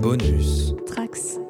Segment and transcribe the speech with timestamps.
[0.00, 0.74] Bonus.
[0.86, 1.45] Trax.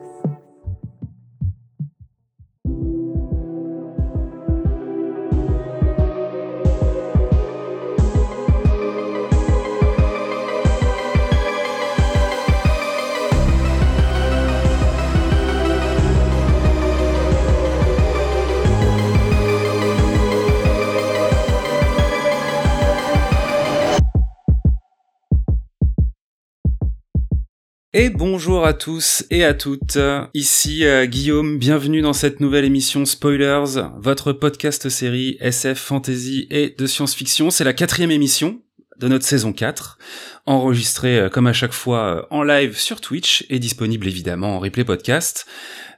[27.98, 29.96] Et bonjour à tous et à toutes.
[30.34, 36.74] Ici euh, Guillaume, bienvenue dans cette nouvelle émission Spoilers, votre podcast série SF, fantasy et
[36.76, 37.48] de science-fiction.
[37.48, 38.60] C'est la quatrième émission
[38.98, 39.96] de notre saison 4,
[40.44, 44.58] enregistrée euh, comme à chaque fois euh, en live sur Twitch et disponible évidemment en
[44.58, 45.46] replay podcast.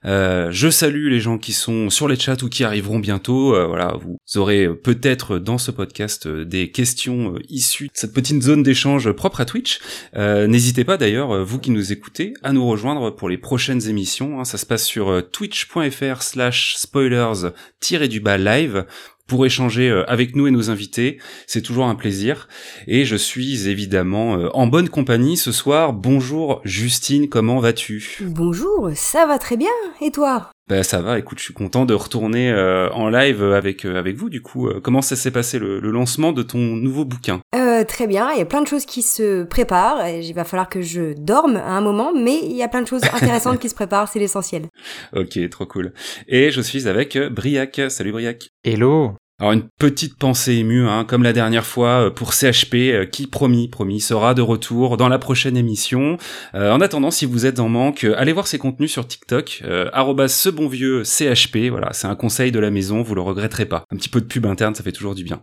[0.04, 3.54] Euh, je salue les gens qui sont sur les chats ou qui arriveront bientôt.
[3.54, 8.42] Euh, voilà, vous aurez peut-être dans ce podcast euh, des questions issues de cette petite
[8.42, 9.80] zone d'échange propre à Twitch.
[10.14, 14.40] N'hésitez pas d'ailleurs, vous qui nous écoutez, à nous rejoindre pour les prochaines émissions.
[14.40, 14.44] Hein.
[14.44, 18.84] Ça se passe sur twitch.fr slash spoilers-du-bas live
[19.28, 21.18] pour échanger euh, avec nous et nos invités.
[21.46, 22.48] C'est toujours un plaisir.
[22.88, 25.92] Et je suis évidemment euh, en bonne compagnie ce soir.
[25.92, 28.18] Bonjour Justine, comment vas-tu?
[28.22, 29.70] Bonjour, ça va très bien.
[30.00, 30.50] Et toi?
[30.68, 34.28] Ben ça va, écoute, je suis content de retourner euh, en live avec avec vous.
[34.28, 37.40] Du coup, comment ça s'est passé le, lancement de ton nouveau bouquin?
[37.54, 40.06] Euh, Très bien, il y a plein de choses qui se préparent.
[40.08, 42.86] Il va falloir que je dorme à un moment, mais il y a plein de
[42.86, 44.66] choses intéressantes qui se préparent, c'est l'essentiel.
[45.14, 45.92] Ok, trop cool.
[46.26, 47.80] Et je suis avec Briac.
[47.88, 48.47] Salut Briac.
[48.64, 49.14] Hello.
[49.38, 53.28] Alors une petite pensée émue, hein, comme la dernière fois euh, pour CHP, euh, qui
[53.28, 56.18] promis, promis, sera de retour dans la prochaine émission.
[56.56, 59.88] Euh, en attendant, si vous êtes en manque, allez voir ses contenus sur TikTok, euh,
[60.26, 61.70] ce bon vieux CHP.
[61.70, 63.84] Voilà, c'est un conseil de la maison, vous le regretterez pas.
[63.92, 65.40] Un petit peu de pub interne, ça fait toujours du bien.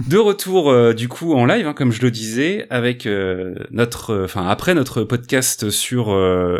[0.00, 3.08] De retour du coup en live, hein, comme je le disais, avec
[3.70, 6.14] notre, enfin après notre podcast sur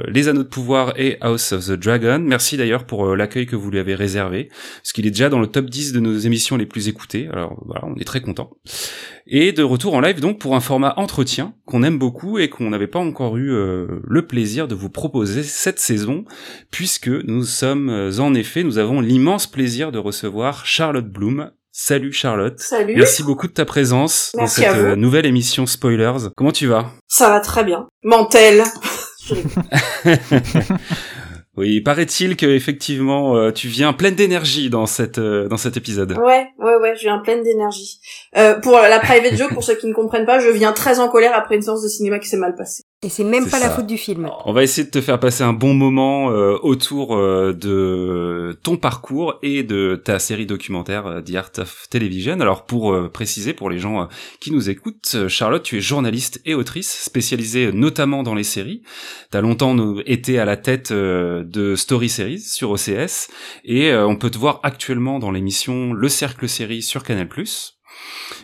[0.09, 2.21] les Anneaux de Pouvoir et House of the Dragon.
[2.21, 5.47] Merci d'ailleurs pour l'accueil que vous lui avez réservé, parce qu'il est déjà dans le
[5.47, 7.29] top 10 de nos émissions les plus écoutées.
[7.33, 8.51] Alors voilà, on est très content.
[9.27, 12.69] Et de retour en live donc pour un format entretien qu'on aime beaucoup et qu'on
[12.69, 16.25] n'avait pas encore eu euh, le plaisir de vous proposer cette saison,
[16.71, 21.51] puisque nous sommes euh, en effet, nous avons l'immense plaisir de recevoir Charlotte Bloom.
[21.77, 22.61] Salut Charlotte.
[22.61, 22.95] Salut.
[22.95, 26.31] Merci beaucoup de ta présence dans cette euh, nouvelle émission Spoilers.
[26.37, 26.93] Comment tu vas?
[27.09, 27.89] Ça va très bien.
[28.05, 28.63] Mentel.
[31.57, 36.13] Oui, paraît-il que effectivement euh, tu viens pleine d'énergie dans cette euh, dans cet épisode.
[36.19, 38.01] Ouais, ouais, ouais, je viens pleine d'énergie.
[38.63, 41.33] Pour la private joke, pour ceux qui ne comprennent pas, je viens très en colère
[41.35, 42.84] après une séance de cinéma qui s'est mal passée.
[43.05, 44.31] Et c'est même pas la faute du film.
[44.47, 48.79] On va essayer de te faire passer un bon moment euh, autour euh, de ton
[48.79, 52.41] parcours et de ta série documentaire euh, The Art of Television.
[52.41, 54.09] Alors pour préciser pour les gens
[54.41, 58.83] qui nous écoutent, Charlotte, tu es journaliste et autrice spécialisée notamment dans les séries.
[59.31, 59.77] Tu as longtemps
[60.07, 63.29] été à la tête de Story Series sur OCS
[63.65, 67.29] et on peut te voir actuellement dans l'émission Le Cercle Série sur Canal+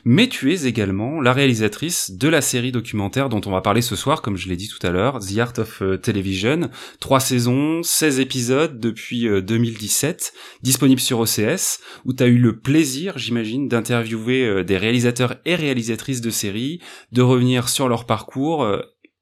[0.05, 3.97] mais tu es également la réalisatrice de la série documentaire dont on va parler ce
[3.97, 6.71] soir, comme je l'ai dit tout à l'heure, The Art of euh, Television.
[7.01, 12.59] Trois saisons, 16 épisodes depuis 2017, euh, disponible sur OCS, où tu as eu le
[12.59, 16.81] plaisir, j'imagine, d'interviewer euh, des réalisateurs et réalisatrices de séries,
[17.13, 18.67] de revenir sur leur parcours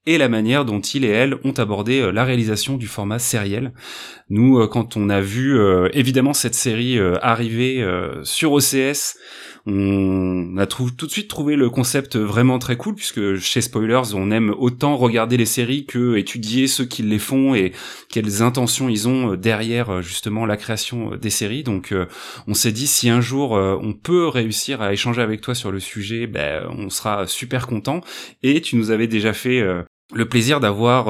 [0.06, 3.72] et la manière dont ils et elles ont abordé la réalisation du format sériel.
[4.30, 5.58] Nous, quand on a vu
[5.92, 7.84] évidemment cette série arriver
[8.24, 9.16] sur OCS,
[9.66, 14.30] on a tout de suite trouvé le concept vraiment très cool puisque chez Spoilers, on
[14.30, 17.72] aime autant regarder les séries que étudier ceux qui les font et
[18.10, 21.64] quelles intentions ils ont derrière justement la création des séries.
[21.64, 21.94] Donc
[22.46, 25.80] on s'est dit si un jour on peut réussir à échanger avec toi sur le
[25.80, 28.02] sujet, ben on sera super content.
[28.42, 29.62] Et tu nous avais déjà fait
[30.14, 31.06] le plaisir d'avoir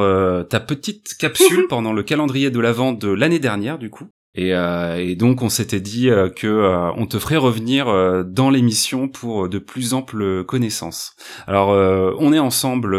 [0.49, 4.09] ta petite capsule pendant le calendrier de l'avant de l'année dernière du coup.
[4.39, 8.23] Et, euh, et, donc on s'était dit euh, que euh, on te ferait revenir euh,
[8.23, 11.17] dans l'émission pour de plus amples connaissances.
[11.49, 12.97] Alors on est ensemble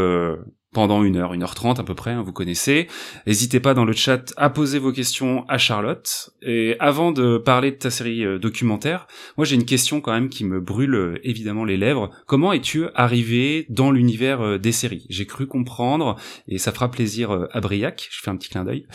[0.74, 2.88] pendant une heure, une heure trente à peu près, hein, vous connaissez.
[3.26, 6.30] N'hésitez pas dans le chat à poser vos questions à Charlotte.
[6.42, 9.08] Et avant de parler de ta série euh, documentaire,
[9.38, 12.12] moi j'ai une question quand même qui me brûle euh, évidemment les lèvres.
[12.28, 15.06] Comment es-tu arrivé dans l'univers euh, des séries?
[15.10, 16.18] J'ai cru comprendre,
[16.48, 18.86] et ça fera plaisir à Briac, je fais un petit clin d'œil,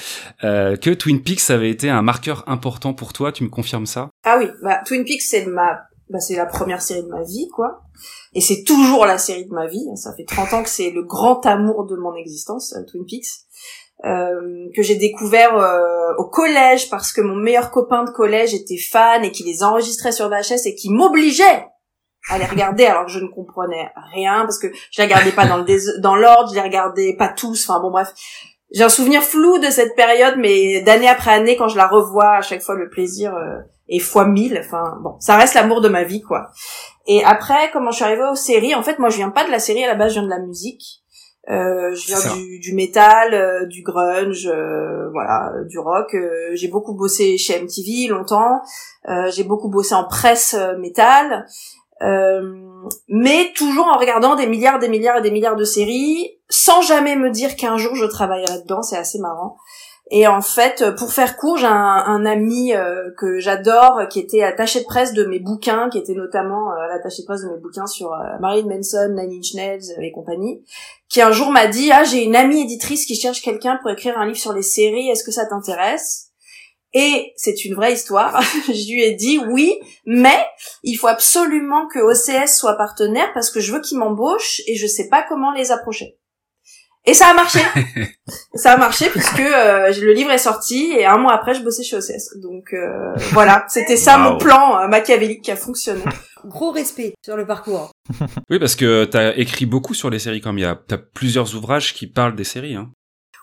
[0.41, 4.11] que Twin Peaks avait été un marqueur important pour toi, tu me confirmes ça?
[4.25, 5.81] Ah oui, bah, Twin Peaks c'est ma
[6.11, 7.83] bah, c'est la première série de ma vie, quoi.
[8.35, 9.85] Et c'est toujours la série de ma vie.
[9.97, 13.27] Ça fait 30 ans que c'est le grand amour de mon existence, euh, Twin Peaks.
[14.05, 18.77] Euh, que j'ai découvert euh, au collège parce que mon meilleur copain de collège était
[18.77, 21.69] fan et qui les enregistrait sur VHS et qui m'obligeait
[22.29, 25.47] à les regarder alors que je ne comprenais rien parce que je les regardais pas
[25.47, 27.69] dans le dans l'ordre, je les regardais pas tous.
[27.69, 28.13] Enfin bon bref,
[28.75, 32.37] j'ai un souvenir flou de cette période, mais d'année après année, quand je la revois,
[32.37, 34.61] à chaque fois le plaisir euh, est fois mille.
[34.65, 36.51] Enfin bon, ça reste l'amour de ma vie, quoi.
[37.07, 39.51] Et après, comment je suis arrivée aux séries En fait, moi, je viens pas de
[39.51, 41.05] la série à la base, je viens de la musique.
[41.51, 46.17] Euh, je viens du, du métal, euh, du grunge, euh, voilà, du rock.
[46.55, 48.63] j'ai beaucoup bossé chez MTV longtemps.
[49.29, 51.47] j'ai beaucoup bossé en presse métal.
[53.09, 57.17] mais toujours en regardant des milliards, des milliards et des milliards de séries, sans jamais
[57.17, 58.83] me dire qu'un jour je travaillerai dedans.
[58.83, 59.57] C'est assez marrant.
[60.17, 64.79] Et en fait, pour faire court, j'ai un, ami euh, que j'adore, qui était attaché
[64.79, 67.89] de presse de mes bouquins, qui était notamment euh, l'attaché de presse de mes bouquins
[67.89, 70.65] sur euh, Marilyn Manson, Nine Inch Nails et compagnie,
[71.09, 74.17] qui un jour m'a dit ah j'ai une amie éditrice qui cherche quelqu'un pour écrire
[74.17, 76.29] un livre sur les séries, est-ce que ça t'intéresse?
[76.93, 78.41] Et c'est une vraie histoire.
[78.69, 80.47] je lui ai dit oui, mais
[80.85, 84.87] il faut absolument que OCS soit partenaire parce que je veux qu'il m'embauche et je
[84.87, 86.21] sais pas comment les approcher.
[87.07, 87.59] Et ça a marché.
[88.55, 91.83] ça a marché puisque euh, le livre est sorti et un mois après je bossais
[91.83, 92.39] chez OCS.
[92.41, 96.03] Donc euh, voilà, c'était ça mon plan euh, machiavélique qui a fonctionné.
[96.47, 97.91] Gros respect sur le parcours.
[98.51, 101.55] oui, parce que t'as écrit beaucoup sur les séries comme il y a t'as plusieurs
[101.55, 102.75] ouvrages qui parlent des séries.
[102.75, 102.91] Hein.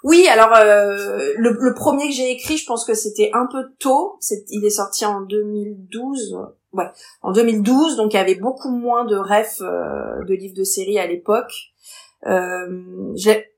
[0.04, 4.18] Oui, alors le, le, premier que j'ai écrit, je pense que c'était un peu tôt.
[4.20, 6.40] C'est, il est sorti en 2012.
[6.74, 6.90] Ouais,
[7.22, 11.06] en 2012, donc il y avait beaucoup moins de refs de livres de séries à
[11.06, 11.72] l'époque.
[12.28, 13.51] Euh, j'ai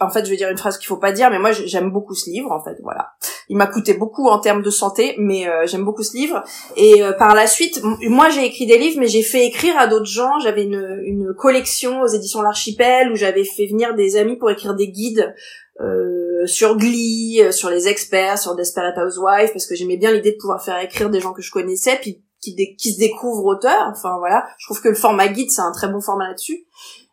[0.00, 2.14] en fait, je vais dire une phrase qu'il faut pas dire, mais moi j'aime beaucoup
[2.14, 2.50] ce livre.
[2.50, 3.10] En fait, voilà.
[3.48, 6.42] Il m'a coûté beaucoup en termes de santé, mais euh, j'aime beaucoup ce livre.
[6.76, 9.86] Et euh, par la suite, moi j'ai écrit des livres, mais j'ai fait écrire à
[9.86, 10.38] d'autres gens.
[10.40, 14.88] J'avais une, collection aux éditions L'Archipel où j'avais fait venir des amis pour écrire des
[14.88, 15.34] guides
[15.80, 20.36] euh, sur Glee, sur les experts, sur Desperate Housewives, parce que j'aimais bien l'idée de
[20.38, 23.88] pouvoir faire écrire des gens que je connaissais, puis qui, qui se découvrent auteurs.
[23.90, 26.66] Enfin voilà, je trouve que le format guide c'est un très bon format là-dessus.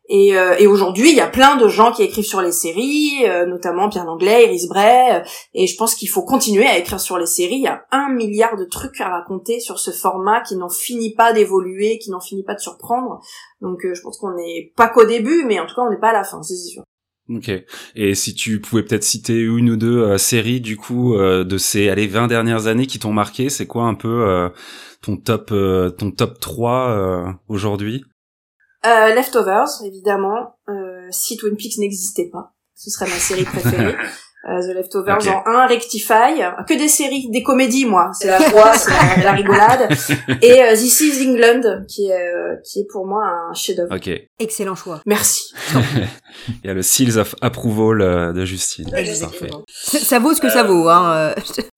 [0.07, 3.23] Et, euh, et aujourd'hui, il y a plein de gens qui écrivent sur les séries,
[3.25, 5.19] euh, notamment Pierre Langlais, Iris Bray, euh,
[5.53, 7.55] et je pense qu'il faut continuer à écrire sur les séries.
[7.55, 11.15] Il y a un milliard de trucs à raconter sur ce format qui n'en finit
[11.15, 13.19] pas d'évoluer, qui n'en finit pas de surprendre.
[13.61, 16.09] Donc je pense qu'on n'est pas qu'au début, mais en tout cas on n'est pas
[16.09, 16.83] à la fin, c'est sûr.
[17.27, 17.49] Ok.
[17.95, 22.05] Et si tu pouvais peut-être citer une ou deux séries du coup de ces allez
[22.05, 24.51] 20 dernières années qui t'ont marqué, c'est quoi un peu
[25.01, 25.51] ton top
[25.97, 28.03] ton top 3 aujourd'hui?
[28.87, 30.57] Euh, Leftovers, évidemment.
[30.69, 33.95] Euh, si Twin Peaks n'existait pas, ce serait ma série préférée.
[34.47, 38.73] Euh, The Leftovers en 1, Rectify, que des séries, des comédies moi, c'est la joie,
[38.77, 38.91] c'est
[39.23, 39.89] la, rigolade,
[40.39, 43.95] et euh, This is England qui est euh, qui est pour moi un chef-d'œuvre.
[43.95, 44.07] Ok.
[44.37, 45.01] Excellent choix.
[45.07, 45.51] Merci.
[46.63, 48.91] Il y a le Seals of Approval de Justine.
[48.91, 49.49] Parfait.
[49.73, 51.33] Ça vaut ce que ça vaut, hein.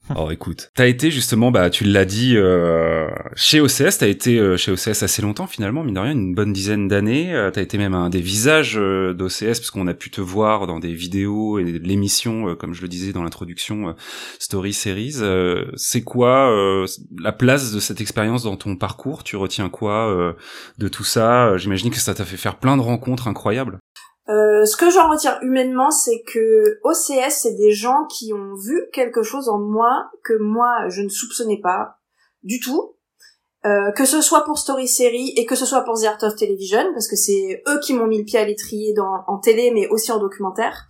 [0.16, 4.58] Oh, écoute, t'as été justement, bah, tu l'as dit, euh, chez OCS, t'as été euh,
[4.58, 7.34] chez OCS assez longtemps finalement, mine de rien, une bonne dizaine d'années.
[7.34, 10.80] Euh, t'as été même un des visages d'OCS parce qu'on a pu te voir dans
[10.80, 13.96] des vidéos et l'émission, comme je le disais dans l'introduction,
[14.40, 15.18] Story Series.
[15.76, 16.86] C'est quoi
[17.20, 19.24] la place de cette expérience dans ton parcours?
[19.24, 20.36] Tu retiens quoi
[20.78, 21.58] de tout ça?
[21.58, 23.80] J'imagine que ça t'a fait faire plein de rencontres incroyables.
[24.30, 28.88] Euh, ce que j'en retire humainement, c'est que OCS, c'est des gens qui ont vu
[28.92, 31.98] quelque chose en moi que moi, je ne soupçonnais pas
[32.44, 32.94] du tout.
[33.66, 36.36] Euh, que ce soit pour Story Series et que ce soit pour The Art of
[36.36, 39.72] Television, parce que c'est eux qui m'ont mis le pied à l'étrier dans, en télé,
[39.72, 40.88] mais aussi en documentaire.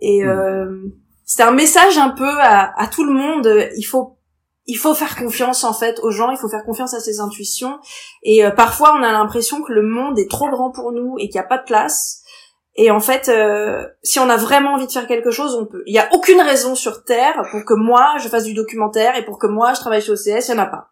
[0.00, 0.28] Et hmm.
[0.28, 0.82] euh,
[1.24, 3.70] c'est un message un peu à, à, tout le monde.
[3.76, 4.18] Il faut
[4.66, 7.78] il faut faire confiance en fait aux gens, il faut faire confiance à ses intuitions.
[8.22, 11.28] Et euh, parfois, on a l'impression que le monde est trop grand pour nous et
[11.28, 12.22] qu'il n'y a pas de place.
[12.76, 15.82] Et en fait, euh, si on a vraiment envie de faire quelque chose, on peut.
[15.86, 19.24] Il n'y a aucune raison sur Terre pour que moi, je fasse du documentaire et
[19.24, 20.88] pour que moi, je travaille chez OCS, il n'y en a pas.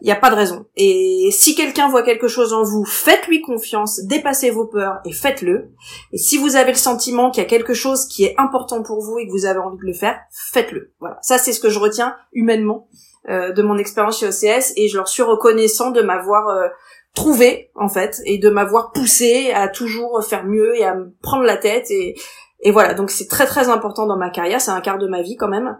[0.00, 0.66] Il n'y a pas de raison.
[0.76, 5.72] Et si quelqu'un voit quelque chose en vous, faites-lui confiance, dépassez vos peurs et faites-le.
[6.12, 9.00] Et si vous avez le sentiment qu'il y a quelque chose qui est important pour
[9.02, 10.92] vous et que vous avez envie de le faire, faites-le.
[11.00, 11.18] Voilà.
[11.22, 12.88] Ça, c'est ce que je retiens humainement
[13.28, 16.68] euh, de mon expérience chez OCS et je leur suis reconnaissant de m'avoir euh,
[17.14, 21.44] trouvé en fait et de m'avoir poussé à toujours faire mieux et à me prendre
[21.44, 22.14] la tête et
[22.60, 22.94] et voilà.
[22.94, 24.60] Donc c'est très très important dans ma carrière.
[24.60, 25.78] C'est un quart de ma vie quand même.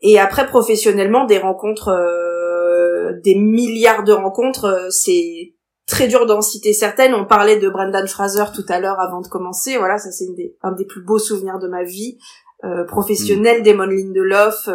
[0.00, 5.54] Et après professionnellement des rencontres euh, des milliards de rencontres euh, c'est
[5.86, 7.14] très dur d'en citer certaines.
[7.14, 9.78] On parlait de Brendan Fraser tout à l'heure avant de commencer.
[9.78, 10.26] Voilà ça c'est
[10.62, 12.18] un des plus beaux souvenirs de ma vie
[12.64, 13.64] euh, professionnelle mm.
[13.64, 14.68] Damon Lindelof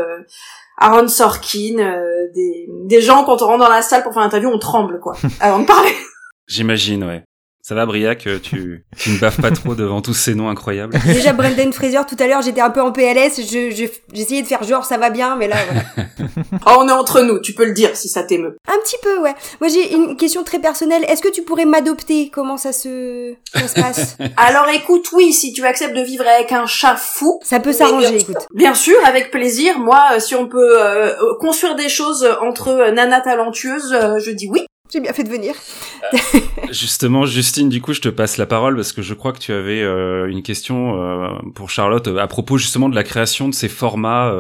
[0.80, 4.50] Aaron Sorkin, euh, des, des gens quand on rentre dans la salle pour faire l'interview,
[4.50, 5.94] on tremble quoi, avant de parler.
[6.48, 7.24] J'imagine, ouais.
[7.62, 10.98] Ça va, Briac, euh, tu, tu ne baves pas trop devant tous ces noms incroyables?
[11.06, 14.48] Déjà, Brendan Fraser, tout à l'heure, j'étais un peu en PLS, je, je, j'essayais de
[14.48, 16.10] faire genre ça va bien, mais là, voilà.
[16.66, 18.58] oh, on est entre nous, tu peux le dire si ça t'émeut.
[18.68, 19.36] Un petit peu, ouais.
[19.62, 21.04] Moi, j'ai une question très personnelle.
[21.08, 22.30] Est-ce que tu pourrais m'adopter?
[22.30, 24.18] Comment ça se, ça se passe?
[24.38, 27.40] Alors écoute, oui, si tu acceptes de vivre avec un chat fou.
[27.44, 28.48] Ça peut s'arranger, écoute.
[28.54, 29.80] Bien sûr, avec plaisir.
[29.80, 34.48] Moi, euh, si on peut euh, construire des choses entre euh, nana talentueuse, je dis
[34.50, 34.66] oui.
[34.92, 35.54] J'ai bien fait de venir.
[36.72, 39.54] Justement, Justine, du coup, je te passe la parole parce que je crois que tu
[39.54, 43.54] avais euh, une question euh, pour Charlotte euh, à propos justement de la création de
[43.54, 44.34] ces formats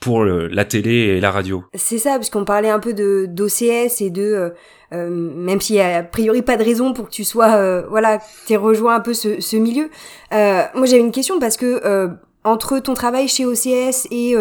[0.00, 1.64] pour la télé et la radio.
[1.74, 4.52] C'est ça, parce qu'on parlait un peu de d'OCS et de
[4.90, 8.56] même s'il y a a priori pas de raison pour que tu sois voilà, t'aies
[8.56, 9.90] rejoint un peu ce, ce milieu.
[10.30, 12.10] moi, j'avais une question parce que
[12.42, 14.34] entre ton travail chez OCS et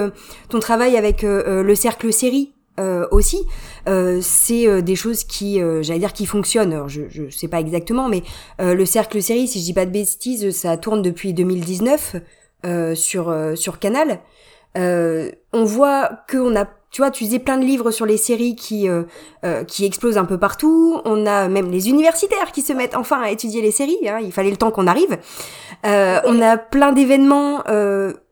[0.50, 3.46] ton travail avec le cercle série euh, aussi,
[3.88, 6.74] euh, c'est euh, des choses qui, j'allais dire, qui fonctionnent.
[6.74, 8.24] Alors, je, je sais pas exactement, mais
[8.60, 12.16] le cercle série, si je dis pas de bêtises, ça tourne depuis 2019
[12.96, 14.20] sur sur Canal.
[14.76, 18.88] on voit qu'on a, tu vois, tu disais plein de livres sur les séries qui
[19.68, 21.02] qui explosent un peu partout.
[21.06, 24.08] On a même les universitaires qui se mettent enfin à étudier les séries.
[24.08, 25.18] Hein, il fallait le temps qu'on arrive.
[25.84, 27.64] on a plein d'événements,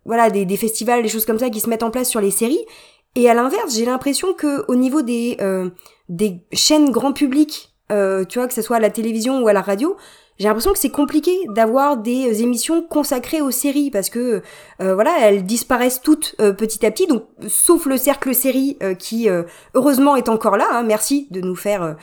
[0.05, 2.31] voilà, des, des festivals, des choses comme ça qui se mettent en place sur les
[2.31, 2.65] séries.
[3.15, 5.69] Et à l'inverse, j'ai l'impression que au niveau des euh,
[6.09, 9.53] des chaînes grand public, euh, tu vois, que ce soit à la télévision ou à
[9.53, 9.97] la radio,
[10.41, 14.41] j'ai l'impression que c'est compliqué d'avoir des euh, émissions consacrées aux séries parce que
[14.81, 17.05] euh, voilà, elles disparaissent toutes euh, petit à petit.
[17.05, 19.29] Donc, sauf le cercle série qui
[19.75, 20.67] heureusement est encore là.
[20.71, 21.95] Hein, merci de nous faire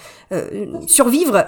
[0.86, 1.46] survivre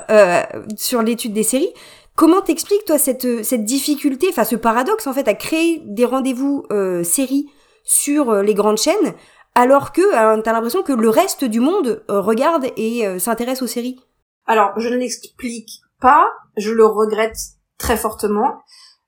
[0.76, 1.72] sur l'étude des séries.
[2.16, 6.66] Comment t'expliques toi cette cette difficulté, enfin ce paradoxe en fait à créer des rendez-vous
[7.04, 7.46] séries
[7.84, 9.14] sur les grandes chaînes
[9.54, 13.62] alors que euh, t'as l'impression que le reste du monde euh, regarde et euh, s'intéresse
[13.62, 14.00] aux séries.
[14.46, 16.26] Alors, je ne l'explique pas,
[16.56, 17.36] je le regrette
[17.78, 18.62] très fortement.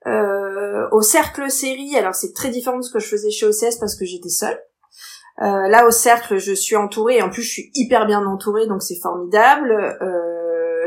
[0.06, 3.96] au cercle série, alors c'est très différent de ce que je faisais chez OCS parce
[3.96, 4.58] que j'étais seule.
[5.38, 8.82] là, au cercle, je suis entourée, et en plus, je suis hyper bien entourée, donc
[8.82, 9.96] c'est formidable.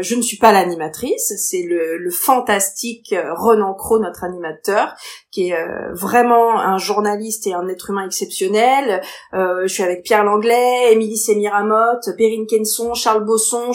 [0.01, 4.93] Je ne suis pas l'animatrice, c'est le, fantastique euh, Renan Cro, notre animateur,
[5.31, 9.01] qui est euh, vraiment un journaliste et un être humain exceptionnel.
[9.33, 13.71] je suis avec Pierre Langlais, Émilie Semiramotte, Perrine Kenson, Charles Bosson.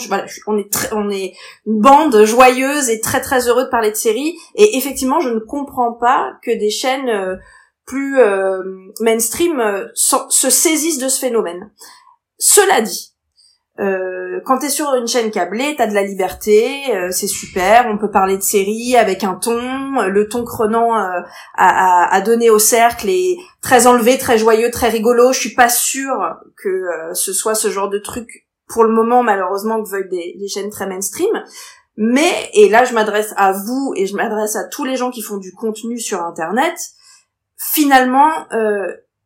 [0.47, 1.33] on est on est
[1.65, 4.35] une bande joyeuse et très très heureux de parler de séries.
[4.55, 7.39] Et effectivement, je ne comprends pas que des chaînes
[7.85, 8.17] plus
[8.99, 11.71] mainstream se saisissent de ce phénomène.
[12.37, 13.10] Cela dit,
[13.79, 17.87] euh, quand t'es sur une chaîne câblée, t'as de la liberté, euh, c'est super.
[17.87, 21.21] On peut parler de séries avec un ton, le ton Crenant euh,
[21.55, 25.31] à, donner au cercle est très enlevé, très joyeux, très rigolo.
[25.31, 29.23] Je suis pas sûre que euh, ce soit ce genre de truc pour le moment,
[29.23, 31.43] malheureusement, que veulent des, des chaînes très mainstream.
[31.97, 35.21] Mais et là, je m'adresse à vous et je m'adresse à tous les gens qui
[35.21, 36.75] font du contenu sur Internet.
[37.57, 38.31] Finalement,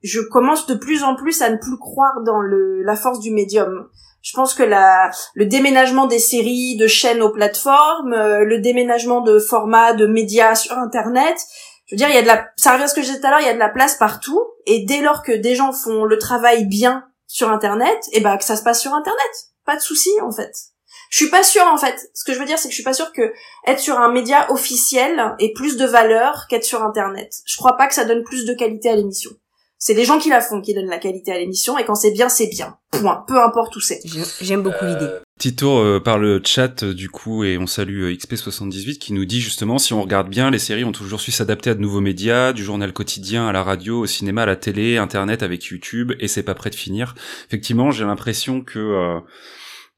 [0.04, 3.32] je commence de plus en plus à ne plus croire dans le, la force du
[3.32, 3.88] médium.
[4.25, 9.22] Je pense que la, le déménagement des séries, de chaînes aux plateformes, euh, le déménagement
[9.22, 11.38] de formats, de médias sur Internet,
[11.86, 13.20] je veux dire, il y a de la, ça revient à ce que je disais
[13.20, 15.53] tout à l'heure, il y a de la place partout, et dès lors que des
[15.53, 18.96] gens font le travail bien sur Internet, et eh ben que ça se passe sur
[18.96, 19.32] Internet,
[19.63, 20.51] pas de souci en fait.
[21.12, 22.10] Je suis pas sûre en fait.
[22.15, 23.32] Ce que je veux dire, c'est que je suis pas sûre que
[23.67, 27.32] être sur un média officiel ait plus de valeur qu'être sur Internet.
[27.46, 29.29] Je crois pas que ça donne plus de qualité à l'émission.
[29.77, 32.12] C'est les gens qui la font qui donnent la qualité à l'émission, et quand c'est
[32.12, 32.77] bien, c'est bien.
[32.91, 33.24] Point.
[33.27, 34.00] Peu importe où c'est.
[34.41, 35.10] J'aime beaucoup l'idée.
[35.38, 39.12] Petit tour euh, par le chat euh, du coup et on salue euh, XP78 qui
[39.12, 41.82] nous dit justement si on regarde bien les séries ont toujours su s'adapter à de
[41.82, 45.65] nouveaux médias, du journal quotidien à la radio, au cinéma, à la télé, internet avec
[45.65, 47.15] YouTube et c'est pas prêt de finir.
[47.50, 49.20] Effectivement j'ai l'impression que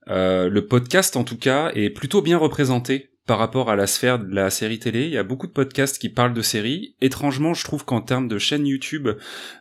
[0.08, 4.34] le podcast en tout cas est plutôt bien représenté par rapport à la sphère de
[4.34, 5.04] la série télé.
[5.04, 6.96] Il y a beaucoup de podcasts qui parlent de séries.
[7.02, 9.10] Étrangement, je trouve qu'en termes de chaîne YouTube,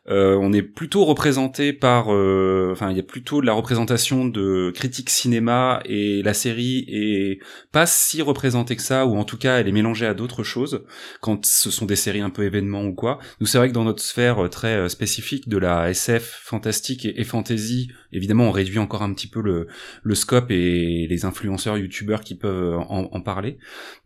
[0.08, 4.24] euh, on est plutôt représenté par, euh, enfin, il y a plutôt de la représentation
[4.24, 7.40] de critiques cinéma et la série est
[7.72, 10.84] pas si représentée que ça, ou en tout cas, elle est mélangée à d'autres choses
[11.20, 13.18] quand ce sont des séries un peu événements ou quoi.
[13.40, 17.20] Nous, c'est vrai que dans notre sphère très euh, spécifique de la SF fantastique et,
[17.20, 19.66] et fantasy, évidemment, on réduit encore un petit peu le,
[20.04, 23.55] le scope et les influenceurs youtubeurs qui peuvent en, en parler.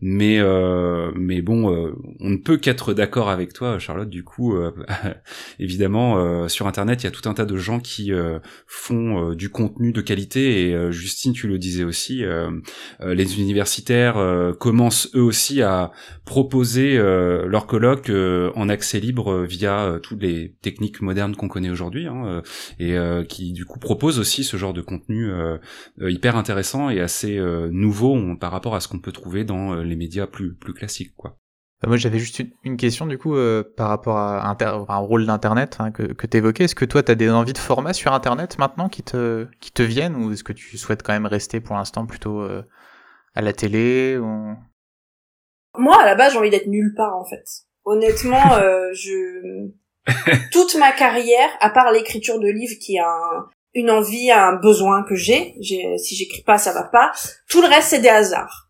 [0.00, 4.08] Mais euh, mais bon, euh, on ne peut qu'être d'accord avec toi, Charlotte.
[4.08, 4.72] Du coup, euh,
[5.58, 8.12] évidemment, sur Internet, il y a tout un tas de gens qui
[8.66, 10.62] font du contenu de qualité.
[10.62, 12.22] Et Justine, tu le disais aussi,
[13.00, 15.92] les universitaires commencent eux aussi à
[16.24, 22.42] proposer leurs colloques en accès libre via toutes les techniques modernes qu'on connaît aujourd'hui, hein,
[22.78, 22.96] et
[23.28, 25.30] qui du coup proposent aussi ce genre de contenu
[26.00, 27.40] hyper intéressant et assez
[27.70, 31.14] nouveau par rapport à ce qu'on peut trouver retrouver dans les médias plus plus classiques,
[31.16, 31.36] quoi.
[31.82, 33.36] Bah, moi, j'avais juste une, question du coup
[33.76, 34.56] par rapport à
[34.88, 36.64] un rôle d'internet hein, que, que tu évoquais.
[36.64, 39.72] Est-ce que toi, tu as des envies de format sur internet maintenant qui te qui
[39.72, 42.42] te viennent ou est-ce que tu souhaites quand même rester pour l'instant plutôt
[43.34, 44.54] à la télé ou...
[45.78, 47.44] Moi, à la base, j'ai envie d'être nulle part en fait.
[47.84, 48.58] Honnêtement,
[48.92, 49.70] je
[50.52, 53.14] toute ma carrière, à part l'écriture de livres qui a
[53.74, 57.12] une envie, un besoin que j'ai, si j'écris pas, ça va pas.
[57.48, 58.69] Tout le reste, c'est des hasards.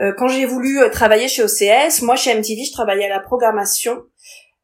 [0.00, 3.20] Euh, quand j'ai voulu euh, travailler chez OCS, moi chez MTV, je travaillais à la
[3.20, 4.04] programmation.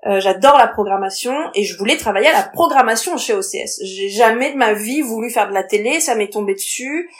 [0.06, 3.80] Euh, j'adore la programmation et je voulais travailler à la programmation chez OCS.
[3.82, 7.10] J'ai jamais de ma vie voulu faire de la télé, ça m'est tombé dessus.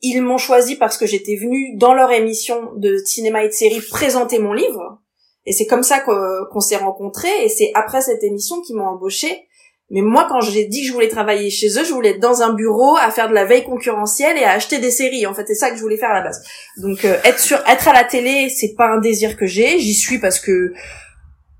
[0.00, 3.80] ils m'ont choisi parce que j'étais venue dans leur émission de cinéma et de série
[3.80, 5.00] présenter mon livre.
[5.44, 7.44] Et c'est comme ça qu'on s'est rencontrés.
[7.44, 9.47] Et c'est après cette émission qu'ils m'ont embauché.
[9.90, 12.42] Mais moi, quand j'ai dit que je voulais travailler chez eux, je voulais être dans
[12.42, 15.26] un bureau à faire de la veille concurrentielle et à acheter des séries.
[15.26, 16.42] En fait, c'est ça que je voulais faire à la base.
[16.76, 19.78] Donc, euh, être sur, être à la télé, c'est pas un désir que j'ai.
[19.78, 20.74] J'y suis parce que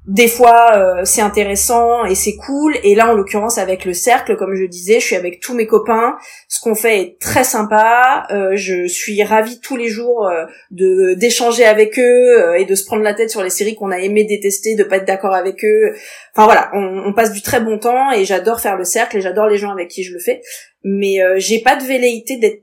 [0.08, 2.74] des fois euh, c'est intéressant et c'est cool.
[2.82, 5.66] Et là en l'occurrence avec le cercle comme je disais je suis avec tous mes
[5.66, 6.16] copains.
[6.48, 8.26] Ce qu'on fait est très sympa.
[8.30, 12.86] Euh, je suis ravie tous les jours euh, de d'échanger avec eux et de se
[12.86, 15.62] prendre la tête sur les séries qu'on a aimé détester de pas être d'accord avec
[15.62, 15.94] eux.
[16.34, 19.20] Enfin voilà on, on, passe du très bon temps et j'adore faire le cercle et
[19.20, 20.40] j'adore les gens avec qui je le fais.
[20.84, 22.62] Mais j'ai pas de velléité d'être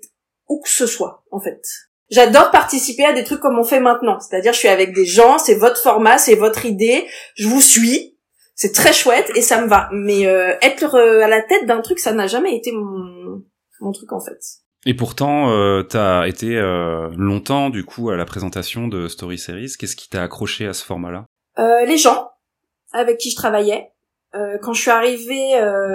[0.49, 1.61] où que ce soit en fait
[2.09, 4.19] J'adore participer à des trucs comme on fait maintenant.
[4.19, 8.17] C'est-à-dire, je suis avec des gens, c'est votre format, c'est votre idée, je vous suis,
[8.53, 9.89] c'est très chouette et ça me va.
[9.91, 13.41] Mais euh, être euh, à la tête d'un truc, ça n'a jamais été mon,
[13.81, 14.37] mon truc en fait.
[14.85, 19.73] Et pourtant, euh, t'as été euh, longtemps du coup à la présentation de Story Series.
[19.79, 21.25] Qu'est-ce qui t'a accroché à ce format-là?
[21.57, 22.29] Euh, Les gens
[22.93, 23.89] avec qui je travaillais.
[24.61, 25.51] quand je suis arrivée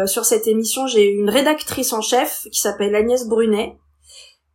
[0.07, 3.79] sur cette émission, j'ai eu une rédactrice en chef qui s'appelle Agnès Brunet,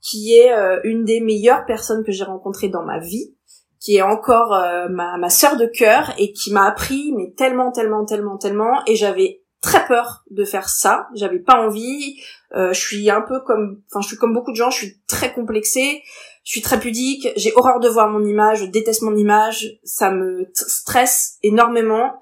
[0.06, 3.34] qui est euh, une des meilleures personnes que j'ai rencontrées dans ma vie,
[3.80, 7.72] qui est encore euh, ma, ma sœur de cœur et qui m'a appris mais tellement,
[7.72, 12.22] tellement, tellement, tellement, et j'avais très peur de faire ça, j'avais pas envie,
[12.56, 15.02] euh, je suis un peu comme, enfin je suis comme beaucoup de gens, je suis
[15.08, 16.04] très complexée,
[16.44, 20.12] je suis très pudique, j'ai horreur de voir mon image, je déteste mon image, ça
[20.12, 22.14] me stresse énormément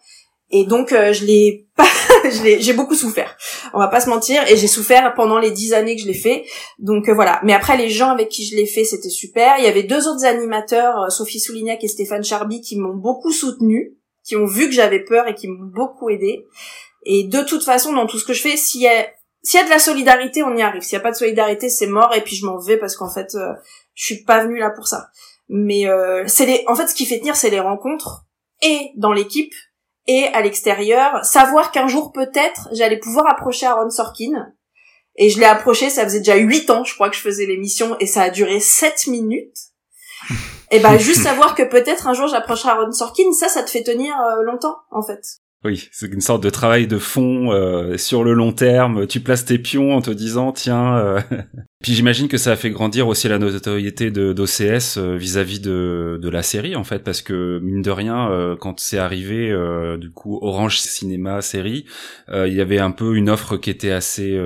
[0.53, 1.87] et donc euh, je l'ai pas,
[2.29, 3.35] j'ai beaucoup souffert.
[3.73, 6.13] On va pas se mentir, et j'ai souffert pendant les dix années que je l'ai
[6.13, 6.45] fait.
[6.77, 7.41] Donc euh, voilà.
[7.43, 9.55] Mais après les gens avec qui je l'ai fait, c'était super.
[9.57, 13.31] Il y avait deux autres animateurs, euh, Sophie Soulignac et Stéphane Charby, qui m'ont beaucoup
[13.31, 16.45] soutenu, qui ont vu que j'avais peur et qui m'ont beaucoup aidé.
[17.05, 19.07] Et de toute façon, dans tout ce que je fais, s'il y a
[19.41, 20.83] s'il y a de la solidarité, on y arrive.
[20.83, 22.13] S'il y a pas de solidarité, c'est mort.
[22.15, 23.35] Et puis je m'en vais parce qu'en fait,
[23.93, 25.07] je suis pas venue là pour ça.
[25.49, 25.85] Mais
[26.27, 28.23] c'est les, en fait, ce qui fait tenir, c'est les rencontres
[28.61, 29.51] et dans l'équipe
[30.07, 34.53] et à l'extérieur, savoir qu'un jour peut-être j'allais pouvoir approcher Aaron Sorkin.
[35.15, 37.95] Et je l'ai approché, ça faisait déjà huit ans, je crois que je faisais l'émission,
[37.99, 39.57] et ça a duré sept minutes.
[40.71, 43.83] et ben juste savoir que peut-être un jour j'approcherai Aaron Sorkin, ça, ça te fait
[43.83, 45.21] tenir euh, longtemps, en fait.
[45.65, 49.07] Oui, c'est une sorte de travail de fond euh, sur le long terme.
[49.07, 51.21] Tu places tes pions en te disant, tiens, euh,
[51.83, 56.41] puis j'imagine que ça a fait grandir aussi la notoriété d'OCS euh, vis-à-vis de, la
[56.41, 60.39] série en fait parce que mine de rien euh, quand c'est arrivé euh, du coup
[60.41, 61.85] Orange Cinéma série
[62.33, 64.39] il y avait un peu une offre qui était assez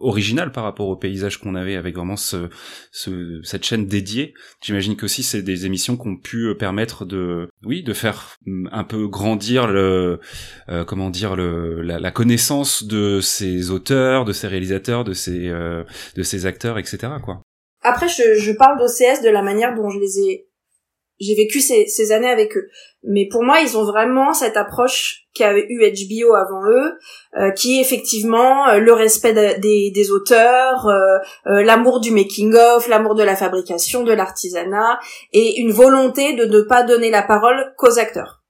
[0.00, 2.48] originale par rapport au paysage qu'on avait avec vraiment ce,
[2.90, 4.34] ce cette chaîne dédiée.
[4.60, 8.84] J'imagine qu'aussi c'est des émissions qui ont pu permettre de oui de faire mm, un
[8.84, 10.18] peu grandir le
[10.86, 16.46] comment dire la, la, connaissance de ces auteurs, de ces réalisateurs, de ces de ces
[16.46, 17.08] acteurs etc.
[17.82, 20.48] Après, je, parle d'OCS de la manière dont je les ai,
[21.22, 22.68] j'ai vécu ces, années avec eux.
[23.04, 26.98] Mais pour moi, ils ont vraiment cette approche qu'avait eu HBO avant eux,
[27.38, 32.88] euh, qui est effectivement euh, le respect des, des, auteurs, euh, l'amour du making of,
[32.88, 34.98] l'amour de la fabrication, de l'artisanat,
[35.32, 38.40] et une volonté de ne pas donner la parole qu'aux acteurs.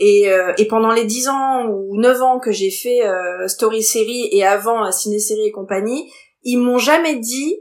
[0.00, 3.00] Et, et, pendant les dix ans ou neuf ans que j'ai fait
[3.48, 6.08] story série et avant ciné série et compagnie,
[6.50, 7.60] ils m'ont jamais dit,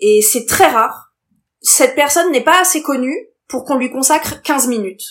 [0.00, 1.12] et c'est très rare,
[1.60, 5.04] cette personne n'est pas assez connue pour qu'on lui consacre 15 minutes.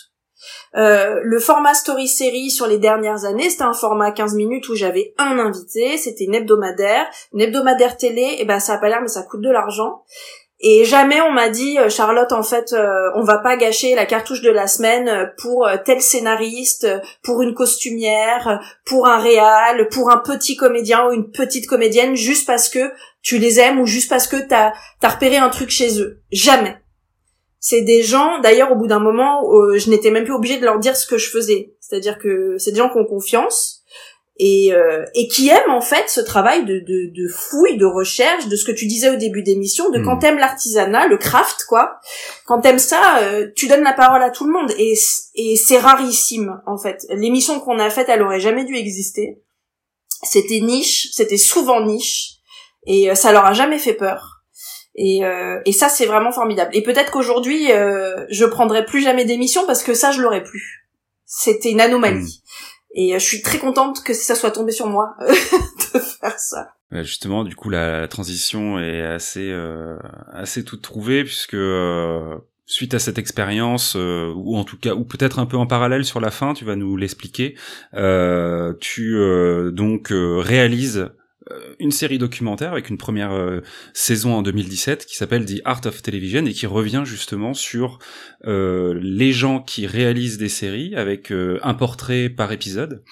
[0.75, 4.75] Euh, le format story série sur les dernières années, c'était un format 15 minutes où
[4.75, 9.01] j'avais un invité, c'était une hebdomadaire, une hebdomadaire télé, et ben ça a pas l'air
[9.01, 10.03] mais ça coûte de l'argent.
[10.59, 14.07] Et jamais on m'a dit euh, Charlotte en fait euh, on va pas gâcher la
[14.07, 16.87] cartouche de la semaine euh, pour tel scénariste,
[17.21, 22.47] pour une costumière, pour un réal, pour un petit comédien ou une petite comédienne juste
[22.47, 22.91] parce que
[23.21, 26.21] tu les aimes ou juste parce que t'as as repéré un truc chez eux.
[26.31, 26.75] Jamais.
[27.59, 29.41] C'est des gens d'ailleurs au bout d'un moment
[29.75, 31.75] je n'étais même plus obligée de leur dire ce que je faisais.
[31.81, 33.76] C'est-à-dire que c'est des gens qui ont confiance
[34.39, 38.47] et, euh, et qui aiment en fait ce travail de, de, de, fouille, de recherche,
[38.47, 40.19] de ce que tu disais au début d'émission, de quand Mhm.
[40.19, 41.99] t'aimes l'artisanat, le craft, quoi.
[42.45, 46.61] Quand t'aimes ça, euh, tu donnes la parole à tout le monde et, c'est rarissime
[46.65, 47.05] en fait.
[47.09, 49.41] L'émission qu'on a faite, elle aurait jamais dû exister.
[50.23, 52.35] C'était niche, c'était souvent niche
[52.85, 54.43] et euh, ça leur a jamais fait peur.
[54.95, 56.75] Et, euh, et ça, c'est vraiment formidable.
[56.75, 60.87] Et peut-être qu'aujourd'hui, euh, je prendrai plus jamais d'émission parce que ça, je l'aurais plus.
[61.25, 62.41] C'était une anomalie.
[62.91, 65.15] Et euh, je suis très contente que ça soit tombé sur moi
[65.93, 66.73] de faire ça.
[66.91, 69.97] Ouais, Justement, du coup, la, transition est assez euh,
[70.31, 75.03] assez toute trouvée puisque euh, suite à cette expérience, euh, ou en tout cas, ou
[75.03, 77.55] peut-être un peu en parallèle sur la fin, tu vas nous l'expliquer.
[77.93, 81.16] euh, tu euh, donc euh, réalises euh,
[81.79, 83.61] une série documentaire avec une première euh,
[83.93, 87.99] saison en 2017 qui s'appelle The Art of Television et qui revient justement sur
[88.45, 93.03] euh, les gens qui réalisent des séries avec euh, un portrait par épisode.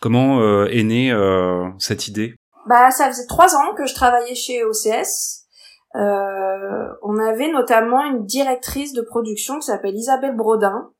[0.00, 2.34] Comment euh, est née euh, cette idée?
[2.68, 5.44] Bah, ça faisait trois ans que je travaillais chez OCS.
[5.94, 10.90] Euh, on avait notamment une directrice de production qui s'appelle Isabelle Brodin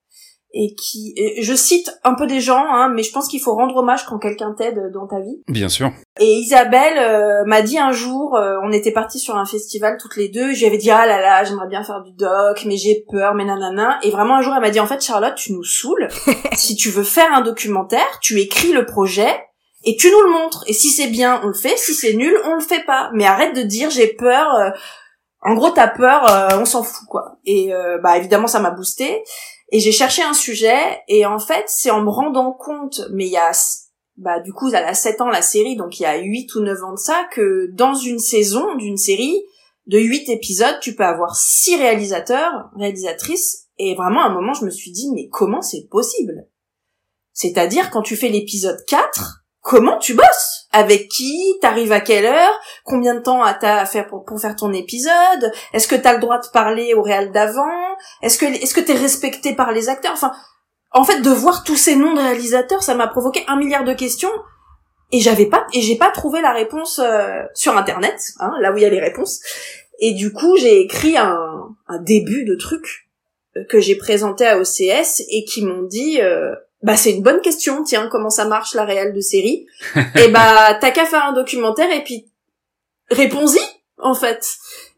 [0.52, 3.54] et qui, et je cite un peu des gens, hein, mais je pense qu'il faut
[3.54, 5.42] rendre hommage quand quelqu'un t'aide dans ta vie.
[5.48, 5.90] Bien sûr.
[6.18, 10.16] Et Isabelle euh, m'a dit un jour, euh, on était partis sur un festival toutes
[10.16, 13.34] les deux, j'avais dit ah là là, j'aimerais bien faire du doc, mais j'ai peur,
[13.34, 13.98] mais nanana.
[14.02, 16.08] Et vraiment un jour elle m'a dit en fait Charlotte, tu nous saoules.
[16.54, 19.28] si tu veux faire un documentaire, tu écris le projet
[19.84, 20.64] et tu nous le montres.
[20.66, 21.76] Et si c'est bien, on le fait.
[21.76, 23.10] Si c'est nul, on le fait pas.
[23.14, 24.54] Mais arrête de dire j'ai peur.
[24.54, 24.70] euh,
[25.42, 27.36] en gros, t'as peur, euh, on s'en fout quoi.
[27.44, 29.22] Et euh, bah évidemment ça m'a boosté.
[29.70, 33.32] Et j'ai cherché un sujet et en fait c'est en me rendant compte, mais il
[33.32, 33.50] y a
[34.16, 36.60] bah du coup elle a 7 ans la série donc il y a 8 ou
[36.60, 39.42] 9 ans de ça que dans une saison d'une série
[39.86, 44.64] de 8 épisodes tu peux avoir 6 réalisateurs réalisatrices et vraiment à un moment je
[44.64, 46.48] me suis dit mais comment c'est possible?
[47.32, 50.68] C'est-à-dire quand tu fais l'épisode 4 comment tu bosses?
[50.72, 51.58] Avec qui?
[51.60, 52.60] T'arrives à quelle heure?
[52.84, 55.52] Combien de temps t'as à faire pour, faire ton épisode?
[55.72, 57.96] Est-ce que t'as le droit de parler au réel d'avant?
[58.22, 60.12] Est-ce que est-ce que t'es respecté par les acteurs?
[60.12, 60.32] Enfin
[60.92, 63.92] en fait de voir tous ces noms de réalisateurs ça m'a provoqué un milliard de
[63.92, 64.30] questions
[65.10, 68.76] et j'avais pas et j'ai pas trouvé la réponse euh, sur internet hein, là où
[68.76, 69.40] il y a les réponses.
[69.98, 73.08] Et du coup j'ai écrit un, un début de truc
[73.56, 77.40] euh, que j'ai présenté à OCS et qui m'ont dit euh, bah c'est une bonne
[77.40, 79.66] question tiens comment ça marche la réelle de série
[80.16, 82.26] et bah t'as qu'à faire un documentaire et puis
[83.10, 83.60] réponds-y
[83.98, 84.46] en fait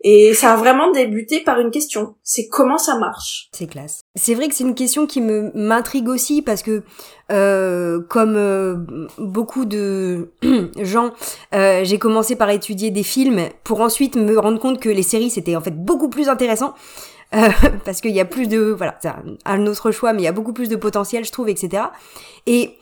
[0.00, 4.02] et ça a vraiment débuté par une question c'est comment ça marche C'est classe.
[4.14, 6.82] C'est vrai que c'est une question qui me m'intrigue aussi parce que
[7.30, 8.76] euh, comme euh,
[9.18, 10.32] beaucoup de
[10.82, 11.12] gens,
[11.54, 15.30] euh, j'ai commencé par étudier des films pour ensuite me rendre compte que les séries
[15.30, 16.74] c'était en fait beaucoup plus intéressant.
[17.34, 17.48] Euh,
[17.84, 19.10] parce qu'il y a plus de voilà c'est
[19.44, 21.82] un, autre choix mais il y a beaucoup plus de potentiel je trouve etc
[22.46, 22.78] et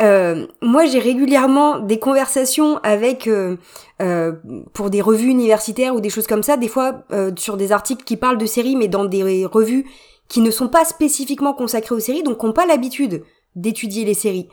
[0.00, 3.56] euh, moi j'ai régulièrement des conversations avec euh,
[4.00, 4.32] euh,
[4.72, 8.04] pour des revues universitaires ou des choses comme ça des fois euh, sur des articles
[8.04, 9.86] qui parlent de séries mais dans des revues
[10.28, 13.24] qui ne sont pas spécifiquement consacrées aux séries donc qui n'ont pas l'habitude
[13.56, 14.48] d'étudier les séries.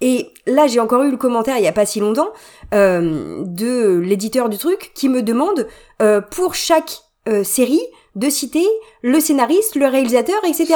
[0.00, 2.30] Et là j'ai encore eu le commentaire il y a pas si longtemps
[2.74, 5.68] euh, de l'éditeur du truc qui me demande
[6.32, 7.02] pour chaque
[7.44, 7.82] série
[8.18, 8.66] de citer
[9.02, 10.74] le scénariste, le réalisateur, etc.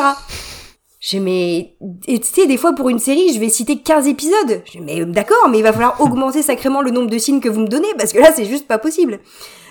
[1.01, 1.75] J'ai mais
[2.07, 4.63] tu sais des fois pour une série je vais citer 15 épisodes.
[4.65, 7.49] J'ai mais euh, d'accord mais il va falloir augmenter sacrément le nombre de signes que
[7.49, 9.19] vous me donnez parce que là c'est juste pas possible.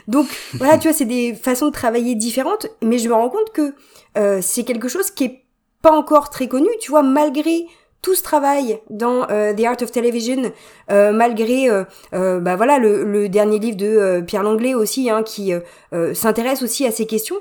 [0.10, 3.52] Donc voilà tu vois c'est des façons de travailler différentes mais je me rends compte
[3.54, 3.74] que
[4.18, 5.46] euh, c'est quelque chose qui est
[5.82, 7.66] pas encore très connu tu vois malgré
[8.02, 10.52] tout ce travail dans euh, The Art of Television,
[10.90, 11.84] euh, malgré euh,
[12.14, 15.54] euh, bah voilà le, le dernier livre de euh, Pierre Langlais aussi, hein, qui
[16.14, 17.38] s'intéresse aussi à ces questions.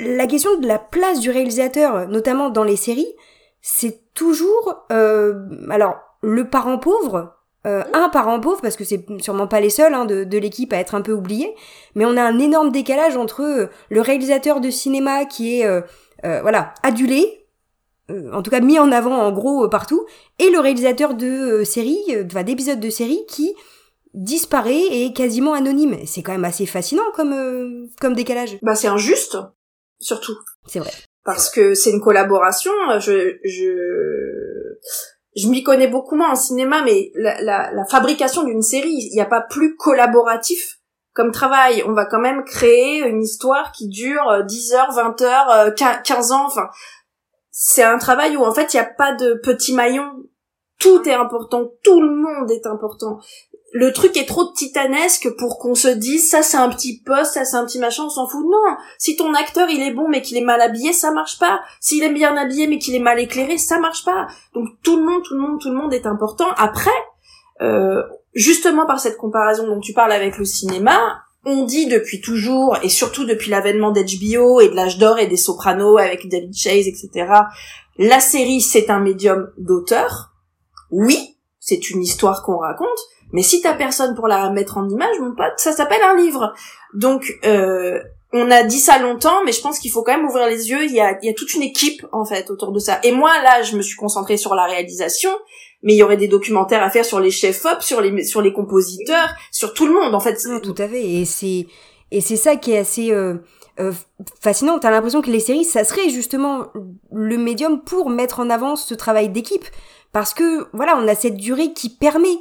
[0.00, 3.12] La question de la place du réalisateur, notamment dans les séries,
[3.60, 7.34] c'est toujours alors le parent pauvre.
[7.64, 10.76] un parent pauvre parce que c'est sûrement pas les seuls hein, de, de l'équipe à
[10.76, 11.52] être un peu oubliés,
[11.96, 15.68] mais on a un énorme décalage entre le réalisateur de cinéma qui est
[16.22, 17.44] voilà adulé,
[18.32, 20.06] en tout cas mis en avant en gros euh, partout,
[20.38, 23.54] et le réalisateur de euh, série, euh, enfin d'épisodes de série qui
[24.14, 25.96] disparaît et est quasiment anonyme.
[26.06, 28.58] C'est quand même assez fascinant comme euh, comme décalage.
[28.62, 29.36] bah c'est injuste
[30.00, 30.90] surtout C'est vrai.
[31.24, 32.72] parce que c'est une collaboration.
[33.00, 34.78] Je je
[35.36, 39.12] je m'y connais beaucoup moins en cinéma, mais la, la, la fabrication d'une série, il
[39.14, 40.78] n'y a pas plus collaboratif
[41.14, 41.82] comme travail.
[41.86, 45.70] On va quand même créer une histoire qui dure euh, 10 heures, 20 heures, euh,
[45.70, 46.46] 15 ans.
[46.46, 46.68] Enfin,
[47.60, 50.12] c'est un travail où en fait il n'y a pas de petits maillons.
[50.78, 53.18] Tout est important, tout le monde est important.
[53.72, 57.44] Le truc est trop titanesque pour qu'on se dise ça c'est un petit poste, ça
[57.44, 58.44] c'est un petit machin, on s'en fout.
[58.44, 61.60] Non, si ton acteur il est bon mais qu'il est mal habillé, ça marche pas.
[61.80, 64.28] S'il est bien habillé mais qu'il est mal éclairé, ça marche pas.
[64.54, 66.46] Donc tout le monde, tout le monde, tout le monde est important.
[66.58, 66.90] Après,
[67.60, 72.76] euh, justement par cette comparaison dont tu parles avec le cinéma, on dit depuis toujours,
[72.82, 76.86] et surtout depuis l'avènement d'HBO et de l'âge d'or et des sopranos avec David Chase,
[76.86, 77.32] etc.,
[77.98, 80.32] la série c'est un médium d'auteur.
[80.90, 82.98] Oui, c'est une histoire qu'on raconte,
[83.32, 86.54] mais si t'as personne pour la mettre en image, mon pote, ça s'appelle un livre.
[86.94, 88.00] Donc, euh,
[88.32, 90.84] on a dit ça longtemps, mais je pense qu'il faut quand même ouvrir les yeux.
[90.84, 93.00] Il y a, il y a toute une équipe en fait autour de ça.
[93.02, 95.30] Et moi, là, je me suis concentrée sur la réalisation,
[95.82, 98.52] mais il y aurait des documentaires à faire sur les chefs-op, sur les sur les
[98.52, 100.36] compositeurs, sur tout le monde en fait.
[100.62, 101.04] tout à fait.
[101.04, 101.66] Et c'est
[102.10, 103.34] et c'est ça qui est assez euh,
[103.80, 103.92] euh,
[104.40, 104.78] fascinant.
[104.78, 106.66] T'as l'impression que les séries, ça serait justement
[107.12, 109.64] le médium pour mettre en avant ce travail d'équipe,
[110.12, 112.38] parce que voilà, on a cette durée qui permet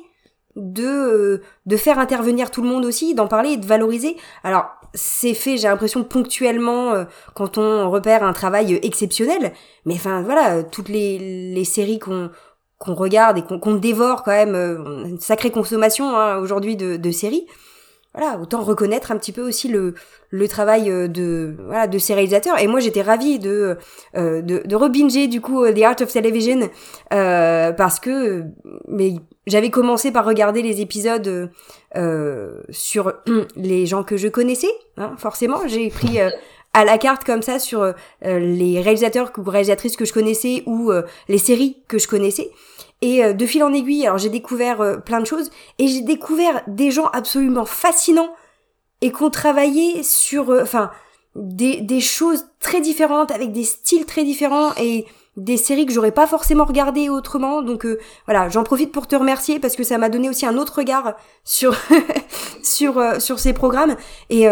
[0.56, 4.17] de euh, de faire intervenir tout le monde aussi, d'en parler et de valoriser.
[4.43, 9.54] Alors c'est fait, j'ai l'impression ponctuellement euh, quand on repère un travail exceptionnel,
[9.86, 12.30] mais enfin voilà, toutes les les séries qu'on
[12.80, 17.12] qu'on regarde et qu'on dévore quand même, euh, une sacrée consommation hein, aujourd'hui de, de
[17.12, 17.47] séries
[18.17, 19.93] voilà, autant reconnaître un petit peu aussi le,
[20.32, 22.60] le travail euh, de, voilà, de ces réalisateurs.
[22.60, 23.78] Et moi, j'étais ravie de,
[24.15, 26.69] euh, de, de rebinger, du coup, euh, The Art of Television,
[27.13, 28.43] euh, parce que,
[28.88, 29.13] mais
[29.45, 31.52] j'avais commencé par regarder les épisodes
[31.95, 33.13] euh, sur
[33.56, 35.67] les gens que je connaissais, hein, forcément.
[35.67, 36.19] J'ai pris
[36.73, 40.91] à la carte comme ça sur les réalisateurs ou réalisatrices que je connaissais ou
[41.28, 42.52] les séries que je connaissais.
[43.02, 46.02] Et euh, de fil en aiguille, alors j'ai découvert euh, plein de choses et j'ai
[46.02, 48.34] découvert des gens absolument fascinants
[49.02, 50.89] et qui ont travaillé sur, euh, enfin,
[51.36, 55.06] des, des choses très différentes avec des styles très différents et
[55.38, 57.62] des séries que j'aurais pas forcément regardées autrement.
[57.62, 57.88] Donc
[58.26, 61.15] voilà, j'en profite pour te remercier parce que ça m'a donné aussi un autre regard
[61.45, 61.76] sur
[62.63, 63.95] sur sur ces programmes.
[64.30, 64.47] Et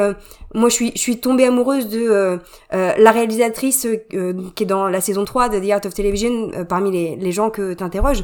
[0.53, 2.39] moi, je suis je suis tombée amoureuse de
[2.71, 7.15] la réalisatrice qui est dans la saison 3 de The Art of Television parmi les
[7.15, 8.23] les gens que t'interroges.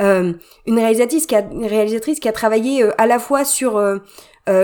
[0.00, 0.32] Euh,
[0.66, 3.80] une réalisatrice qui a une réalisatrice qui a travaillé à la fois sur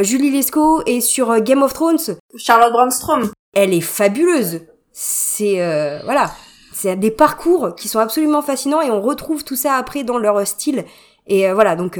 [0.03, 2.17] Julie Lescaut et sur Game of Thrones.
[2.37, 3.31] Charlotte Brandstrom.
[3.55, 4.63] Elle est fabuleuse.
[4.93, 5.57] C'est
[6.05, 6.31] voilà,
[6.77, 10.47] c'est des parcours qui sont absolument fascinants et on retrouve tout ça après dans leur
[10.47, 10.85] style.
[11.27, 11.99] Et voilà, donc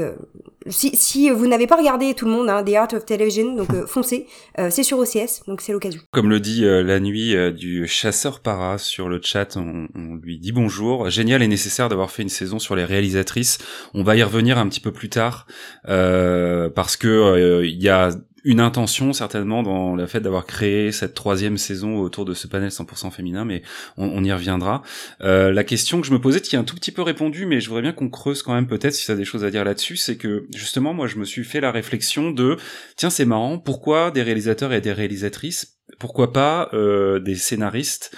[0.69, 3.73] si, si vous n'avez pas regardé tout le monde, hein, The Art of Television, donc
[3.73, 4.27] euh, foncez,
[4.59, 6.01] euh, c'est sur OCS, donc c'est l'occasion.
[6.11, 10.39] Comme le dit euh, la nuit du chasseur para sur le chat, on, on, lui
[10.39, 11.09] dit bonjour.
[11.09, 13.59] Génial et nécessaire d'avoir fait une saison sur les réalisatrices.
[13.93, 15.47] On va y revenir un petit peu plus tard
[15.85, 18.11] parce que il y a
[18.47, 22.69] une intention certainement dans le fait d'avoir créé cette troisième saison autour de ce panel
[22.69, 23.61] 100% féminin, mais
[23.97, 24.83] on, y reviendra.
[25.19, 27.59] Euh, la question que je me posais, qui est un tout petit peu répondu, mais
[27.59, 29.65] je voudrais bien qu'on creuse quand même peut-être si tu as des choses à dire
[29.65, 32.55] là-dessus, c'est que justement moi je me suis fait la réflexion de
[32.95, 38.15] tiens c'est marrant, pourquoi des réalisateurs et des réalisatrices pourquoi pas euh, des scénaristes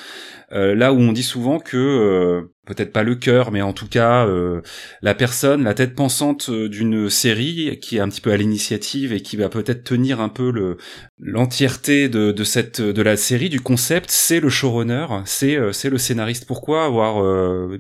[0.51, 4.25] là où on dit souvent que euh, peut-être pas le cœur, mais en tout cas
[4.25, 4.61] euh,
[5.01, 9.21] la personne, la tête pensante d'une série qui est un petit peu à l'initiative et
[9.21, 10.77] qui va peut-être tenir un peu le
[11.19, 16.45] l'entièreté de, cette de la série, du concept, c'est le showrunner, c'est c'est le scénariste.
[16.45, 17.23] Pourquoi avoir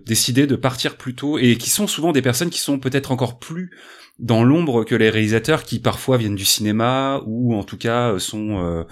[0.05, 3.39] décidé de partir plus tôt et qui sont souvent des personnes qui sont peut-être encore
[3.39, 3.71] plus
[4.19, 8.59] dans l'ombre que les réalisateurs qui parfois viennent du cinéma ou en tout cas sont,
[8.59, 8.83] euh,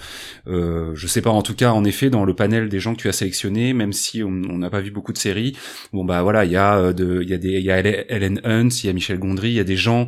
[0.47, 3.01] euh, je sais pas, en tout cas en effet dans le panel des gens que
[3.01, 5.57] tu as sélectionnés, même si on n'a pas vu beaucoup de séries.
[5.91, 7.77] Bon bah voilà, il y a euh, de, il y a des, il y a
[7.77, 10.07] Ellen Hunt, il y a Michel Gondry, il y a des gens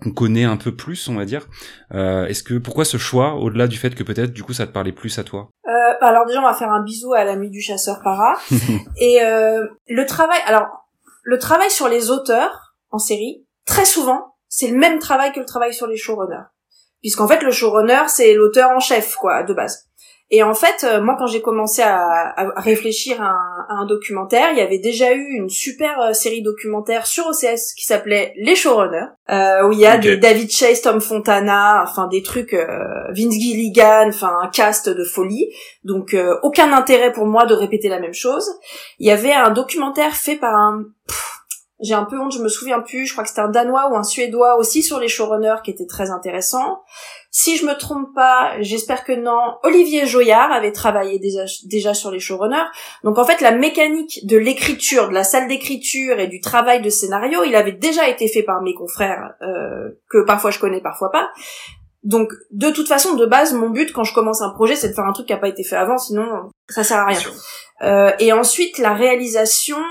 [0.00, 1.46] qu'on connaît un peu plus, on va dire.
[1.92, 4.72] Euh, Est-ce que pourquoi ce choix, au-delà du fait que peut-être du coup ça te
[4.72, 5.50] parlait plus à toi?
[5.66, 8.38] Euh, Alors déjà on va faire un bisou à l'ami du chasseur para
[9.00, 10.66] et euh, le travail, alors
[11.24, 15.46] le travail sur les auteurs en série, très souvent c'est le même travail que le
[15.46, 16.46] travail sur les showrunners.
[17.00, 19.86] Puisqu'en fait, le showrunner, c'est l'auteur en chef, quoi, de base.
[20.28, 23.36] Et en fait, euh, moi, quand j'ai commencé à, réfléchir à
[23.68, 27.84] un, documentaire, il y avait déjà eu une super euh, série documentaire sur OCS qui
[27.84, 32.22] s'appelait Les Showrunners, euh, où il y a des David Chase, Tom Fontana, enfin des
[32.24, 35.48] trucs, Vince Gilligan, enfin un cast de folie.
[35.84, 38.50] Donc aucun intérêt pour moi de répéter la même chose.
[38.98, 40.82] Il y avait un documentaire fait par un
[41.80, 43.96] j'ai un peu honte, je me souviens plus, je crois que c'était un danois ou
[43.96, 46.80] un suédois aussi sur les showrunners qui était très intéressant.
[47.30, 52.10] Si je me trompe pas, j'espère que non, Olivier Joyard avait travaillé déjà, déjà sur
[52.10, 52.66] les showrunners.
[53.04, 56.88] Donc en fait, la mécanique de l'écriture, de la salle d'écriture et du travail de
[56.88, 61.10] scénario, il avait déjà été fait par mes confrères, euh, que parfois je connais, parfois
[61.10, 61.30] pas.
[62.06, 64.94] Donc, de toute façon, de base, mon but quand je commence un projet, c'est de
[64.94, 67.18] faire un truc qui a pas été fait avant, sinon ça sert à rien.
[67.82, 69.82] Euh, et ensuite, la réalisation,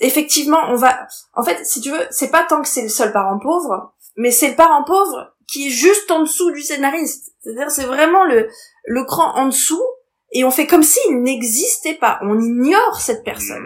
[0.00, 3.12] effectivement, on va, en fait, si tu veux, c'est pas tant que c'est le seul
[3.12, 7.32] parent pauvre, mais c'est le parent pauvre qui est juste en dessous du scénariste.
[7.42, 8.48] C'est-à-dire, c'est vraiment le,
[8.84, 9.82] le cran en dessous,
[10.30, 12.18] et on fait comme s'il n'existait pas.
[12.22, 13.64] On ignore cette personne.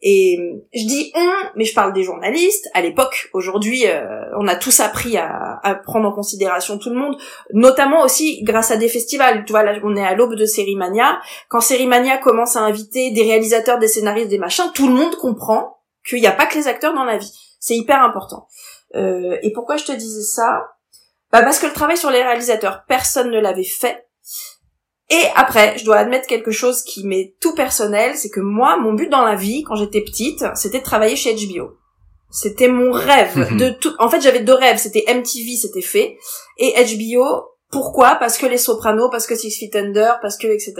[0.00, 0.38] Et
[0.72, 2.68] je dis on, mais je parle des journalistes.
[2.72, 6.96] À l'époque, aujourd'hui, euh, on a tous appris à, à, prendre en considération tout le
[6.96, 7.16] monde,
[7.52, 9.44] notamment aussi grâce à des festivals.
[9.44, 11.18] Tu vois, là, on est à l'aube de Sérimania.
[11.48, 15.73] Quand Sérimania commence à inviter des réalisateurs, des scénaristes, des machins, tout le monde comprend
[16.08, 17.32] qu'il n'y a pas que les acteurs dans la vie.
[17.60, 18.46] C'est hyper important.
[18.94, 20.68] Euh, et pourquoi je te disais ça?
[21.32, 24.06] Bah Parce que le travail sur les réalisateurs, personne ne l'avait fait.
[25.10, 28.94] Et après, je dois admettre quelque chose qui m'est tout personnel, c'est que moi, mon
[28.94, 31.76] but dans la vie, quand j'étais petite, c'était de travailler chez HBO.
[32.30, 33.94] C'était mon rêve de tout.
[33.98, 34.78] En fait, j'avais deux rêves.
[34.78, 36.18] C'était MTV, c'était fait,
[36.58, 37.53] et HBO.
[37.74, 38.14] Pourquoi?
[38.20, 40.74] Parce que les Sopranos, parce que Six Feet Under, parce que etc.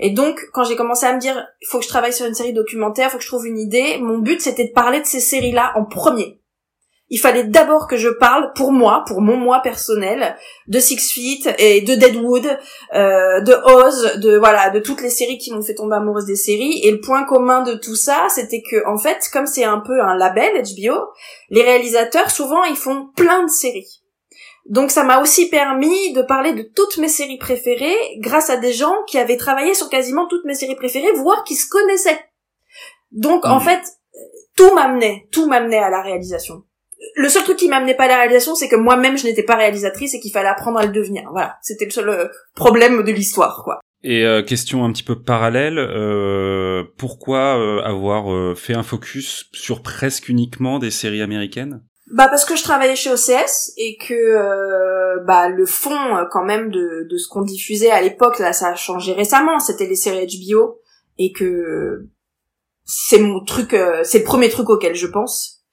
[0.00, 2.32] Et donc, quand j'ai commencé à me dire, il faut que je travaille sur une
[2.32, 3.98] série documentaire, faut que je trouve une idée.
[4.00, 6.40] Mon but, c'était de parler de ces séries-là en premier.
[7.10, 10.34] Il fallait d'abord que je parle pour moi, pour mon moi personnel,
[10.68, 12.46] de Six Feet et de Deadwood,
[12.94, 16.36] euh, de Oz, de voilà, de toutes les séries qui m'ont fait tomber amoureuse des
[16.36, 16.80] séries.
[16.82, 20.00] Et le point commun de tout ça, c'était que en fait, comme c'est un peu
[20.00, 20.98] un label HBO,
[21.50, 24.01] les réalisateurs souvent ils font plein de séries.
[24.66, 28.72] Donc ça m'a aussi permis de parler de toutes mes séries préférées grâce à des
[28.72, 32.20] gens qui avaient travaillé sur quasiment toutes mes séries préférées, voire qui se connaissaient.
[33.10, 33.82] Donc en fait,
[34.56, 36.62] tout m'amenait, tout m'amenait à la réalisation.
[37.16, 39.56] Le seul truc qui m'amenait pas à la réalisation, c'est que moi-même je n'étais pas
[39.56, 41.28] réalisatrice et qu'il fallait apprendre à le devenir.
[41.32, 43.80] Voilà, c'était le seul euh, problème de l'histoire, quoi.
[44.04, 49.82] Et euh, question un petit peu parallèle, euh, pourquoi euh, avoir fait un focus sur
[49.82, 51.82] presque uniquement des séries américaines?
[52.12, 56.44] Bah parce que je travaillais chez OCS et que euh, bah le fond euh, quand
[56.44, 59.58] même de, de ce qu'on diffusait à l'époque là ça a changé récemment.
[59.58, 60.78] C'était les séries HBO
[61.16, 62.06] et que
[62.84, 65.64] c'est mon truc euh, c'est le premier truc auquel je pense.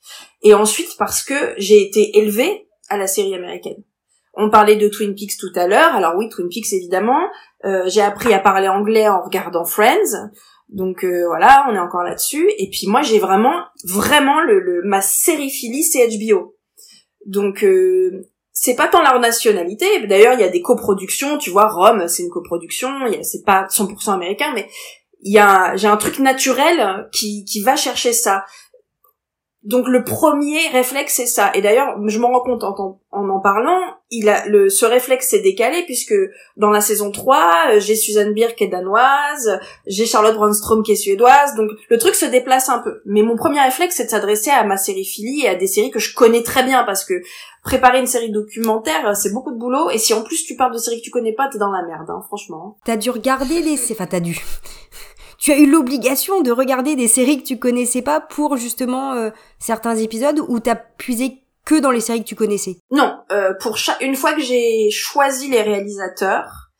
[0.41, 3.83] Et ensuite parce que j'ai été élevée à la série américaine.
[4.33, 5.93] On parlait de Twin Peaks tout à l'heure.
[5.93, 7.19] Alors oui Twin Peaks évidemment.
[7.65, 10.29] Euh, j'ai appris à parler anglais en regardant Friends
[10.69, 12.47] donc euh, voilà, on est encore là-dessus.
[12.57, 16.55] Et puis moi, j'ai vraiment, vraiment le, le ma sériphilie, c'est HBO.
[17.25, 19.85] Donc euh, c'est pas tant leur nationalité.
[20.07, 21.37] D'ailleurs, il y a des coproductions.
[21.37, 22.89] Tu vois, Rome, c'est une coproduction.
[23.23, 24.69] C'est pas 100% américain, mais
[25.21, 28.45] il y a, j'ai un truc naturel qui qui va chercher ça.
[29.63, 31.51] Donc le premier réflexe c'est ça.
[31.53, 35.41] Et d'ailleurs, je m'en rends compte en, en parlant, il a le ce réflexe s'est
[35.41, 36.13] décalé puisque
[36.57, 37.37] dans la saison 3,
[37.73, 41.97] euh, j'ai Suzanne Bier qui est danoise, j'ai Charlotte Brandstrom qui est suédoise, donc le
[41.97, 43.01] truc se déplace un peu.
[43.05, 45.91] Mais mon premier réflexe, c'est de s'adresser à ma série Philly et à des séries
[45.91, 47.21] que je connais très bien, parce que
[47.63, 50.79] préparer une série documentaire, c'est beaucoup de boulot, et si en plus tu parles de
[50.79, 52.77] séries que tu connais pas, t'es dans la merde, hein, franchement.
[52.85, 53.77] T'as dû regarder les...
[53.91, 54.39] Enfin, t'as dû...
[55.39, 59.29] Tu as eu l'obligation de regarder des séries que tu connaissais pas pour justement euh,
[59.57, 62.77] certains épisodes ou t'as puisé que dans les séries que tu connaissais?
[62.91, 66.71] Non, euh, pour une fois que j'ai choisi les réalisateurs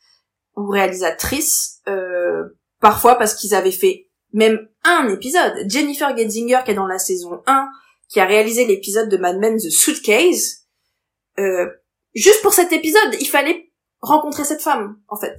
[0.56, 5.54] ou réalisatrices, euh, parfois parce qu'ils avaient fait même un épisode.
[5.68, 7.68] Jennifer Getzinger, qui est dans la saison 1,
[8.08, 10.66] qui a réalisé l'épisode de Mad Men The Suitcase,
[11.38, 11.66] euh,
[12.14, 13.69] juste pour cet épisode, il fallait
[14.00, 15.36] rencontrer cette femme, en fait.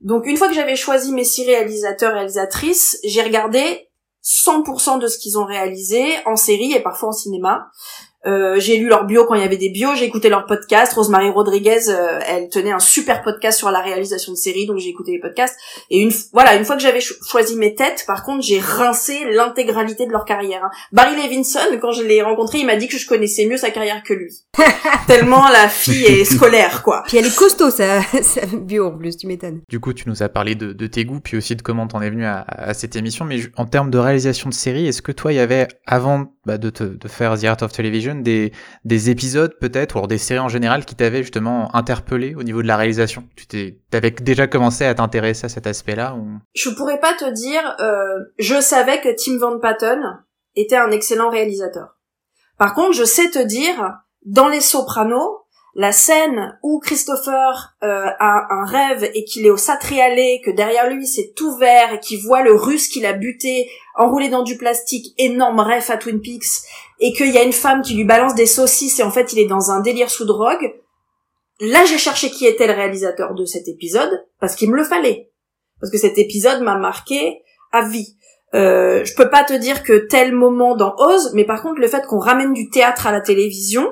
[0.00, 3.88] Donc une fois que j'avais choisi mes six réalisateurs réalisatrices, j'ai regardé
[4.24, 7.70] 100% de ce qu'ils ont réalisé en série et parfois en cinéma.
[8.26, 10.92] Euh, j'ai lu leur bio quand il y avait des bios, j'ai écouté leur podcast.
[10.94, 14.88] Rosemary Rodriguez, euh, elle tenait un super podcast sur la réalisation de séries, donc j'ai
[14.88, 15.56] écouté les podcasts.
[15.90, 19.18] Et une, voilà, une fois que j'avais cho- choisi mes têtes, par contre, j'ai rincé
[19.30, 20.64] l'intégralité de leur carrière.
[20.64, 20.70] hein.
[20.92, 24.02] Barry Levinson, quand je l'ai rencontré, il m'a dit que je connaissais mieux sa carrière
[24.02, 24.32] que lui.
[25.06, 27.02] Tellement la fille est scolaire, quoi.
[27.06, 29.60] Puis elle est costaud, sa, sa bio en plus, tu m'étonnes.
[29.68, 32.00] Du coup, tu nous as parlé de, de tes goûts, puis aussi de comment t'en
[32.00, 33.24] es venu à, à cette émission.
[33.24, 36.58] Mais en termes de réalisation de série, est-ce que toi, il y avait, avant bah,
[36.58, 38.52] de, te, de faire The Art of Television, des,
[38.84, 42.62] des épisodes peut-être, ou alors des séries en général, qui t'avaient justement interpellé au niveau
[42.62, 46.38] de la réalisation Tu t'avais déjà commencé à t'intéresser à cet aspect-là ou...
[46.54, 50.00] je pourrais pas te dire, euh, je savais que Tim Van Patten
[50.56, 51.98] était un excellent réalisateur.
[52.58, 55.43] Par contre, je sais te dire, dans Les Sopranos,
[55.74, 60.88] la scène où Christopher euh, a un rêve et qu'il est au Satrialé, que derrière
[60.88, 64.56] lui c'est tout vert et qu'il voit le russe qu'il a buté enroulé dans du
[64.56, 66.62] plastique, énorme rêve à Twin Peaks,
[67.00, 69.38] et qu'il y a une femme qui lui balance des saucisses et en fait il
[69.40, 70.74] est dans un délire sous drogue,
[71.60, 75.30] là j'ai cherché qui était le réalisateur de cet épisode, parce qu'il me le fallait
[75.84, 78.16] parce que cet épisode m'a marqué à vie.
[78.54, 81.88] Euh, je peux pas te dire que tel moment dans Oz, mais par contre le
[81.88, 83.86] fait qu'on ramène du théâtre à la télévision,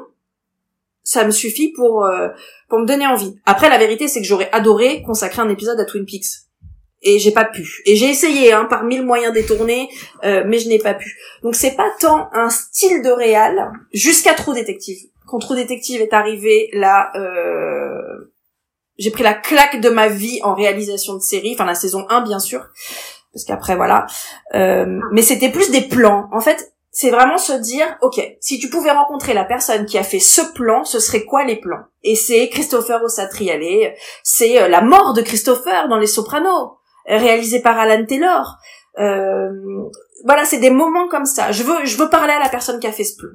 [1.02, 2.28] ça me suffit pour euh,
[2.68, 3.34] pour me donner envie.
[3.46, 6.46] Après la vérité c'est que j'aurais adoré consacrer un épisode à Twin Peaks.
[7.04, 7.82] Et j'ai pas pu.
[7.84, 9.88] Et j'ai essayé, hein, par mille moyens détournés,
[10.24, 11.18] euh, mais je n'ai pas pu.
[11.42, 15.08] Donc c'est pas tant un style de réal, jusqu'à True Detective.
[15.26, 18.32] Quand True Detective est arrivé, là, euh,
[18.98, 22.20] j'ai pris la claque de ma vie en réalisation de série, enfin la saison 1
[22.22, 22.68] bien sûr,
[23.32, 24.06] parce qu'après voilà.
[24.54, 26.28] Euh, mais c'était plus des plans.
[26.32, 30.02] En fait, c'est vraiment se dire, ok, si tu pouvais rencontrer la personne qui a
[30.02, 31.80] fait ce plan, ce serait quoi les plans?
[32.02, 36.76] Et c'est Christopher Osatriale, c'est euh, la mort de Christopher dans Les Sopranos,
[37.06, 38.58] réalisé par Alan Taylor.
[38.98, 39.48] Euh,
[40.26, 41.50] voilà, c'est des moments comme ça.
[41.50, 43.30] Je veux, je veux parler à la personne qui a fait ce plan.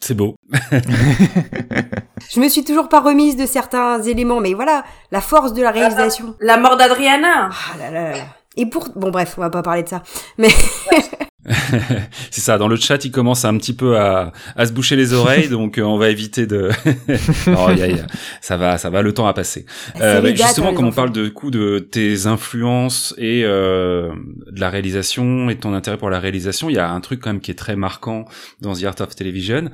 [0.00, 0.36] C'est beau.
[2.30, 5.70] je me suis toujours pas remise de certains éléments, mais voilà, la force de la
[5.70, 6.34] réalisation.
[6.40, 7.48] La, mort d'Adriana.
[7.50, 8.24] Ah là là là.
[8.56, 10.02] Et pour, bon bref, on va pas parler de ça,
[10.36, 10.48] mais.
[12.30, 12.58] c'est ça.
[12.58, 15.78] Dans le chat, il commence un petit peu à, à se boucher les oreilles, donc
[15.78, 16.70] euh, on va éviter de.
[17.46, 18.06] non, y a, y a,
[18.40, 19.02] ça va, ça va.
[19.02, 19.66] Le temps à passer.
[20.00, 24.10] Euh, bah, justement, comme on parle de coup de tes influences et euh,
[24.50, 27.20] de la réalisation et de ton intérêt pour la réalisation, il y a un truc
[27.20, 28.26] quand même qui est très marquant
[28.60, 29.70] dans The Art of Television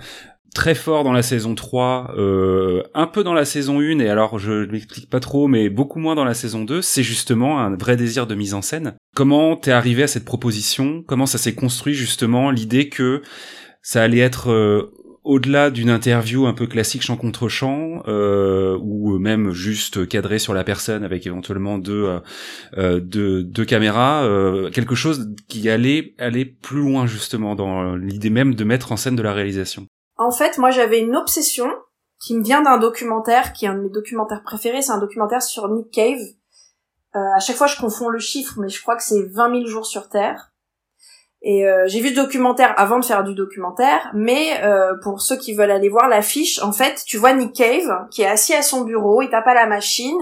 [0.55, 4.39] très fort dans la saison 3, euh, un peu dans la saison 1, et alors
[4.39, 7.75] je ne m'explique pas trop, mais beaucoup moins dans la saison 2, c'est justement un
[7.77, 8.95] vrai désir de mise en scène.
[9.15, 11.03] Comment t'es arrivé à cette proposition?
[11.07, 13.23] Comment ça s'est construit justement l'idée que
[13.83, 14.93] ça allait être euh,
[15.25, 20.55] au-delà d'une interview un peu classique champ contre champ, euh, ou même juste cadré sur
[20.55, 22.19] la personne avec éventuellement deux, euh,
[22.79, 28.31] euh deux, deux caméras, euh, quelque chose qui allait aller plus loin justement dans l'idée
[28.31, 29.87] même de mettre en scène de la réalisation?
[30.23, 31.69] En fait, moi j'avais une obsession
[32.21, 35.43] qui me vient d'un documentaire, qui est un de mes documentaires préférés, c'est un documentaire
[35.43, 36.21] sur Nick Cave.
[37.15, 39.67] Euh, à chaque fois je confonds le chiffre, mais je crois que c'est 20 000
[39.67, 40.53] jours sur Terre.
[41.45, 45.37] Et euh, j'ai vu ce documentaire avant de faire du documentaire, mais euh, pour ceux
[45.37, 48.63] qui veulent aller voir l'affiche, en fait, tu vois Nick Cave qui est assis à
[48.63, 50.19] son bureau, il tape à la machine,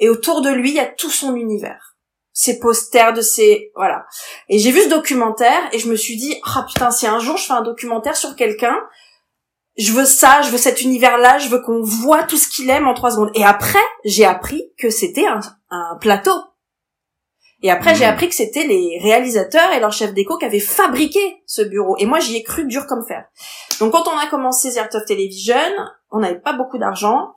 [0.00, 1.96] et autour de lui, il y a tout son univers.
[2.32, 3.70] Ses posters de ses...
[3.76, 4.06] Voilà.
[4.48, 7.20] Et j'ai vu ce documentaire, et je me suis dit, ah oh, putain, si un
[7.20, 8.76] jour je fais un documentaire sur quelqu'un,
[9.76, 12.86] je veux ça, je veux cet univers-là, je veux qu'on voit tout ce qu'il aime
[12.86, 13.30] en trois secondes.
[13.34, 16.34] Et après, j'ai appris que c'était un, un, plateau.
[17.62, 18.10] Et après, j'ai hmm.
[18.10, 21.96] appris que c'était les réalisateurs et leur chef d'éco qui avaient fabriqué ce bureau.
[21.98, 23.24] Et moi, j'y ai cru dur comme fer.
[23.80, 25.56] Donc, quand on a commencé The of Television,
[26.10, 27.32] on n'avait pas beaucoup d'argent.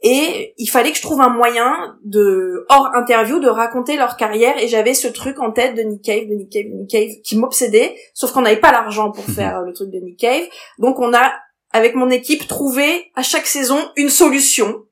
[0.00, 4.56] Et il fallait que je trouve un moyen de, hors interview, de raconter leur carrière.
[4.58, 7.08] Et j'avais ce truc en tête de Nick Cave, de Nick Cave, de Nick Cave,
[7.24, 7.96] qui m'obsédait.
[8.14, 10.44] Sauf qu'on n'avait pas l'argent pour faire le truc de Nick Cave.
[10.78, 11.32] Donc on a
[11.72, 14.84] avec mon équipe, trouver à chaque saison une solution.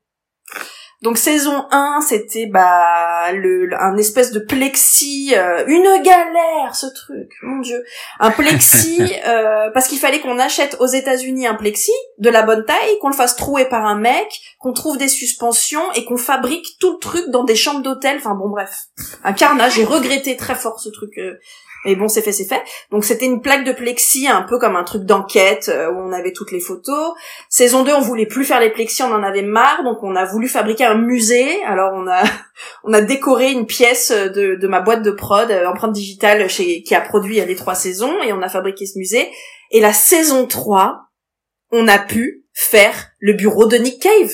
[1.03, 7.31] Donc saison 1, c'était bah le, un espèce de plexi, euh, une galère ce truc,
[7.43, 7.85] mon dieu,
[8.19, 12.65] un plexi euh, parce qu'il fallait qu'on achète aux États-Unis un plexi de la bonne
[12.65, 16.79] taille, qu'on le fasse trouer par un mec, qu'on trouve des suspensions et qu'on fabrique
[16.81, 18.17] tout le truc dans des chambres d'hôtel.
[18.17, 18.87] Enfin bon bref,
[19.23, 19.75] un carnage.
[19.75, 21.11] J'ai regretté très fort ce truc.
[21.19, 21.39] Euh,
[21.87, 22.63] mais bon, c'est fait, c'est fait.
[22.91, 26.11] Donc c'était une plaque de plexi, un peu comme un truc d'enquête euh, où on
[26.11, 27.13] avait toutes les photos.
[27.49, 30.25] Saison 2, on voulait plus faire les plexis, on en avait marre, donc on a
[30.25, 31.63] voulu fabriquer un musée.
[31.63, 32.25] Alors on a
[32.85, 36.83] on a décoré une pièce de, de ma boîte de prod, euh, empreinte digitale chez
[36.83, 39.31] qui a produit les trois saisons et on a fabriqué ce musée.
[39.71, 41.03] Et la saison 3,
[41.71, 44.33] on a pu faire le bureau de Nick Cave.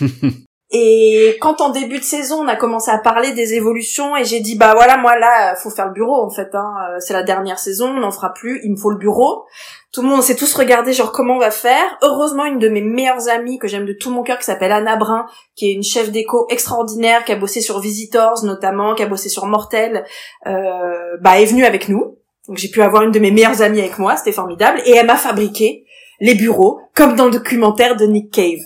[0.74, 4.40] Et quand en début de saison on a commencé à parler des évolutions et j'ai
[4.40, 6.72] dit bah voilà moi là faut faire le bureau en fait hein.
[6.88, 9.44] Euh, c'est la dernière saison on n'en fera plus il me faut le bureau.
[9.92, 11.98] Tout le monde s'est tous regardé genre comment on va faire.
[12.00, 14.96] Heureusement une de mes meilleures amies que j'aime de tout mon cœur qui s'appelle Anna
[14.96, 19.06] Brun qui est une chef d'éco extraordinaire qui a bossé sur Visitors notamment qui a
[19.06, 20.06] bossé sur Mortel
[20.46, 22.16] euh, bah est venue avec nous.
[22.48, 24.80] Donc j'ai pu avoir une de mes meilleures amies avec moi c'était formidable.
[24.86, 25.84] Et elle m'a fabriqué
[26.18, 28.60] les bureaux comme dans le documentaire de Nick Cave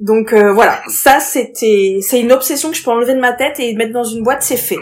[0.00, 3.60] donc euh, voilà, ça c'était c'est une obsession que je peux enlever de ma tête
[3.60, 4.78] et mettre dans une boîte, c'est fait.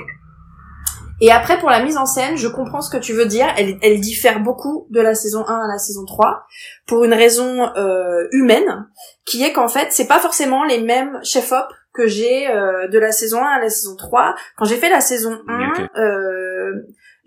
[1.21, 3.77] Et après pour la mise en scène, je comprends ce que tu veux dire, elle,
[3.83, 6.47] elle diffère beaucoup de la saison 1 à la saison 3
[6.87, 8.87] pour une raison euh, humaine
[9.25, 13.11] qui est qu'en fait, c'est pas forcément les mêmes chef-op que j'ai euh, de la
[13.11, 14.37] saison 1 à la saison 3.
[14.57, 15.89] Quand j'ai fait la saison 1,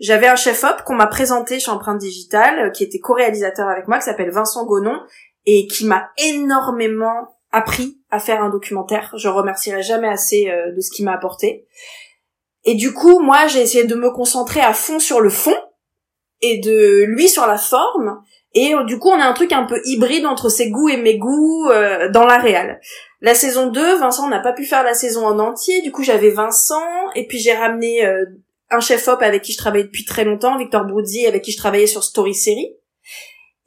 [0.00, 4.04] j'avais un chef-op qu'on m'a présenté chez Empreinte Digitale, qui était co-réalisateur avec moi, qui
[4.04, 4.98] s'appelle Vincent Gonon,
[5.44, 9.12] et qui m'a énormément appris à faire un documentaire.
[9.16, 11.66] Je remercierai jamais assez euh, de ce qu'il m'a apporté.
[12.64, 15.54] Et du coup, moi, j'ai essayé de me concentrer à fond sur le fond
[16.40, 18.22] et de lui sur la forme.
[18.54, 20.96] Et euh, du coup, on a un truc un peu hybride entre ses goûts et
[20.96, 22.80] mes goûts euh, dans la réal.
[23.20, 25.82] La saison 2, Vincent n'a pas pu faire la saison en entier.
[25.82, 26.82] Du coup, j'avais Vincent
[27.14, 28.04] et puis j'ai ramené
[28.70, 31.86] un chef-op avec qui je travaille depuis très longtemps, Victor Broudi, avec qui je travaillais
[31.86, 32.74] sur Story Série.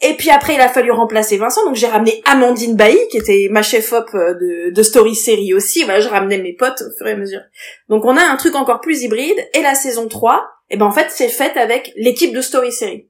[0.01, 3.47] Et puis après, il a fallu remplacer Vincent, donc j'ai ramené Amandine Bailly, qui était
[3.49, 5.83] ma chef-op euh, de, de Story Série aussi.
[5.83, 7.41] Voilà, je ramenais mes potes au fur et à mesure.
[7.87, 9.37] Donc on a un truc encore plus hybride.
[9.53, 12.71] Et la saison 3, et eh ben en fait, c'est faite avec l'équipe de Story
[12.71, 13.09] Série.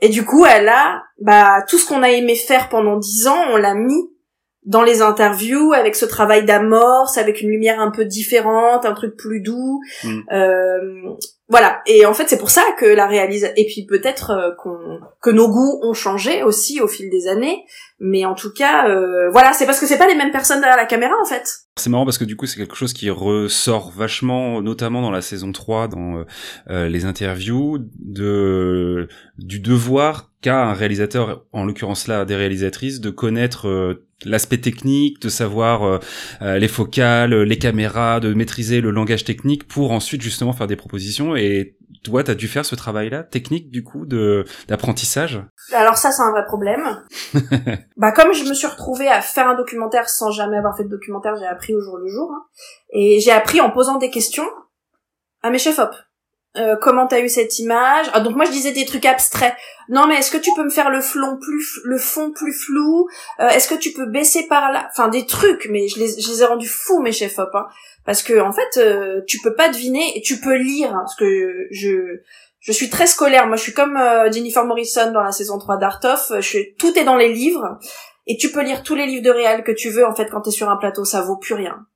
[0.00, 3.40] Et du coup, elle a, bah, tout ce qu'on a aimé faire pendant dix ans,
[3.50, 4.10] on l'a mis
[4.64, 9.16] dans les interviews avec ce travail d'amorce, avec une lumière un peu différente, un truc
[9.16, 9.80] plus doux.
[10.04, 10.20] Mm.
[10.32, 11.14] Euh,
[11.52, 11.82] voilà.
[11.84, 15.28] Et en fait, c'est pour ça que la réalisation et puis peut-être euh, qu'on que
[15.28, 17.64] nos goûts ont changé aussi au fil des années.
[18.04, 20.76] Mais en tout cas, euh, voilà, c'est parce que c'est pas les mêmes personnes derrière
[20.76, 21.48] la caméra en fait.
[21.76, 25.22] C'est marrant parce que du coup c'est quelque chose qui ressort vachement, notamment dans la
[25.22, 26.24] saison 3, dans euh,
[26.68, 29.06] euh, les interviews, de
[29.38, 35.28] du devoir qu'a un réalisateur, en l'occurrence là des réalisatrices, de connaître l'aspect technique, de
[35.28, 36.00] savoir
[36.40, 41.36] les focales, les caméras, de maîtriser le langage technique pour ensuite justement faire des propositions.
[42.04, 45.40] Toi, t'as dû faire ce travail-là technique du coup de d'apprentissage?
[45.72, 47.04] Alors ça, c'est un vrai problème.
[47.96, 50.88] bah comme je me suis retrouvée à faire un documentaire sans jamais avoir fait de
[50.88, 52.30] documentaire, j'ai appris au jour le jour.
[52.34, 52.44] hein.
[52.92, 54.46] Et j'ai appris en posant des questions
[55.42, 55.90] à mes chefs op.
[56.56, 58.10] Euh, comment t'as eu cette image?
[58.12, 59.54] Ah, Donc moi je disais des trucs abstraits.
[59.92, 63.06] Non mais est-ce que tu peux me faire le fond plus le fond plus flou?
[63.40, 64.88] Euh, Est-ce que tu peux baisser par là?
[64.90, 67.50] Enfin des trucs, mais je les, je les ai rendus fous mes chefs op.
[67.52, 67.66] Hein.
[68.06, 71.14] Parce que en fait euh, tu peux pas deviner et tu peux lire hein, parce
[71.14, 72.22] que je
[72.58, 73.46] je suis très scolaire.
[73.46, 76.40] Moi je suis comme euh, Jennifer Morrison dans la saison 3 d'Art of.
[76.40, 77.78] Je tout est dans les livres
[78.26, 80.06] et tu peux lire tous les livres de réal que tu veux.
[80.06, 81.86] En fait quand t'es sur un plateau ça vaut plus rien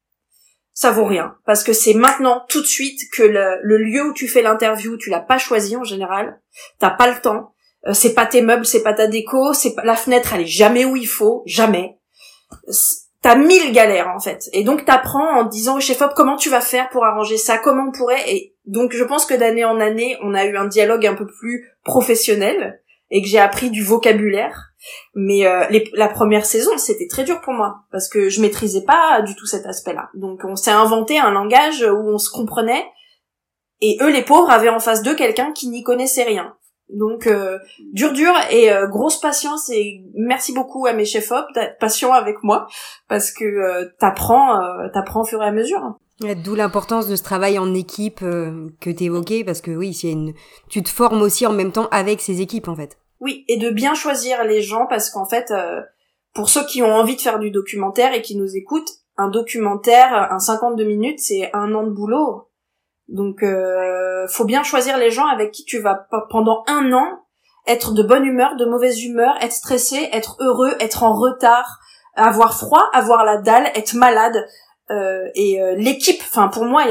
[0.75, 4.13] ça vaut rien parce que c'est maintenant tout de suite que le, le lieu où
[4.13, 6.39] tu fais l'interview tu l'as pas choisi en général
[6.79, 7.55] t'as pas le temps
[7.87, 10.47] Euh, c'est pas tes meubles c'est pas ta déco c'est pas la fenêtre elle est
[10.47, 11.99] jamais où il faut jamais
[13.23, 16.49] t'as mille galères en fait et donc t'apprends en disant au chef op comment tu
[16.49, 19.81] vas faire pour arranger ça comment on pourrait et donc je pense que d'année en
[19.81, 23.85] année on a eu un dialogue un peu plus professionnel et que j'ai appris du
[23.85, 24.73] vocabulaire
[25.15, 25.65] mais euh,
[25.95, 29.47] la première saison, c'était très dur pour moi parce que je maîtrisais pas du tout
[29.47, 30.11] cet aspect-là.
[30.15, 32.85] Donc on s'est inventé un langage où on se comprenait
[33.81, 36.57] et eux, les pauvres, avaient en face d'eux quelqu'un qui n'y connaissait rien.
[36.89, 37.59] Donc euh,
[37.93, 42.13] dur dur et euh, grosse patience et merci beaucoup à mes chefs op d'être patients
[42.13, 42.69] avec moi
[43.09, 45.97] parce que euh, t'apprends euh, t'apprends au fur et à mesure.
[46.21, 50.33] D'où l'importance de ce travail en équipe euh, que t'évoquais, parce que oui, c'est une...
[50.71, 52.97] tu te formes aussi en même temps avec ces équipes, en fait.
[53.21, 55.83] Oui, et de bien choisir les gens parce qu'en fait, euh,
[56.35, 60.29] pour ceux qui ont envie de faire du documentaire et qui nous écoutent, un documentaire,
[60.33, 62.49] un 52 minutes, c'est un an de boulot.
[63.09, 67.23] Donc, euh, faut bien choisir les gens avec qui tu vas pendant un an
[67.67, 71.81] être de bonne humeur, de mauvaise humeur, être stressé, être heureux, être en retard,
[72.15, 74.47] avoir froid, avoir la dalle, être malade.
[74.91, 76.85] Euh, et euh, l'équipe, enfin pour moi,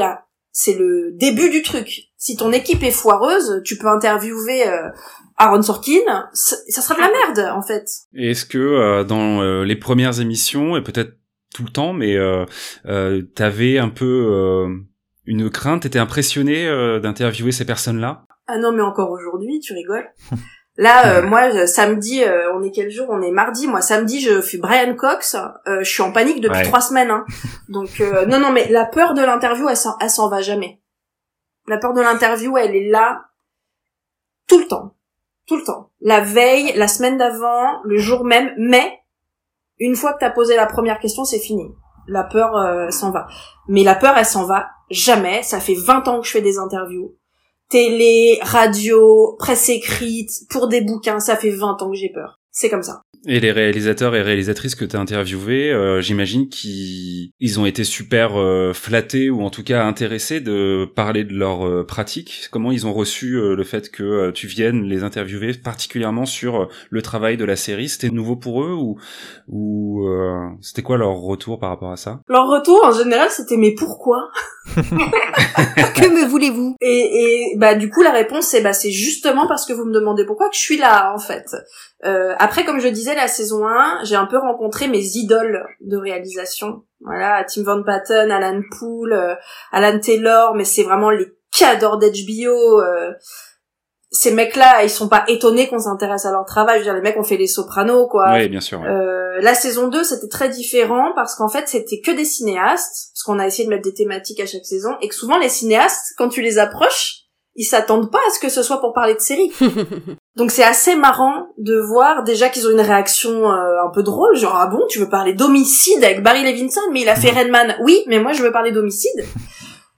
[0.52, 2.04] c'est le début du truc.
[2.16, 4.88] Si ton équipe est foireuse, tu peux interviewer euh,
[5.36, 7.88] Aaron Sorkin, ça sera de la merde en fait.
[8.14, 11.12] Est-ce que euh, dans euh, les premières émissions et peut-être
[11.54, 12.44] tout le temps, mais euh,
[12.86, 14.68] euh, t'avais un peu euh,
[15.26, 18.24] une crainte, t'étais impressionné euh, d'interviewer ces personnes-là?
[18.46, 20.08] Ah non mais encore aujourd'hui, tu rigoles.
[20.78, 23.06] Là, euh, moi, samedi, euh, on est quel jour?
[23.08, 23.66] On est mardi.
[23.66, 25.34] Moi, samedi, je fais Brian Cox.
[25.34, 26.64] euh, je suis en panique depuis Ouais.
[26.64, 27.10] trois semaines.
[27.10, 27.24] Hein.
[27.70, 30.82] Donc, euh, non, non, mais la peur de l'interview, elle s'en, elle s'en va jamais.
[31.66, 33.22] La peur de l'interview, elle est là
[34.48, 34.94] tout le temps,
[35.48, 35.92] tout le temps.
[36.02, 38.52] La veille, la semaine d'avant, le jour même.
[38.58, 38.98] Mais
[39.78, 41.64] une fois que t'as posé la première question, c'est fini.
[42.06, 43.26] La peur euh, s'en va.
[43.66, 45.42] Mais la peur, elle s'en va jamais.
[45.42, 47.14] Ça fait 20 ans que je fais des interviews
[47.68, 52.40] télé, radio, presse écrite, pour des bouquins, ça fait 20 ans que j'ai peur.
[52.50, 53.02] C'est comme ça.
[53.28, 58.40] Et les réalisateurs et réalisatrices que t'as interviewés, euh, j'imagine qu'ils ils ont été super
[58.40, 62.46] euh, flattés ou en tout cas intéressés de parler de leur euh, pratique.
[62.52, 66.62] Comment ils ont reçu euh, le fait que euh, tu viennes les interviewer, particulièrement sur
[66.62, 67.88] euh, le travail de la série?
[67.88, 68.96] C'était nouveau pour eux ou
[69.48, 72.20] ou euh, c'était quoi leur retour par rapport à ça?
[72.28, 74.30] Leur retour, en général, c'était mais pourquoi?
[74.76, 76.76] Que me voulez-vous?
[76.80, 79.92] Et, et bah du coup la réponse c'est bah c'est justement parce que vous me
[79.92, 81.56] demandez pourquoi que je suis là en fait.
[82.04, 85.96] Euh, après comme je disais la saison 1, j'ai un peu rencontré mes idoles de
[85.96, 86.82] réalisation.
[87.00, 89.34] Voilà, Tim Van Patten, Alan Poole, euh,
[89.72, 91.26] Alan Taylor, mais c'est vraiment les
[91.58, 92.80] cadors d'HBO.
[92.80, 93.12] Euh,
[94.10, 96.74] ces mecs-là, ils sont pas étonnés qu'on s'intéresse à leur travail.
[96.74, 98.32] Je veux dire, les mecs ont fait les Sopranos, quoi.
[98.34, 98.80] Oui, bien sûr.
[98.80, 98.88] ouais.
[98.88, 103.22] Euh, la saison 2, c'était très différent parce qu'en fait, c'était que des cinéastes, parce
[103.24, 106.14] qu'on a essayé de mettre des thématiques à chaque saison, et que souvent les cinéastes,
[106.16, 107.25] quand tu les approches,
[107.56, 109.50] ils s'attendent pas à ce que ce soit pour parler de série.
[110.36, 114.36] Donc c'est assez marrant de voir déjà qu'ils ont une réaction euh, un peu drôle,
[114.36, 117.76] genre ah bon, tu veux parler d'homicide avec Barry Levinson, mais il a fait Redman.
[117.80, 119.24] Oui, mais moi je veux parler d'homicide.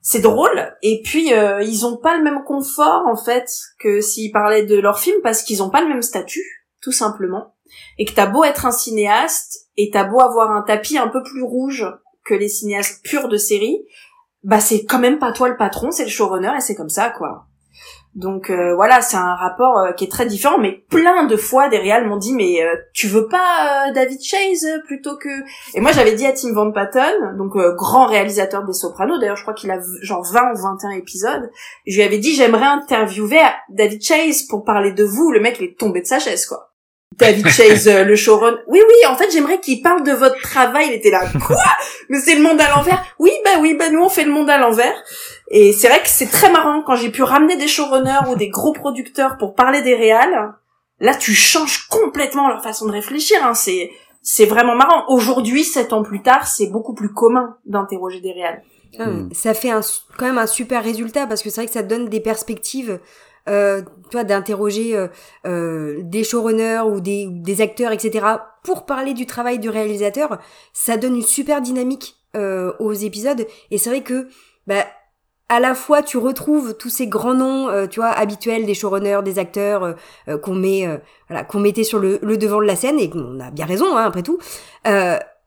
[0.00, 0.72] C'est drôle.
[0.82, 3.50] Et puis euh, ils ont pas le même confort en fait
[3.80, 7.54] que s'ils parlaient de leur film parce qu'ils ont pas le même statut, tout simplement.
[7.98, 11.22] Et que t'as beau être un cinéaste et t'as beau avoir un tapis un peu
[11.22, 11.84] plus rouge
[12.24, 13.84] que les cinéastes purs de série,
[14.44, 17.10] bah c'est quand même pas toi le patron, c'est le showrunner et c'est comme ça
[17.10, 17.47] quoi.
[18.14, 21.68] Donc euh, voilà, c'est un rapport euh, qui est très différent, mais plein de fois
[21.68, 25.28] des réals m'ont dit mais euh, tu veux pas David Chase plutôt que?
[25.74, 29.42] Et moi j'avais dit à Tim Van Patten, donc grand réalisateur des Sopranos, d'ailleurs je
[29.42, 31.50] crois qu'il a genre 20 ou 21 épisodes,
[31.86, 35.66] je lui avais dit j'aimerais interviewer David Chase pour parler de vous, le mec il
[35.66, 36.67] est tombé de sa chaise quoi.
[37.18, 38.58] David Chase, le showrun.
[38.68, 40.86] Oui, oui, en fait, j'aimerais qu'il parle de votre travail.
[40.88, 41.56] Il était là, quoi?
[42.08, 43.04] Mais c'est le monde à l'envers.
[43.18, 44.94] Oui, bah oui, bah nous, on fait le monde à l'envers.
[45.50, 48.48] Et c'est vrai que c'est très marrant quand j'ai pu ramener des showrunners ou des
[48.48, 50.54] gros producteurs pour parler des réals.
[51.00, 53.38] Là, tu changes complètement leur façon de réfléchir.
[53.44, 53.54] Hein.
[53.54, 53.90] C'est
[54.22, 55.04] c'est vraiment marrant.
[55.08, 58.62] Aujourd'hui, sept ans plus tard, c'est beaucoup plus commun d'interroger des réals.
[58.98, 59.30] Ah, hmm.
[59.32, 59.80] Ça fait un,
[60.16, 63.00] quand même un super résultat parce que c'est vrai que ça donne des perspectives.
[63.48, 65.08] Euh, toi d'interroger euh,
[65.46, 68.26] euh, des showrunners ou des, des acteurs etc
[68.64, 70.38] pour parler du travail du réalisateur
[70.72, 74.28] ça donne une super dynamique euh, aux épisodes et c'est vrai que
[74.66, 74.86] bah
[75.48, 79.22] à la fois tu retrouves tous ces grands noms, euh, tu vois, habituels des showrunners,
[79.24, 79.92] des acteurs euh,
[80.28, 80.86] euh, qu'on met,
[81.28, 84.04] voilà, qu'on mettait sur le, devant de la scène et qu'on a bien raison, hein,
[84.04, 84.38] après tout.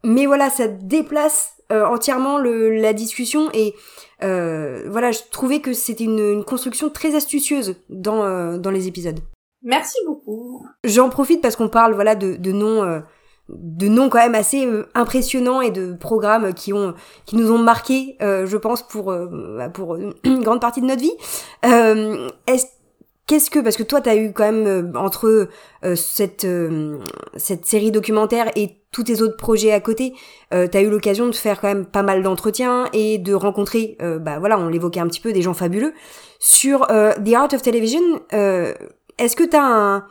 [0.04, 3.74] mais voilà, ça déplace entièrement le, la discussion et
[4.22, 9.20] voilà, je trouvais que c'était une, une, construction très astucieuse dans dans les épisodes.
[9.64, 10.66] Merci beaucoup.
[10.84, 13.02] J'en profite parce qu'on parle voilà de, de noms
[13.50, 16.94] de noms quand même assez euh, impressionnants et de programmes qui ont
[17.26, 20.86] qui nous ont marqué euh, je pense pour euh, bah, pour une grande partie de
[20.86, 21.16] notre vie
[22.48, 22.81] est
[23.32, 25.48] qu'est-ce que parce que toi tu as eu quand même entre
[25.96, 26.46] cette
[27.38, 30.14] cette série documentaire et tous tes autres projets à côté
[30.52, 34.40] tu as eu l'occasion de faire quand même pas mal d'entretiens et de rencontrer bah
[34.40, 35.94] voilà on l'évoquait un petit peu des gens fabuleux
[36.40, 38.02] sur The Art of Television
[38.32, 40.06] est-ce que tu as un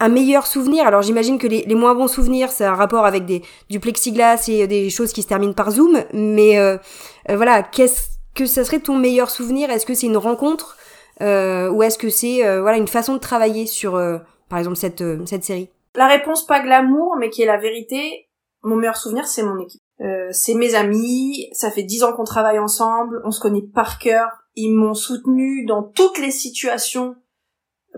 [0.00, 0.86] un meilleur souvenir?
[0.86, 4.66] Alors j'imagine que les, moins bons souvenirs, c'est un rapport avec des, du plexiglas et
[4.66, 6.04] des choses qui se terminent par Zoom.
[6.12, 6.76] Mais euh,
[7.30, 9.70] euh, voilà, qu'est-ce que ça serait ton meilleur souvenir?
[9.70, 10.76] Est-ce que c'est une rencontre
[11.20, 13.92] euh, ou est-ce que c'est voilà une façon de travailler sur,
[14.48, 15.70] par exemple, cette, cette série?
[15.94, 18.28] La réponse pas glamour, mais qui est la vérité.
[18.62, 19.82] Mon meilleur souvenir, c'est mon équipe.
[20.30, 21.48] c'est mes amis.
[21.52, 23.20] Ça fait dix ans qu'on travaille ensemble.
[23.24, 24.28] On se connaît par cœur.
[24.56, 27.16] Ils m'ont soutenu dans toutes les situations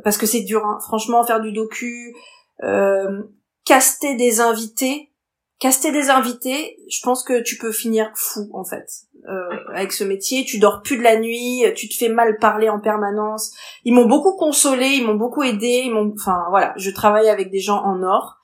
[0.03, 0.79] parce que c'est dur, hein.
[0.81, 2.15] franchement, faire du docu,
[2.63, 3.23] euh,
[3.65, 5.11] caster des invités,
[5.59, 8.87] caster des invités, je pense que tu peux finir fou en fait
[9.29, 10.45] euh, avec ce métier.
[10.45, 13.53] Tu dors plus de la nuit, tu te fais mal parler en permanence.
[13.85, 17.51] Ils m'ont beaucoup consolé, ils m'ont beaucoup aidé, ils m'ont, enfin voilà, je travaille avec
[17.51, 18.37] des gens en or.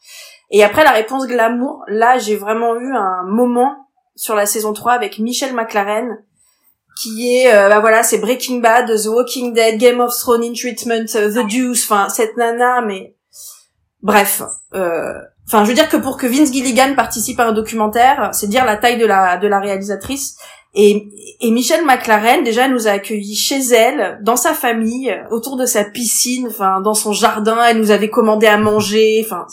[0.51, 4.93] Et après la réponse glamour, là j'ai vraiment eu un moment sur la saison 3
[4.93, 6.19] avec Michel McLaren
[7.01, 10.53] qui est euh, bah voilà c'est Breaking Bad, The Walking Dead, Game of Thrones in
[10.53, 13.17] Treatment, The Deuce, enfin cette nana mais
[14.03, 14.43] bref
[14.75, 15.15] euh,
[15.47, 18.64] enfin je veux dire que pour que Vince Gilligan participe à un documentaire c'est dire
[18.64, 20.36] la taille de la de la réalisatrice
[20.74, 21.09] et,
[21.40, 25.84] et Michelle McLaren déjà nous a accueillis chez elle dans sa famille autour de sa
[25.84, 29.47] piscine enfin dans son jardin elle nous avait commandé à manger enfin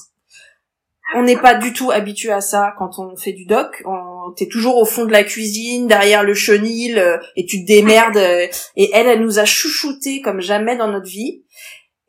[1.16, 3.82] on n'est pas du tout habitué à ça quand on fait du doc.
[3.86, 7.68] On, t'es toujours au fond de la cuisine, derrière le chenil, euh, et tu te
[7.68, 8.18] démerdes.
[8.18, 11.44] Euh, et elle, elle nous a chouchouté comme jamais dans notre vie.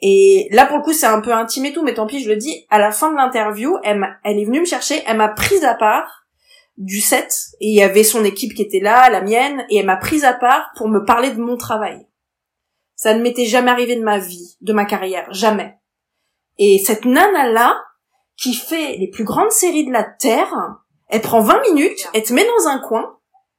[0.02, 2.28] Et là, pour le coup, c'est un peu intime et tout, mais tant pis, je
[2.28, 2.66] le dis.
[2.70, 6.26] À la fin de l'interview, elle, est venue me chercher, elle m'a prise à part
[6.78, 9.86] du set, et il y avait son équipe qui était là, la mienne, et elle
[9.86, 12.06] m'a prise à part pour me parler de mon travail.
[12.96, 15.74] Ça ne m'était jamais arrivé de ma vie, de ma carrière, jamais.
[16.58, 17.76] Et cette nana-là,
[18.40, 20.52] qui fait les plus grandes séries de la Terre.
[21.08, 23.18] Elle prend 20 minutes, elle te met dans un coin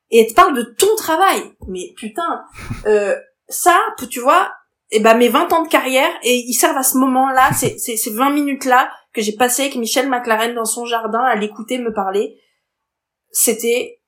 [0.09, 1.53] et elle te parle de ton travail.
[1.67, 2.43] Mais putain,
[2.87, 3.15] euh,
[3.47, 3.77] ça,
[4.09, 4.51] tu vois,
[4.91, 8.11] eh ben mes 20 ans de carrière et ils servent à ce moment-là, c'est ces
[8.11, 12.37] 20 minutes-là que j'ai passé avec Michel McLaren dans son jardin à l'écouter me parler.
[13.31, 14.01] C'était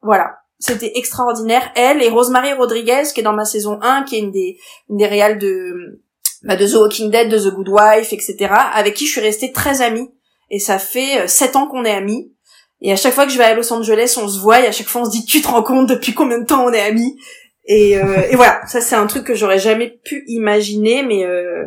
[0.00, 1.70] voilà, c'était extraordinaire.
[1.76, 4.96] Elle et Rosemary Rodriguez qui est dans ma saison 1, qui est une des une
[4.96, 6.02] des réales de
[6.42, 9.52] bah, de The Walking Dead, de The Good Wife, etc., avec qui je suis restée
[9.52, 10.08] très amie.
[10.50, 12.34] Et ça fait euh, sept ans qu'on est amis.
[12.80, 14.72] Et à chaque fois que je vais à Los Angeles, on se voit et à
[14.72, 16.80] chaque fois on se dit tu te rends compte depuis combien de temps on est
[16.80, 17.16] amis?
[17.64, 21.64] Et, euh, et voilà, ça c'est un truc que j'aurais jamais pu imaginer, mais euh,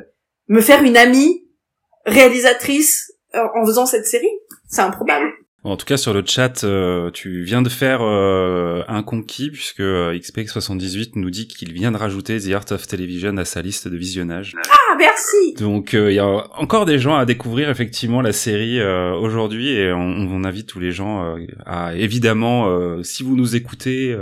[0.47, 1.45] me faire une amie
[2.05, 4.31] réalisatrice en faisant cette série,
[4.67, 5.33] c'est improbable.
[5.65, 9.79] En tout cas, sur le chat, euh, tu viens de faire euh, un conquis puisque
[9.79, 13.87] euh, XPX78 nous dit qu'il vient de rajouter The Art of Television à sa liste
[13.87, 14.53] de visionnage.
[14.69, 16.25] Ah, merci Donc, il y a
[16.57, 20.91] encore des gens à découvrir effectivement la série aujourd'hui et on, on, invite tous les
[20.91, 21.35] gens
[21.65, 24.15] à, évidemment, si vous nous écoutez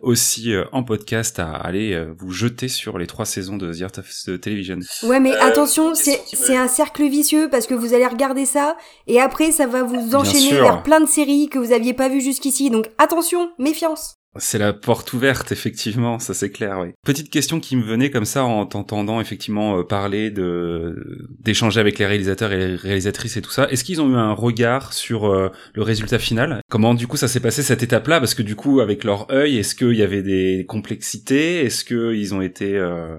[0.00, 4.40] aussi en podcast, à aller vous jeter sur les trois saisons de The Art of
[4.40, 4.78] Television.
[5.02, 8.76] Ouais, mais attention, c'est un cercle vicieux parce que vous allez regarder ça
[9.06, 12.70] et après ça va vous enchaîner plein de séries que vous aviez pas vues jusqu'ici.
[12.70, 14.21] Donc attention, méfiance.
[14.36, 16.92] C'est la porte ouverte, effectivement, ça c'est clair, oui.
[17.04, 21.98] Petite question qui me venait comme ça en t'entendant effectivement euh, parler de d'échanger avec
[21.98, 23.68] les réalisateurs et les réalisatrices et tout ça.
[23.70, 26.60] Est-ce qu'ils ont eu un regard sur euh, le résultat final?
[26.70, 28.20] Comment du coup ça s'est passé cette étape-là?
[28.20, 31.66] Parce que du coup, avec leur œil, est-ce qu'il y avait des complexités?
[31.66, 33.18] Est-ce qu'ils ont été, euh,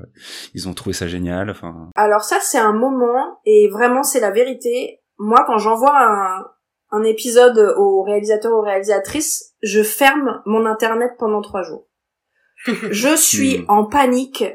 [0.55, 1.53] ils ont trouvé ça génial?
[1.95, 5.01] Alors ça c'est un moment et vraiment c'est la vérité.
[5.19, 6.45] Moi quand j'envoie un
[6.93, 11.87] un épisode au réalisateur ou réalisatrice, je ferme mon internet pendant trois jours.
[12.91, 13.65] je suis Hmm.
[13.67, 14.45] en panique.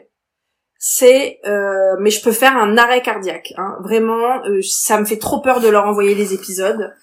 [0.80, 3.52] C'est, euh, mais je peux faire un arrêt cardiaque.
[3.56, 3.76] Hein.
[3.82, 6.94] Vraiment, euh, ça me fait trop peur de leur envoyer les épisodes.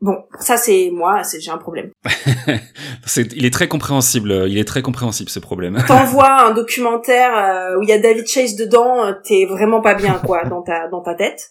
[0.00, 1.90] Bon, ça c'est moi, c'est j'ai un problème.
[3.16, 4.44] il est très compréhensible.
[4.48, 5.82] Il est très compréhensible ce problème.
[5.88, 9.94] T'envoies un documentaire euh, où il y a David Chase dedans, euh, t'es vraiment pas
[9.94, 11.50] bien quoi dans ta dans ta tête.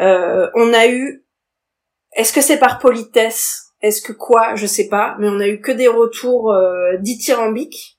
[0.00, 1.22] Euh, on a eu,
[2.16, 5.60] est-ce que c'est par politesse, est-ce que quoi, je sais pas, mais on a eu
[5.60, 7.98] que des retours euh, dithyrambiques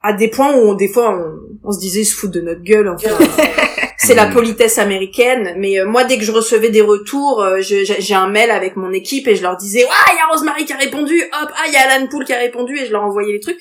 [0.00, 2.40] à des points où on, des fois on, on se disait ils se foutent de
[2.40, 2.88] notre gueule.
[2.88, 3.10] Enfin,
[3.98, 5.54] c'est la politesse américaine.
[5.58, 8.76] Mais euh, moi, dès que je recevais des retours, euh, j'ai j'ai un mail avec
[8.76, 11.50] mon équipe et je leur disais ah il y a Rosemary qui a répondu, hop
[11.54, 13.60] ah il y a Alan Poole qui a répondu et je leur envoyais les trucs.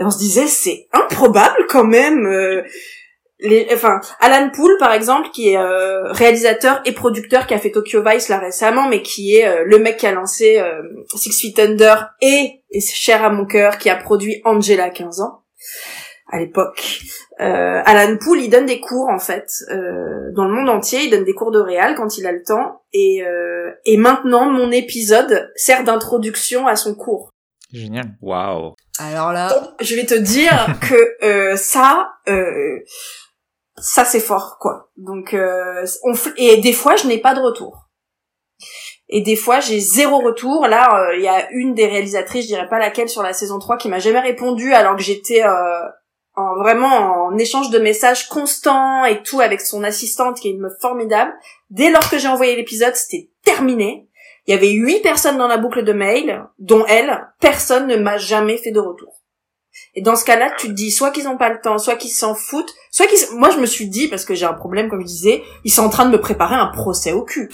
[0.00, 2.26] Et on se disait c'est improbable quand même.
[3.40, 7.70] Les, enfin, Alan Poole par exemple, qui est euh, réalisateur et producteur, qui a fait
[7.70, 10.82] Tokyo Vice là récemment, mais qui est euh, le mec qui a lancé euh,
[11.14, 15.20] Six Feet Under et, et c'est cher à mon cœur, qui a produit Angela 15
[15.20, 15.42] ans
[16.30, 17.00] à l'époque.
[17.40, 21.04] Euh, Alan Poole, il donne des cours en fait euh, dans le monde entier.
[21.04, 22.82] Il donne des cours de réal quand il a le temps.
[22.92, 27.30] Et, euh, et maintenant, mon épisode sert d'introduction à son cours.
[27.72, 28.16] Génial.
[28.22, 28.74] Waouh.
[28.98, 32.78] Alors là, Donc, je vais te dire que euh, ça, euh,
[33.78, 34.90] ça c'est fort quoi.
[34.96, 37.88] Donc, euh, on et des fois, je n'ai pas de retour.
[39.08, 40.66] Et des fois, j'ai zéro retour.
[40.66, 43.58] Là, euh, il y a une des réalisatrices, je dirais pas laquelle, sur la saison
[43.58, 45.80] 3, qui m'a jamais répondu alors que j'étais euh,
[46.36, 50.60] en, vraiment en échange de messages constant et tout avec son assistante, qui est une
[50.60, 51.32] meuf formidable.
[51.70, 54.08] Dès lors que j'ai envoyé l'épisode, c'était terminé.
[54.46, 58.18] Il y avait huit personnes dans la boucle de mail, dont elle, personne ne m'a
[58.18, 59.13] jamais fait de retour.
[59.94, 62.10] Et dans ce cas-là, tu te dis soit qu'ils ont pas le temps, soit qu'ils
[62.10, 63.18] s'en foutent, soit qu'ils...
[63.36, 65.82] Moi, je me suis dit, parce que j'ai un problème, comme je disais, ils sont
[65.82, 67.48] en train de me préparer un procès au cul.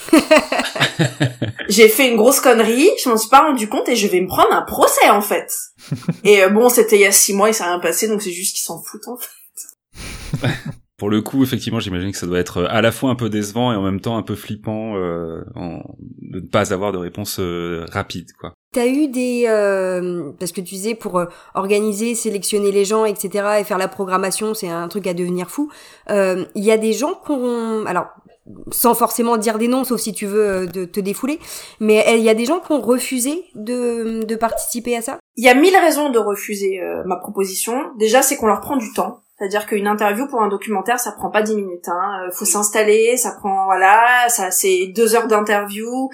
[1.68, 4.28] j'ai fait une grosse connerie, je m'en suis pas rendu compte et je vais me
[4.28, 5.53] prendre un procès, en fait.
[6.24, 8.32] et euh, bon, c'était il y a six mois, il s'est rien passé, donc c'est
[8.32, 10.49] juste qu'ils s'en foutent, en fait.
[11.01, 13.30] Pour le coup, effectivement, j'imagine que ça doit être euh, à la fois un peu
[13.30, 15.82] décevant et en même temps un peu flippant euh, en...
[16.20, 18.53] de ne pas avoir de réponse euh, rapide, quoi.
[18.73, 19.45] T'as eu des...
[19.49, 23.89] euh, parce que tu disais, pour euh, organiser, sélectionner les gens, etc., et faire la
[23.89, 25.71] programmation, c'est un truc à devenir fou.
[26.11, 27.85] Euh, Il y a des gens qu'on...
[27.87, 28.07] Alors,
[28.73, 31.39] sans forcément dire des noms, sauf si tu veux euh, de, te défouler,
[31.79, 35.18] mais euh, il y a des gens qui ont refusé de, de participer à ça?
[35.37, 37.93] Il y a mille raisons de refuser euh, ma proposition.
[37.99, 39.23] Déjà, c'est qu'on leur prend du temps.
[39.39, 41.89] C'est-à-dire qu'une interview pour un documentaire, ça prend pas dix minutes.
[41.89, 42.27] Hein.
[42.27, 46.11] Euh, faut s'installer, ça prend voilà, ça c'est deux heures d'interview.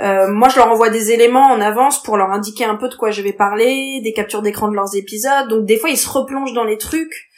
[0.00, 2.94] Euh, moi, je leur envoie des éléments en avance pour leur indiquer un peu de
[2.94, 5.48] quoi je vais parler, des captures d'écran de leurs épisodes.
[5.48, 7.28] Donc des fois, ils se replongent dans les trucs.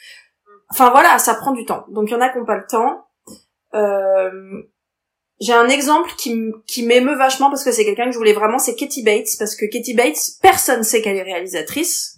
[0.69, 1.85] Enfin voilà, ça prend du temps.
[1.89, 3.05] Donc il y en a qui n'ont pas le temps.
[3.73, 4.63] Euh,
[5.41, 8.75] j'ai un exemple qui, m'émeut vachement parce que c'est quelqu'un que je voulais vraiment, c'est
[8.75, 12.17] Katie Bates parce que Katie Bates, personne sait qu'elle est réalisatrice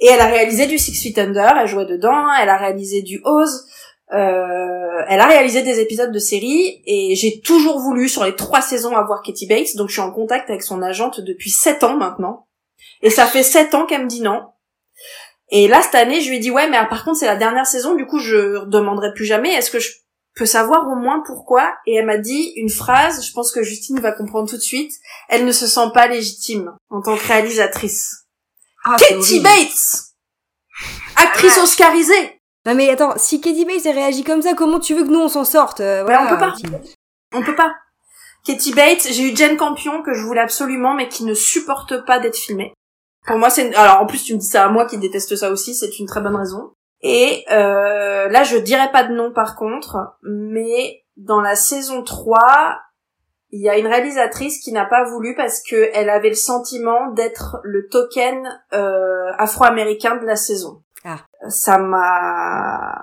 [0.00, 3.22] et elle a réalisé du Six Feet Under, elle jouait dedans, elle a réalisé du
[3.24, 3.66] Oz,
[4.12, 8.60] euh, elle a réalisé des épisodes de séries et j'ai toujours voulu sur les trois
[8.60, 11.96] saisons avoir Katie Bates, donc je suis en contact avec son agente depuis sept ans
[11.96, 12.46] maintenant
[13.00, 14.48] et ça fait sept ans qu'elle me dit non.
[15.50, 17.66] Et là cette année, je lui ai dit ouais, mais par contre c'est la dernière
[17.66, 19.52] saison, du coup je demanderai plus jamais.
[19.52, 19.90] Est-ce que je
[20.34, 21.74] peux savoir au moins pourquoi?
[21.86, 24.92] Et elle m'a dit une phrase, je pense que Justine va comprendre tout de suite.
[25.28, 28.26] Elle ne se sent pas légitime en tant que réalisatrice.
[28.84, 29.40] ah, Katie.
[29.40, 30.14] Bates,
[31.16, 32.41] actrice oscarisée.
[32.66, 35.20] Non mais attends, si Katie Bates elle réagit comme ça, comment tu veux que nous
[35.20, 36.22] on s'en sorte euh, voilà.
[36.24, 36.54] on peut pas.
[37.34, 37.72] On peut pas.
[38.46, 42.18] Katie Bates, j'ai eu Jen Campion que je voulais absolument, mais qui ne supporte pas
[42.18, 42.72] d'être filmée.
[43.26, 45.34] Pour moi, c'est une- alors en plus tu me dis ça à moi qui déteste
[45.36, 46.72] ça aussi, c'est une très bonne raison.
[47.02, 52.38] Et euh, là, je dirais pas de nom par contre, mais dans la saison 3,
[53.50, 57.10] il y a une réalisatrice qui n'a pas voulu parce que elle avait le sentiment
[57.10, 60.82] d'être le token euh, afro-américain de la saison.
[61.48, 62.94] Ça m'a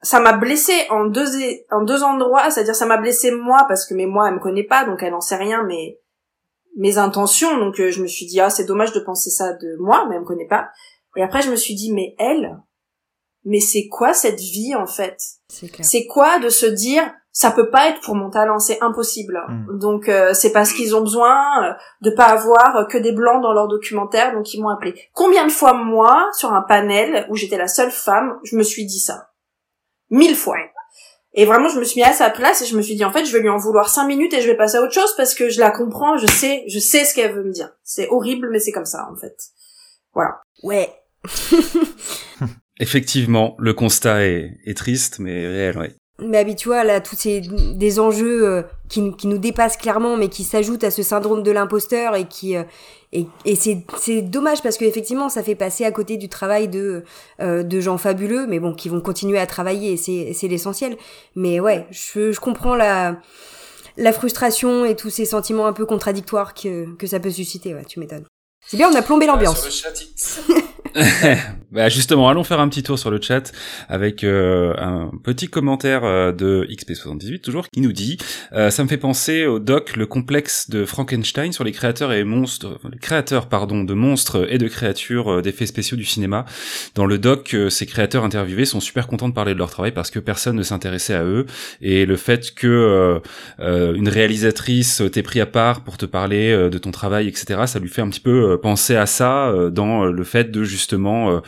[0.00, 1.26] ça m'a blessé en deux
[1.70, 4.66] en deux endroits, c'est-à-dire ça m'a blessé moi parce que mais moi elle me connaît
[4.66, 5.98] pas donc elle en sait rien mais
[6.76, 7.58] mes intentions.
[7.58, 10.16] Donc euh, je me suis dit ah c'est dommage de penser ça de moi mais
[10.16, 10.70] elle me connaît pas.
[11.16, 12.58] Et après je me suis dit mais elle
[13.44, 15.18] mais c'est quoi cette vie en fait?
[15.48, 19.40] C'est quoi de se dire ça peut pas être pour mon talent, c'est impossible.
[19.48, 19.78] Mm.
[19.78, 23.52] Donc euh, c'est parce qu'ils ont besoin euh, de pas avoir que des blancs dans
[23.52, 25.00] leur documentaire, donc ils m'ont appelé.
[25.12, 28.86] Combien de fois moi, sur un panel où j'étais la seule femme, je me suis
[28.86, 29.30] dit ça?
[30.10, 30.56] Mille fois.
[31.32, 33.12] Et vraiment, je me suis mis à sa place et je me suis dit en
[33.12, 35.14] fait, je vais lui en vouloir cinq minutes et je vais passer à autre chose
[35.16, 37.70] parce que je la comprends, je sais, je sais ce qu'elle veut me dire.
[37.84, 39.36] C'est horrible, mais c'est comme ça en fait.
[40.12, 40.40] Voilà.
[40.64, 40.92] Ouais.
[42.80, 45.94] Effectivement, le constat est, est triste, mais réel, ouais.
[46.20, 50.28] Mais tu vois, là, tous ces des enjeux euh, qui, qui nous dépassent clairement, mais
[50.28, 52.64] qui s'ajoutent à ce syndrome de l'imposteur et qui euh,
[53.12, 57.04] et, et c'est c'est dommage parce qu'effectivement, ça fait passer à côté du travail de
[57.40, 60.96] euh, de gens fabuleux, mais bon, qui vont continuer à travailler et c'est c'est l'essentiel.
[61.36, 63.16] Mais ouais, je je comprends la
[63.96, 67.74] la frustration et tous ces sentiments un peu contradictoires que que ça peut susciter.
[67.74, 68.24] Ouais, tu m'étonnes.
[68.66, 69.84] C'est bien, on a plombé l'ambiance.
[71.72, 73.52] bah justement, allons faire un petit tour sur le chat
[73.88, 78.18] avec euh, un petit commentaire euh, de XP78 toujours qui nous dit
[78.52, 82.24] euh, ça me fait penser au doc le complexe de Frankenstein sur les créateurs et
[82.24, 86.44] monstres créateurs pardon de monstres et de créatures d'effets spéciaux du cinéma.
[86.94, 90.10] Dans le doc, ces créateurs interviewés sont super contents de parler de leur travail parce
[90.10, 91.46] que personne ne s'intéressait à eux
[91.80, 93.20] et le fait que
[93.58, 97.62] une réalisatrice t'ait pris à part pour te parler de ton travail etc.
[97.66, 101.40] Ça lui fait un petit peu penser à ça dans le fait de justement euh,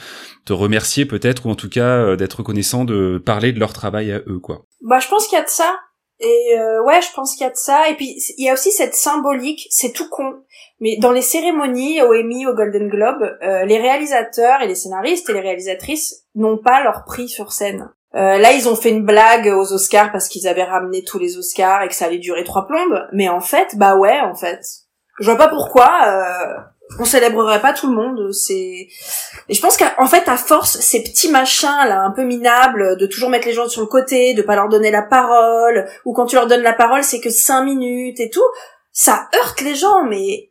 [0.51, 4.18] remercier peut-être ou en tout cas euh, d'être reconnaissant de parler de leur travail à
[4.26, 4.66] eux quoi.
[4.82, 5.76] Bah je pense qu'il y a de ça.
[6.22, 7.88] Et euh, ouais, je pense qu'il y a de ça.
[7.88, 10.43] Et puis il y a aussi cette symbolique, c'est tout con.
[10.80, 15.32] Mais dans les cérémonies, au Emmy, au Golden Globe, les réalisateurs et les scénaristes et
[15.32, 17.91] les réalisatrices n'ont pas leur prix sur scène.
[18.12, 21.82] là, ils ont fait une blague aux Oscars parce qu'ils avaient ramené tous les Oscars
[21.82, 23.07] et que ça allait durer trois plombes.
[23.12, 24.61] Mais en fait, bah ouais, en fait,
[25.20, 25.86] je vois pas pourquoi
[26.99, 28.32] on célébrerait pas tout le monde.
[28.32, 28.88] C'est
[29.49, 33.07] et je pense qu'en fait à force ces petits machins là un peu minables de
[33.07, 36.26] toujours mettre les gens sur le côté, de pas leur donner la parole ou quand
[36.26, 38.47] tu leur donnes la parole c'est que cinq minutes et tout,
[38.93, 40.51] ça heurte les gens mais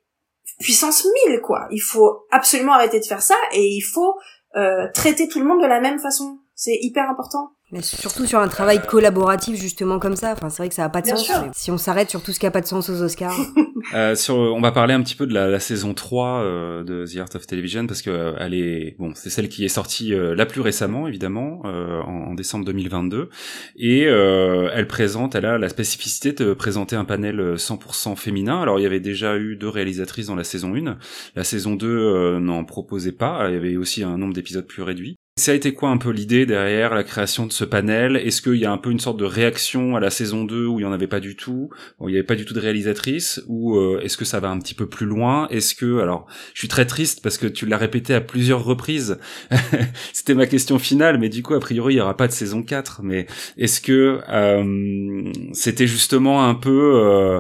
[0.60, 1.68] puissance mille quoi.
[1.72, 4.16] Il faut absolument arrêter de faire ça et il faut
[4.56, 6.40] euh, traiter tout le monde de la même façon.
[6.56, 7.52] C'est hyper important.
[7.72, 10.34] Mais surtout sur un travail collaboratif justement comme ça.
[10.34, 11.32] Enfin, c'est vrai que ça a pas de sens.
[11.56, 13.38] Si on s'arrête sur tout ce qui a pas de sens aux Oscars.
[13.94, 17.06] euh, sur, on va parler un petit peu de la, la saison 3 euh, de
[17.06, 20.14] The Art of Television parce que euh, elle est bon, c'est celle qui est sortie
[20.14, 23.30] euh, la plus récemment évidemment euh, en, en, décembre 2022
[23.78, 28.62] et elle présente, elle a la spécificité de présenter un panel 100% féminin.
[28.62, 30.98] Alors il y avait déjà eu deux réalisatrices dans la saison 1,
[31.36, 33.48] la saison 2 n'en proposait pas.
[33.50, 35.18] Il y avait aussi un nombre d'épisodes plus réduit.
[35.40, 38.18] Ça a été quoi un peu l'idée derrière la création de ce panel?
[38.18, 40.82] Est-ce qu'il y a un peu une sorte de réaction à la saison 2 où
[40.82, 42.60] il y en avait pas du tout, où il y avait pas du tout de
[42.60, 45.48] réalisatrice, ou euh, est-ce que ça va un petit peu plus loin?
[45.48, 49.18] Est-ce que alors, je suis très triste parce que tu l'as répété à plusieurs reprises.
[50.14, 52.62] C'était ma question finale, mais du coup a priori il y aura pas de saison
[52.62, 53.00] 4.
[53.04, 53.26] Mais
[53.58, 57.40] est-ce que euh, c'était justement un peu euh,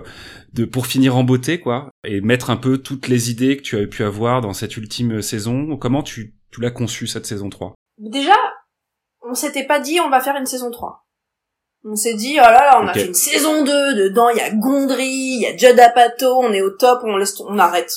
[0.53, 3.75] de pour finir en beauté quoi et mettre un peu toutes les idées que tu
[3.75, 5.75] avais pu avoir dans cette ultime saison?
[5.75, 8.35] Comment tu tu l'as conçu cette saison 3 déjà,
[9.21, 11.05] on s'était pas dit on va faire une saison 3.
[11.85, 14.41] On s'est dit, oh là là, on a fait une saison 2, dedans il y
[14.41, 17.93] a Gondry, il y a Judd Apatow, on est au top, on laisse, on arrête.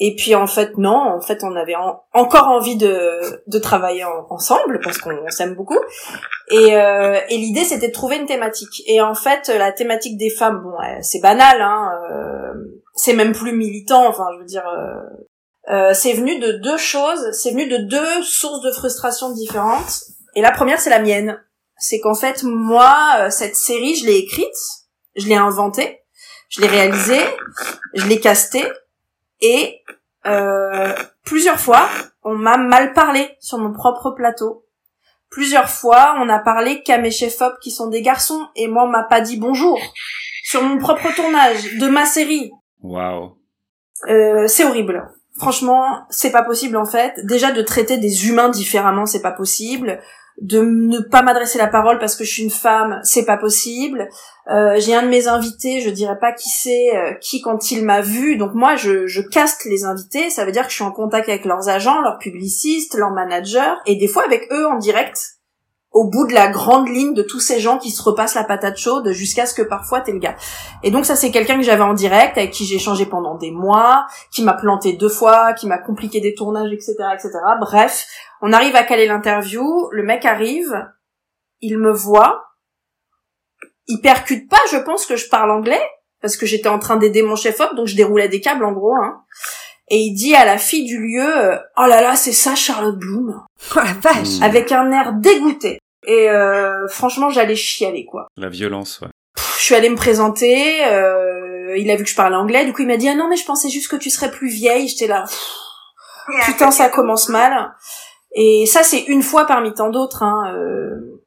[0.00, 1.74] Et puis en fait non, en fait on avait
[2.14, 5.78] encore envie de, de travailler ensemble parce qu'on s'aime beaucoup.
[6.50, 8.82] Et, euh, et l'idée c'était de trouver une thématique.
[8.86, 12.52] Et en fait la thématique des femmes, bon c'est banal, hein, euh,
[12.94, 14.06] c'est même plus militant.
[14.06, 15.02] Enfin je veux dire, euh,
[15.70, 20.02] euh, c'est venu de deux choses, c'est venu de deux sources de frustration différentes.
[20.34, 21.42] Et la première, c'est la mienne.
[21.76, 24.56] C'est qu'en fait, moi, euh, cette série, je l'ai écrite,
[25.16, 26.00] je l'ai inventée,
[26.48, 27.22] je l'ai réalisée,
[27.94, 28.66] je l'ai castée,
[29.40, 29.82] et
[30.26, 30.92] euh,
[31.24, 31.88] plusieurs fois,
[32.24, 34.64] on m'a mal parlé sur mon propre plateau.
[35.30, 38.88] Plusieurs fois, on a parlé qu'à mes chefs-op qui sont des garçons, et moi, on
[38.88, 39.78] m'a pas dit bonjour
[40.44, 42.50] sur mon propre tournage de ma série.
[42.80, 43.36] Waouh.
[44.08, 45.06] Euh, c'est horrible.
[45.38, 47.14] Franchement, c'est pas possible en fait.
[47.24, 50.00] Déjà de traiter des humains différemment, c'est pas possible.
[50.40, 54.08] De ne pas m'adresser la parole parce que je suis une femme, c'est pas possible.
[54.50, 57.84] Euh, j'ai un de mes invités, je dirais pas qui c'est, euh, qui quand il
[57.84, 58.36] m'a vu.
[58.36, 60.30] Donc moi, je, je caste les invités.
[60.30, 63.74] Ça veut dire que je suis en contact avec leurs agents, leurs publicistes, leurs managers,
[63.86, 65.37] et des fois avec eux en direct
[65.98, 68.76] au bout de la grande ligne de tous ces gens qui se repassent la patate
[68.76, 70.36] chaude jusqu'à ce que parfois t'es le gars.
[70.84, 73.50] Et donc ça c'est quelqu'un que j'avais en direct, avec qui j'ai échangé pendant des
[73.50, 77.32] mois, qui m'a planté deux fois, qui m'a compliqué des tournages, etc., etc.
[77.58, 78.06] Bref,
[78.42, 80.86] on arrive à caler l'interview, le mec arrive,
[81.60, 82.44] il me voit,
[83.88, 85.82] il percute pas, je pense que je parle anglais,
[86.22, 88.94] parce que j'étais en train d'aider mon chef-op, donc je déroulais des câbles en gros,
[88.94, 89.24] hein
[89.90, 92.98] et il dit à la fille du lieu euh, oh là là c'est ça Charlotte
[92.98, 93.42] Bloom
[93.74, 95.78] oh la vache avec un air dégoûté
[96.08, 98.26] et euh, franchement j'allais chialer quoi.
[98.36, 99.08] La violence, ouais.
[99.58, 102.82] je suis allée me présenter, euh, il a vu que je parlais anglais, du coup
[102.82, 105.06] il m'a dit ah non mais je pensais juste que tu serais plus vieille, j'étais
[105.06, 105.24] là
[106.46, 107.72] putain ça commence mal.
[108.32, 110.22] Et ça c'est une fois parmi tant d'autres.
[110.22, 111.22] Hein, euh.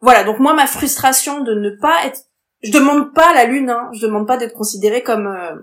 [0.00, 2.20] Voilà donc moi ma frustration de ne pas être,
[2.62, 5.54] je demande pas la lune, hein, je demande pas d'être considérée comme euh,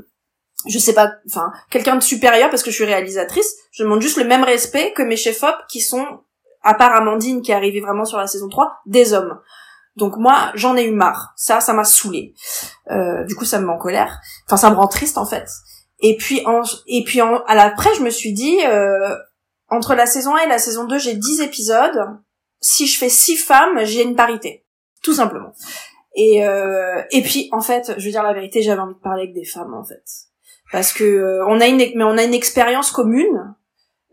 [0.67, 3.55] je sais pas, enfin, quelqu'un de supérieur parce que je suis réalisatrice.
[3.71, 6.21] Je demande juste le même respect que mes chefs-op qui sont,
[6.61, 9.39] à part Amandine qui est arrivée vraiment sur la saison 3, des hommes.
[9.95, 11.33] Donc moi, j'en ai eu marre.
[11.35, 12.33] Ça, ça m'a saoulé.
[12.91, 14.19] Euh, du coup, ça me met colère.
[14.47, 15.47] Enfin, ça me rend triste en fait.
[16.01, 19.15] Et puis, en, et puis en, à l'après, je me suis dit, euh,
[19.67, 21.99] entre la saison 1 et la saison 2, j'ai 10 épisodes.
[22.61, 24.65] Si je fais 6 femmes, j'ai une parité.
[25.03, 25.53] Tout simplement.
[26.15, 29.23] Et, euh, et puis, en fait, je veux dire la vérité, j'avais envie de parler
[29.23, 30.03] avec des femmes, en fait
[30.71, 33.55] parce que euh, on a une mais on a une expérience commune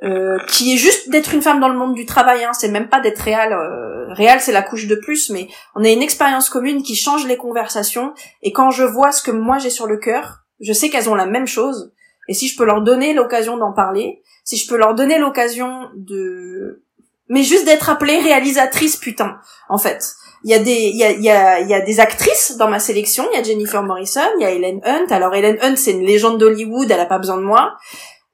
[0.02, 2.90] euh, qui est juste d'être une femme dans le monde du travail hein, c'est même
[2.90, 6.50] pas d'être réel euh, réel c'est la couche de plus mais on a une expérience
[6.50, 8.12] commune qui change les conversations.
[8.42, 11.14] Et quand je vois ce que moi j'ai sur le cœur je sais qu'elles ont
[11.14, 11.94] la même chose.
[12.28, 15.88] Et si je peux leur donner l'occasion d'en parler si je peux leur donner l'occasion
[15.94, 16.82] de
[17.30, 19.38] mais juste d'être appelée réalisatrice putain
[19.70, 20.12] en fait.
[20.44, 22.80] Il y a des il y a, y a, y a des actrices dans ma
[22.80, 23.26] sélection.
[23.32, 25.06] Il y a Jennifer Morrison il y a Helen Hunt.
[25.08, 27.72] Alors Helen Hunt c'est une légende d'Hollywood elle a pas besoin de moi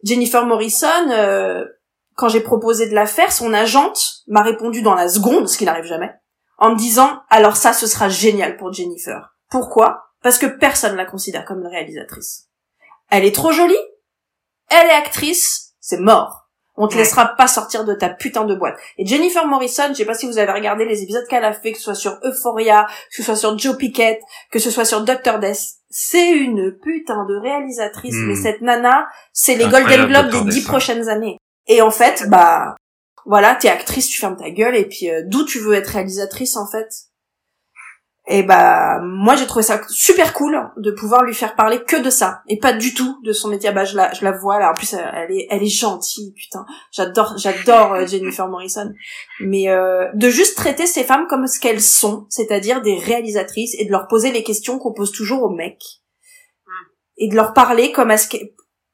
[0.03, 1.65] Jennifer Morrison euh,
[2.17, 5.65] quand j'ai proposé de la faire son agente m'a répondu dans la seconde ce qui
[5.65, 6.13] n'arrive jamais
[6.59, 9.35] en me disant alors ça ce sera génial pour Jennifer.
[9.51, 10.05] Pourquoi?
[10.23, 12.49] Parce que personne la considère comme une réalisatrice.
[13.11, 13.75] Elle est trop jolie.
[14.71, 15.75] Elle est actrice.
[15.81, 16.43] C'est mort.
[16.77, 18.79] On te laissera pas sortir de ta putain de boîte.
[18.97, 21.73] Et Jennifer Morrison, je sais pas si vous avez regardé les épisodes qu'elle a fait,
[21.73, 25.03] que ce soit sur Euphoria, que ce soit sur Joe Pickett, que ce soit sur
[25.03, 28.15] Doctor Death, c'est une putain de réalisatrice.
[28.17, 28.43] Mais hmm.
[28.43, 31.37] cette nana, c'est les Golden Globes des dix prochaines années.
[31.69, 32.75] Et en fait, bah,
[33.27, 36.57] voilà, t'es actrice, tu fermes ta gueule, et puis euh, d'où tu veux être réalisatrice
[36.57, 36.89] en fait?
[38.29, 42.09] Et bah moi j'ai trouvé ça super cool de pouvoir lui faire parler que de
[42.09, 43.69] ça et pas du tout de son métier.
[43.71, 44.71] Ah bah je la je la vois là.
[44.71, 46.65] En plus elle est elle est gentille putain.
[46.93, 48.93] J'adore j'adore euh, Jennifer Morrison.
[49.41, 53.87] Mais euh, de juste traiter ces femmes comme ce qu'elles sont, c'est-à-dire des réalisatrices et
[53.87, 56.03] de leur poser les questions qu'on pose toujours aux mecs
[57.19, 58.29] et de leur parler comme à ce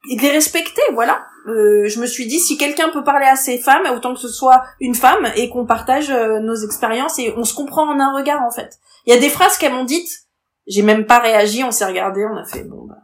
[0.09, 1.25] et de les respecter, voilà.
[1.49, 4.27] Euh, je me suis dit, si quelqu'un peut parler à ces femmes, autant que ce
[4.27, 8.41] soit une femme, et qu'on partage nos expériences, et on se comprend en un regard,
[8.41, 8.79] en fait.
[9.05, 10.27] Il y a des phrases qu'elles m'ont dites,
[10.67, 12.95] j'ai même pas réagi, on s'est regardé, on a fait bon bah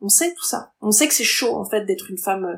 [0.00, 0.72] on sait tout ça.
[0.80, 2.56] On sait que c'est chaud en fait d'être une femme euh,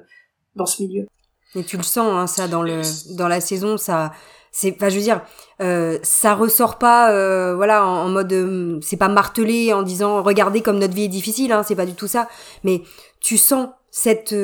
[0.57, 1.07] dans ce milieu.
[1.55, 2.82] Et tu le sens hein, ça dans le
[3.16, 4.12] dans la saison, ça
[4.51, 5.22] c'est enfin je veux dire
[5.61, 10.62] euh, ça ressort pas euh, voilà en, mode euh, c'est pas martelé en disant regardez
[10.62, 12.28] comme notre vie est difficile hein, c'est pas du tout ça
[12.64, 12.82] mais
[13.20, 13.68] tu sens
[13.99, 14.35] cette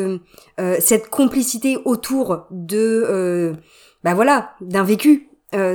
[0.81, 3.55] cette complicité autour de
[4.03, 5.29] bah voilà d'un vécu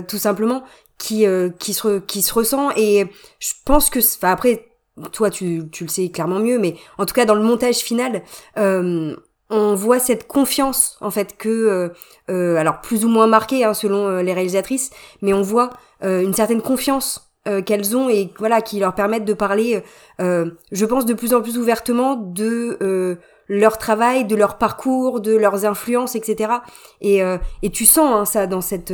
[0.08, 0.64] tout simplement
[1.00, 2.70] qui euh, qui se qui se ressent.
[2.76, 3.08] Et
[3.40, 4.68] je pense que enfin après
[5.14, 8.22] toi tu, tu le sais clairement mieux mais en tout cas dans le montage final
[8.58, 9.16] euh,
[9.50, 11.90] on voit cette confiance en fait que euh,
[12.30, 14.90] euh alors plus ou moins marquée hein, selon les réalisatrices
[15.22, 15.70] mais on voit
[16.02, 17.32] une certaine confiance
[17.66, 19.82] qu'elles ont et voilà qui leur permettent de parler
[20.20, 23.18] je pense de plus en plus ouvertement de
[23.50, 26.54] leur travail de leur parcours de leurs influences etc
[27.02, 27.22] et
[27.62, 28.94] et tu sens hein, ça dans cette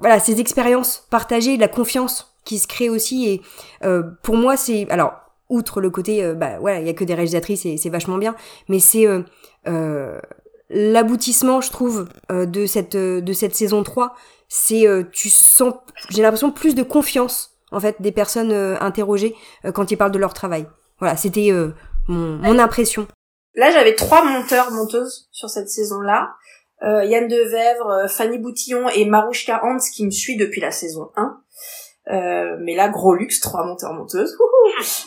[0.00, 3.28] voilà, ces expériences partagées, la confiance qui se crée aussi.
[3.28, 3.42] Et
[3.84, 5.12] euh, pour moi, c'est alors
[5.48, 8.18] outre le côté, euh, bah voilà, il y a que des réalisatrices et c'est vachement
[8.18, 8.34] bien,
[8.68, 9.22] mais c'est euh,
[9.66, 10.20] euh
[10.70, 14.14] l'aboutissement, je trouve, de cette de cette saison 3.
[14.48, 15.72] C'est tu sens,
[16.10, 19.34] j'ai l'impression plus de confiance en fait des personnes interrogées
[19.72, 20.66] quand ils parlent de leur travail.
[20.98, 21.50] Voilà, c'était
[22.06, 23.08] mon, mon impression.
[23.58, 26.30] Là, j'avais trois monteurs monteuses sur cette saison-là
[26.84, 31.10] euh, Yann Devèvre, euh, Fanny Boutillon et Marouchka Hans qui me suit depuis la saison
[31.16, 31.40] 1.
[32.10, 34.38] Euh, mais là, gros luxe, trois monteurs monteuses.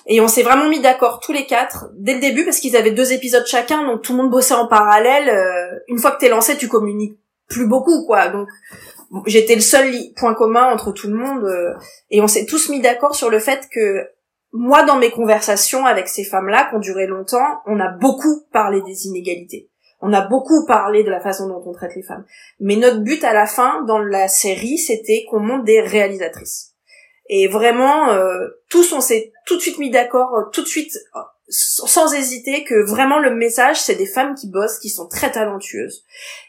[0.05, 2.91] Et on s'est vraiment mis d'accord tous les quatre dès le début parce qu'ils avaient
[2.91, 5.29] deux épisodes chacun, donc tout le monde bossait en parallèle.
[5.29, 8.27] Euh, une fois que t'es lancé, tu communiques plus beaucoup, quoi.
[8.27, 8.49] Donc
[9.27, 11.73] j'étais le seul point commun entre tout le monde euh,
[12.09, 14.07] et on s'est tous mis d'accord sur le fait que
[14.53, 18.81] moi, dans mes conversations avec ces femmes-là, qui ont duré longtemps, on a beaucoup parlé
[18.81, 19.69] des inégalités.
[20.01, 22.25] On a beaucoup parlé de la façon dont on traite les femmes.
[22.59, 26.73] Mais notre but à la fin, dans la série, c'était qu'on monte des réalisatrices.
[27.29, 30.97] Et vraiment, euh, tous on s'est tout de suite mis d'accord, euh, tout de suite,
[31.15, 35.31] euh, sans hésiter, que vraiment le message, c'est des femmes qui bossent, qui sont très
[35.31, 36.03] talentueuses,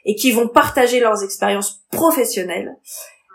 [0.04, 2.74] et qui vont partager leurs expériences professionnelles,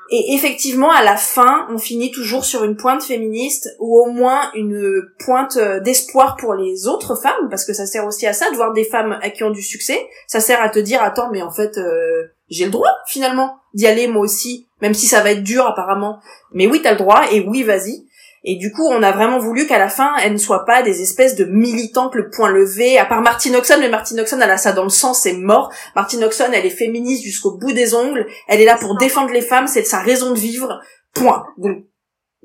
[0.09, 4.51] et effectivement, à la fin, on finit toujours sur une pointe féministe ou au moins
[4.53, 8.49] une pointe euh, d'espoir pour les autres femmes, parce que ça sert aussi à ça
[8.49, 10.07] de voir des femmes qui ont du succès.
[10.27, 13.85] Ça sert à te dire, attends, mais en fait, euh, j'ai le droit finalement d'y
[13.85, 16.19] aller moi aussi, même si ça va être dur apparemment.
[16.53, 18.06] Mais oui, t'as le droit et oui, vas-y.
[18.49, 21.01] Et du coup, on a vraiment voulu qu'à la fin, elles ne soient pas des
[21.01, 22.97] espèces de militantes le point levé.
[22.97, 25.69] À part Martine Oxon, mais Martine Oxon, elle a ça dans le sang, c'est mort.
[25.97, 28.25] Martine Oxon, elle est féministe jusqu'au bout des ongles.
[28.47, 30.79] Elle est là pour défendre les femmes, c'est sa raison de vivre.
[31.13, 31.43] Point.
[31.57, 31.83] Donc,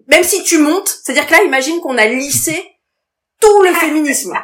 [0.08, 2.60] même si tu montes, c'est-à-dire que là, imagine qu'on a lissé
[3.40, 4.36] tout le féminisme.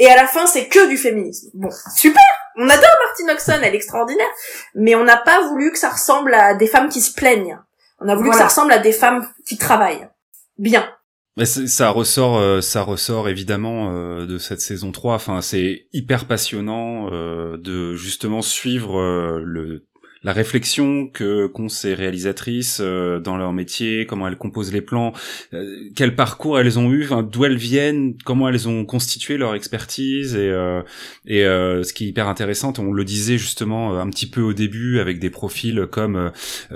[0.00, 1.50] Et à la fin, c'est que du féminisme.
[1.54, 2.22] Bon, super
[2.56, 4.26] On adore Martine Oxon, elle est extraordinaire.
[4.74, 7.60] Mais on n'a pas voulu que ça ressemble à des femmes qui se plaignent.
[8.00, 10.08] On a voulu que ça ressemble à des femmes qui travaillent.
[10.58, 10.88] Bien.
[11.38, 15.14] Mais ça ressort, euh, ça ressort évidemment euh, de cette saison 3.
[15.14, 19.00] Enfin, c'est hyper passionnant euh, de justement suivre
[19.38, 19.86] le
[20.24, 25.12] la réflexion que qu'ont ces réalisatrices euh, dans leur métier, comment elles composent les plans,
[25.54, 30.34] euh, quel parcours elles ont eu, d'où elles viennent, comment elles ont constitué leur expertise
[30.34, 30.82] et euh,
[31.26, 34.98] et ce qui est hyper intéressant, on le disait justement un petit peu au début
[34.98, 36.32] avec des profils comme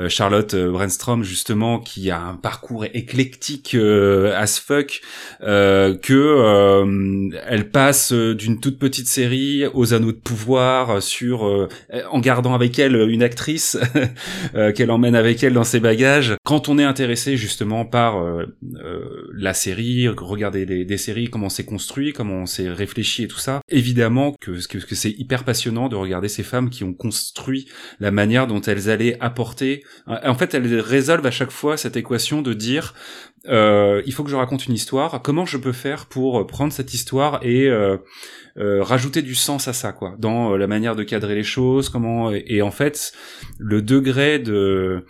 [0.09, 5.01] Charlotte Brenstrom justement qui a un parcours éclectique as fuck
[5.40, 11.68] que elle passe d'une toute petite série aux anneaux de pouvoir sur
[12.11, 13.22] en gardant avec elle une
[14.55, 16.37] euh, qu'elle emmène avec elle dans ses bagages.
[16.45, 21.64] Quand on est intéressé justement par euh, euh, la série, regarder des, séries, comment c'est
[21.64, 25.97] construit, comment on s'est réfléchi et tout ça, évidemment que, que, c'est hyper passionnant de
[25.97, 27.68] regarder ces femmes qui ont construit
[28.01, 29.83] la manière dont elles allaient apporter.
[30.07, 32.95] En fait, elles résolvent à chaque fois cette équation de dire
[33.47, 35.20] il faut que je raconte une histoire.
[35.22, 37.68] Comment je peux faire pour prendre cette histoire et
[38.59, 42.30] euh, rajouter du sens à ça, quoi, dans la manière de cadrer les choses, comment
[42.32, 43.12] et, en fait
[43.59, 45.05] le degré de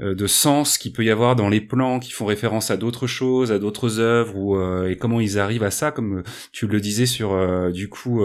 [0.00, 3.52] de sens qu'il peut y avoir dans les plans qui font référence à d'autres choses,
[3.52, 7.70] à d'autres œuvres, ou et comment ils arrivent à ça, comme tu le disais sur
[7.70, 8.24] du coup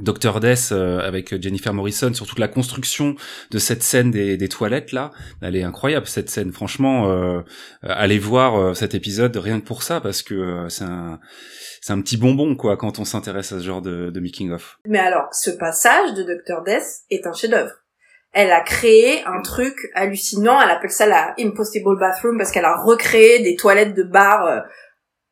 [0.00, 3.14] Dr Death euh, avec Jennifer Morrison sur toute la construction
[3.50, 5.10] de cette scène des, des toilettes là,
[5.42, 6.52] elle est incroyable cette scène.
[6.52, 7.42] Franchement, euh,
[7.82, 11.20] allez voir euh, cet épisode rien que pour ça parce que euh, c'est un
[11.80, 14.78] c'est un petit bonbon quoi quand on s'intéresse à ce genre de, de making of.
[14.86, 17.72] Mais alors, ce passage de Dr Death est un chef-d'œuvre.
[18.32, 20.60] Elle a créé un truc hallucinant.
[20.60, 24.64] Elle appelle ça la Impossible Bathroom parce qu'elle a recréé des toilettes de bar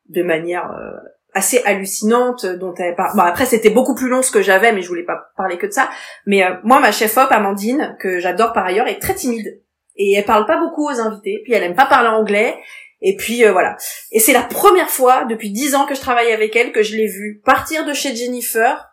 [0.09, 0.71] de manière
[1.37, 3.15] assez hallucinante dont elle parle.
[3.15, 5.67] Bon après c'était beaucoup plus long ce que j'avais mais je voulais pas parler que
[5.67, 5.91] de ça.
[6.25, 9.63] Mais euh, moi ma chef op Amandine que j'adore par ailleurs est très timide
[9.97, 12.57] et elle parle pas beaucoup aux invités puis elle aime pas parler anglais
[13.03, 13.77] et puis euh, voilà.
[14.13, 16.97] Et c'est la première fois depuis dix ans que je travaille avec elle que je
[16.97, 18.89] l'ai vue partir de chez Jennifer,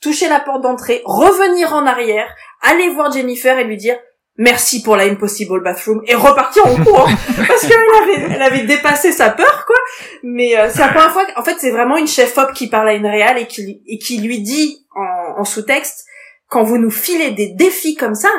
[0.00, 3.98] toucher la porte d'entrée, revenir en arrière, aller voir Jennifer et lui dire
[4.36, 6.02] merci pour la Impossible Bathroom.
[6.06, 7.06] Et repartir en courant
[7.48, 9.76] parce qu'elle avait elle avait dépassé sa peur quoi.
[10.22, 12.88] Mais euh, c'est la première fois en fait c'est vraiment une chef op qui parle
[12.88, 16.06] à une réale et qui et qui lui dit en, en sous-texte
[16.48, 18.30] quand vous nous filez des défis comme ça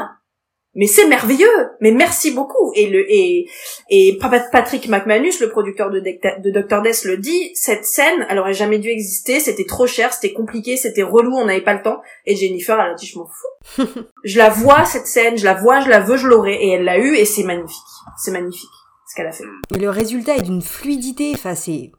[0.75, 2.71] mais c'est merveilleux, mais merci beaucoup.
[2.75, 3.47] Et le et
[3.89, 4.19] et
[4.51, 7.51] Patrick McManus, le producteur de, de Dr Death, le dit.
[7.55, 9.39] Cette scène, elle aurait jamais dû exister.
[9.39, 12.01] C'était trop cher, c'était compliqué, c'était relou, on n'avait pas le temps.
[12.25, 13.87] Et Jennifer, elle a dit je m'en fous.
[14.23, 16.55] je la vois cette scène, je la vois, je la veux, je l'aurai.
[16.55, 17.81] Et elle l'a eu et c'est magnifique.
[18.17, 18.69] C'est magnifique
[19.07, 19.45] ce qu'elle a fait.
[19.73, 21.31] Et le résultat est d'une fluidité.
[21.33, 21.91] Enfin, c'est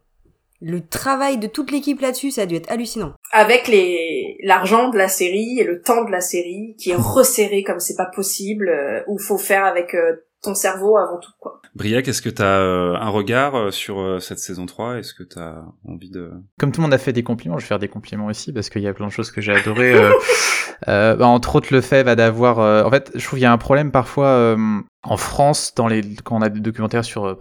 [0.61, 3.13] le travail de toute l'équipe là-dessus, ça a dû être hallucinant.
[3.33, 7.63] Avec les l'argent de la série et le temps de la série qui est resserré
[7.63, 11.61] comme c'est pas possible, euh, où faut faire avec euh, ton cerveau avant tout quoi.
[11.75, 15.39] Briac, est-ce que tu as euh, un regard sur cette saison 3 Est-ce que tu
[15.39, 17.89] as envie de Comme tout le monde a fait des compliments, je vais faire des
[17.89, 19.95] compliments aussi parce qu'il y a plein de choses que j'ai adoré.
[20.87, 23.59] bah, entre autres le fait bah, d'avoir en fait, je trouve qu'il y a un
[23.59, 24.57] problème parfois
[25.03, 27.37] en France dans les quand on a des documentaires sur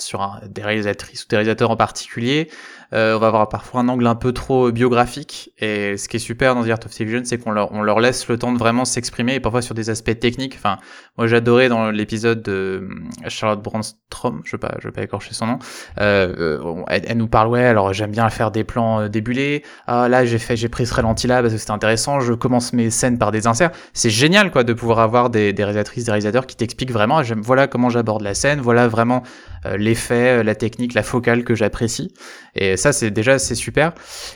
[0.00, 2.50] sur un, des réalisatrices ou des réalisateurs en particulier,
[2.92, 5.52] on va avoir parfois un angle un peu trop biographique.
[5.58, 8.00] Et ce qui est super dans The Art of Television, c'est qu'on leur, on leur
[8.00, 10.54] laisse le temps de vraiment s'exprimer, et parfois sur des aspects techniques.
[10.56, 10.78] Enfin,
[11.16, 12.52] moi j'adorais dans l'épisode de
[13.22, 15.58] euh, Charlotte Brandstrom, je vais pas, je vais pas écorcher son nom.
[16.00, 19.62] Euh, euh elle, nous parle, ouais, alors j'aime bien faire des plans débulés.
[19.86, 22.20] Ah là, j'ai fait, j'ai pris ce ralenti là parce que c'était intéressant.
[22.20, 23.70] Je commence mes scènes par des inserts.
[23.92, 27.22] C'est génial, quoi, de pouvoir avoir des, des réalisatrices, des réalisateurs qui t'expliquent vraiment.
[27.42, 28.60] Voilà comment j'aborde la scène.
[28.60, 29.22] Voilà vraiment
[29.76, 32.12] l'effet, la technique, la focale que j'apprécie.
[32.76, 33.92] Ça, c'est déjà c'est super.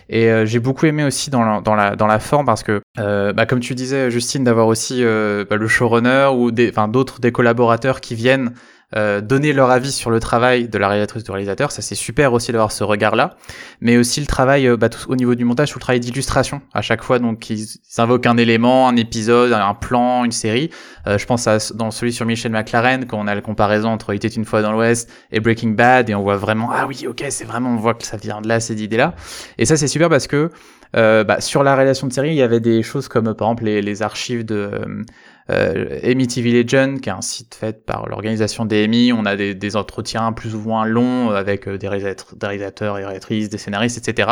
[0.09, 3.74] Et euh, j'ai beaucoup aimé aussi dans la, forme parce que, euh, bah, comme tu
[3.74, 8.52] disais, Justine, d'avoir aussi euh, bah, le showrunner ou d'autres collaborateurs qui viennent
[8.97, 12.32] euh, donner leur avis sur le travail de la réalisatrice du réalisateur, ça c'est super
[12.32, 13.36] aussi d'avoir ce regard-là,
[13.81, 16.62] mais aussi le travail euh, bah, au niveau du montage, sur le travail d'illustration.
[16.73, 17.66] À chaque fois, donc ils,
[17.98, 20.70] invoquent un élément, un épisode, un plan, une série.
[21.06, 24.15] Euh, je pense à dans celui sur Michel McLaren quand on a la comparaison entre
[24.15, 27.06] Il était une fois dans l'Ouest et Breaking Bad et on voit vraiment ah oui
[27.09, 29.15] ok c'est vraiment on voit que ça vient de là ces idées-là
[29.59, 30.51] et ça c'est super parce que
[30.97, 33.65] euh, bah, sur la réalisation de série, il y avait des choses comme par exemple
[33.65, 35.05] les, les archives de
[35.51, 39.12] euh, Legend, qui est un site fait par l'organisation DMI.
[39.12, 43.49] On a des, des, entretiens plus ou moins longs avec euh, des, réalisateurs et réalisatrices,
[43.49, 44.31] des scénaristes, etc.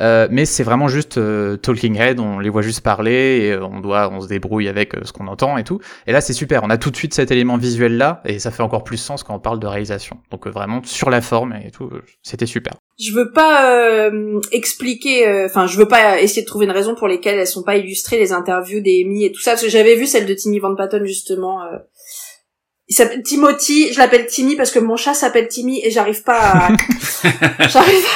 [0.00, 3.80] Euh, mais c'est vraiment juste euh, talking head, on les voit juste parler et on
[3.80, 5.80] doit, on se débrouille avec ce qu'on entend et tout.
[6.06, 6.62] Et là, c'est super.
[6.64, 9.22] On a tout de suite cet élément visuel là et ça fait encore plus sens
[9.22, 10.18] quand on parle de réalisation.
[10.30, 11.90] Donc vraiment sur la forme et tout,
[12.22, 12.74] c'était super.
[12.98, 14.10] Je veux pas
[14.52, 17.76] expliquer, enfin, je veux pas essayer de trouver une raison pour lesquelles elles sont pas
[17.76, 20.76] illustrées les interviews d'Amy et tout ça, parce que j'avais vu celle de Timmy Van
[20.76, 21.62] Patten justement.
[21.62, 21.78] Euh,
[22.86, 26.38] il s'appelle Timothy, je l'appelle Timmy parce que mon chat s'appelle Timmy et j'arrive pas
[26.38, 26.68] à...
[27.68, 28.06] j'arrive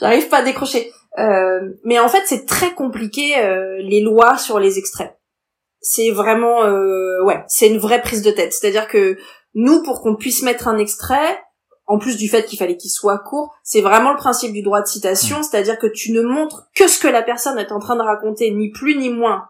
[0.00, 0.92] j'arrive pas à décrocher.
[1.18, 5.16] Euh, mais en fait, c'est très compliqué euh, les lois sur les extraits.
[5.80, 8.52] C'est vraiment euh, ouais, c'est une vraie prise de tête.
[8.52, 9.16] C'est-à-dire que
[9.54, 11.38] nous pour qu'on puisse mettre un extrait,
[11.90, 14.80] en plus du fait qu'il fallait qu'il soit court, c'est vraiment le principe du droit
[14.80, 17.96] de citation, c'est-à-dire que tu ne montres que ce que la personne est en train
[17.96, 19.48] de raconter, ni plus ni moins.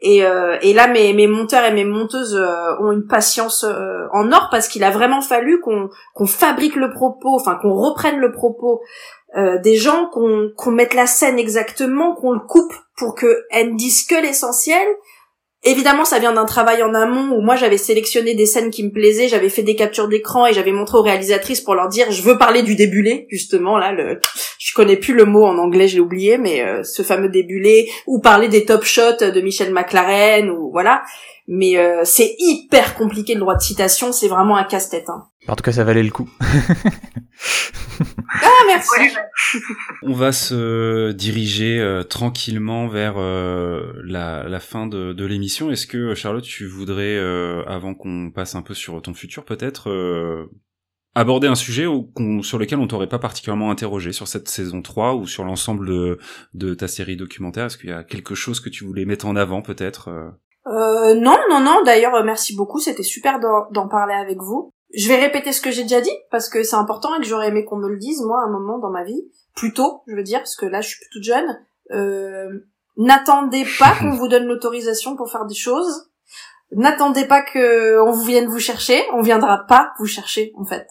[0.00, 4.08] Et, euh, et là, mes, mes monteurs et mes monteuses euh, ont une patience euh,
[4.12, 8.32] en or parce qu'il a vraiment fallu qu'on fabrique le propos, enfin qu'on reprenne le
[8.32, 8.82] propos
[9.62, 14.06] des gens, qu'on mette la scène exactement, qu'on le coupe pour que elle ne dise
[14.06, 14.86] que l'essentiel
[15.64, 18.90] Évidemment, ça vient d'un travail en amont où moi j'avais sélectionné des scènes qui me
[18.90, 22.22] plaisaient, j'avais fait des captures d'écran et j'avais montré aux réalisatrices pour leur dire je
[22.22, 24.20] veux parler du débulé justement là le
[24.58, 28.20] je connais plus le mot en anglais, j'ai oublié mais euh, ce fameux débulé ou
[28.20, 31.02] parler des top shots de Michel McLaren ou voilà.
[31.48, 35.26] Mais euh, c'est hyper compliqué le droit de citation, c'est vraiment un casse-tête hein.
[35.48, 36.28] En tout cas, ça valait le coup.
[36.40, 36.46] ah,
[38.66, 39.16] merci.
[40.02, 45.70] On va se diriger euh, tranquillement vers euh, la, la, fin de, de l'émission.
[45.70, 50.48] Est-ce que Charlotte, tu voudrais, euh, avant qu'on passe un peu sur ton futur, peut-être
[51.14, 51.86] aborder un sujet
[52.42, 56.18] sur lequel on t'aurait pas particulièrement interrogé sur cette saison 3 ou sur l'ensemble de,
[56.54, 57.66] de, ta série documentaire?
[57.66, 60.10] Est-ce qu'il y a quelque chose que tu voulais mettre en avant, peut-être
[60.68, 61.84] non, non, non.
[61.84, 62.80] D'ailleurs, merci beaucoup.
[62.80, 64.72] C'était super d'en parler avec vous.
[64.96, 67.48] Je vais répéter ce que j'ai déjà dit parce que c'est important et que j'aurais
[67.48, 69.22] aimé qu'on me le dise moi à un moment dans ma vie,
[69.54, 71.60] plus tôt, je veux dire, parce que là je suis toute jeune.
[71.92, 72.48] Euh,
[72.96, 76.10] n'attendez pas qu'on vous donne l'autorisation pour faire des choses.
[76.72, 79.04] N'attendez pas que on vienne vous chercher.
[79.12, 80.88] On viendra pas vous chercher en fait.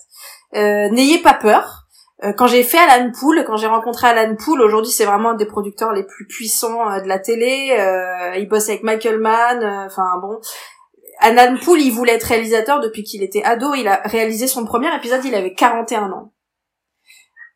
[0.56, 1.86] Euh, N'ayez pas peur.
[2.24, 5.36] Euh, quand j'ai fait Alan Poole, quand j'ai rencontré Alan Poole, aujourd'hui c'est vraiment un
[5.36, 7.76] des producteurs les plus puissants euh, de la télé.
[7.78, 9.62] Euh, il bosse avec Michael Mann.
[9.62, 10.40] Euh, enfin bon,
[11.20, 13.74] Alan Poole, il voulait être réalisateur depuis qu'il était ado.
[13.74, 16.34] Il a réalisé son premier épisode, il avait 41 ans.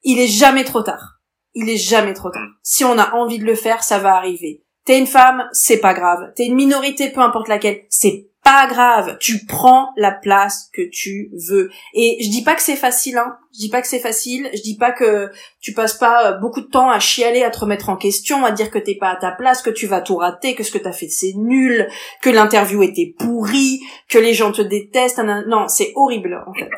[0.03, 1.19] Il est jamais trop tard.
[1.53, 2.48] Il est jamais trop tard.
[2.64, 4.64] Si on a envie de le faire, ça va arriver.
[4.86, 6.31] T'es une femme, c'est pas grave.
[6.36, 11.30] T'es une minorité, peu importe laquelle, c'est pas grave, tu prends la place que tu
[11.47, 11.69] veux.
[11.93, 13.38] Et je dis pas que c'est facile, hein.
[13.53, 14.49] Je dis pas que c'est facile.
[14.55, 15.30] Je dis pas que
[15.61, 18.51] tu passes pas euh, beaucoup de temps à chialer, à te remettre en question, à
[18.51, 20.80] dire que t'es pas à ta place, que tu vas tout rater, que ce que
[20.80, 21.88] t'as fait c'est nul,
[22.23, 25.21] que l'interview était pourrie, que les gens te détestent.
[25.45, 26.71] Non, c'est horrible en fait.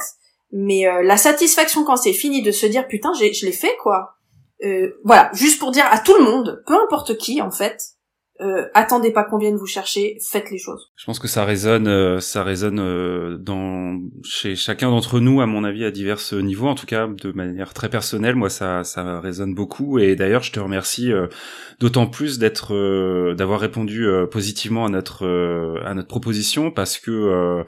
[0.51, 4.15] Mais euh, la satisfaction quand c'est fini de se dire putain, je l'ai fait quoi.
[4.65, 7.81] Euh, voilà, juste pour dire à tout le monde, peu importe qui en fait,
[8.41, 10.91] euh, attendez pas qu'on vienne vous chercher, faites les choses.
[10.95, 15.45] Je pense que ça résonne, euh, ça résonne euh, dans chez chacun d'entre nous, à
[15.45, 16.67] mon avis, à divers niveaux.
[16.67, 19.99] En tout cas, de manière très personnelle, moi, ça, ça résonne beaucoup.
[19.99, 21.11] Et d'ailleurs, je te remercie
[21.79, 22.73] d'autant plus d'être,
[23.33, 27.63] d'avoir répondu positivement à notre à notre proposition, parce que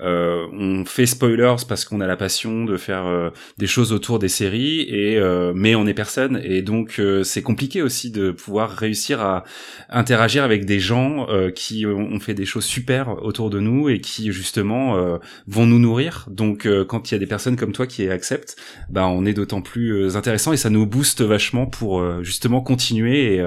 [0.00, 4.18] euh, on fait spoilers parce qu'on a la passion de faire euh, des choses autour
[4.18, 8.70] des séries et euh, mais on est personne et donc c'est compliqué aussi de pouvoir
[8.70, 9.44] réussir à
[9.88, 14.32] interagir avec des gens qui ont fait des choses super autour de nous et qui
[14.32, 16.26] justement vont nous nourrir.
[16.30, 18.56] Donc quand il y a des personnes comme toi qui acceptent
[18.90, 23.44] bah on est d'autant plus intéressant et ça nous booste vachement pour justement continuer et,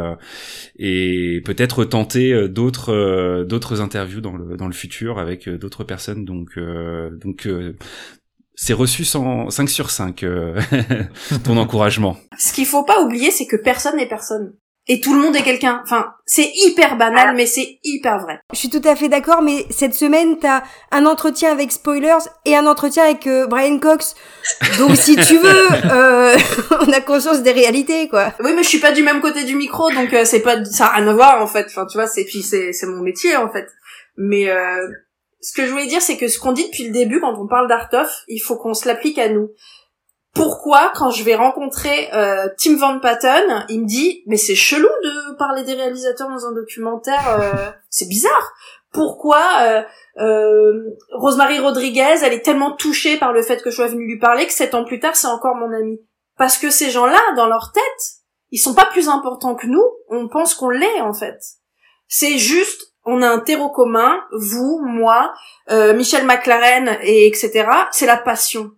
[0.80, 6.37] et peut-être tenter d'autres d'autres interviews dans le dans le futur avec d'autres personnes donc
[6.38, 7.76] donc, euh, donc euh,
[8.56, 10.60] c'est reçu 100, 5 sur 5, euh,
[11.44, 12.18] ton encouragement.
[12.38, 14.54] Ce qu'il faut pas oublier, c'est que personne n'est personne.
[14.90, 15.82] Et tout le monde est quelqu'un.
[15.84, 18.40] Enfin, c'est hyper banal, mais c'est hyper vrai.
[18.54, 22.56] Je suis tout à fait d'accord, mais cette semaine, t'as un entretien avec Spoilers et
[22.56, 24.16] un entretien avec Brian Cox.
[24.78, 26.38] Donc, si tu veux, euh,
[26.88, 28.34] on a conscience des réalités, quoi.
[28.40, 30.96] Oui, mais je suis pas du même côté du micro, donc c'est pas, ça a
[30.96, 31.66] rien à voir, en fait.
[31.66, 33.68] Enfin, tu vois, c'est puis c'est, c'est mon métier, en fait.
[34.18, 34.88] Mais euh,
[35.42, 37.48] ce que je voulais dire, c'est que ce qu'on dit depuis le début quand on
[37.48, 39.50] parle d'Artoff, il faut qu'on se l'applique à nous.
[40.34, 44.88] Pourquoi, quand je vais rencontrer euh, Tim Van Patten, il me dit mais c'est chelou
[45.04, 48.54] de parler des réalisateurs dans un documentaire, euh, c'est bizarre.
[48.94, 49.82] Pourquoi euh,
[50.20, 54.20] euh, Rosemary Rodriguez, elle est tellement touchée par le fait que je sois venue lui
[54.20, 56.00] parler que sept ans plus tard c'est encore mon amie.
[56.38, 57.84] Parce que ces gens-là, dans leur tête,
[58.52, 59.84] ils sont pas plus importants que nous.
[60.10, 61.40] On pense qu'on l'est en fait.
[62.08, 65.34] C'est juste on a un terreau commun, vous, moi,
[65.72, 67.66] euh, Michel McLaren et etc.
[67.92, 68.72] C'est la passion.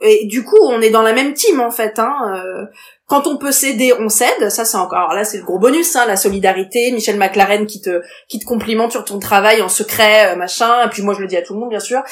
[0.00, 1.98] Et du coup, on est dans la même team en fait.
[1.98, 2.14] Hein.
[2.36, 2.66] Euh,
[3.06, 4.48] quand on peut s'aider, on s'aide.
[4.48, 4.98] Ça, c'est encore.
[4.98, 6.92] Alors là, c'est le gros bonus, hein, la solidarité.
[6.92, 10.86] Michel McLaren qui te qui te complimente sur ton travail en secret, euh, machin.
[10.86, 12.02] Et puis moi, je le dis à tout le monde, bien sûr.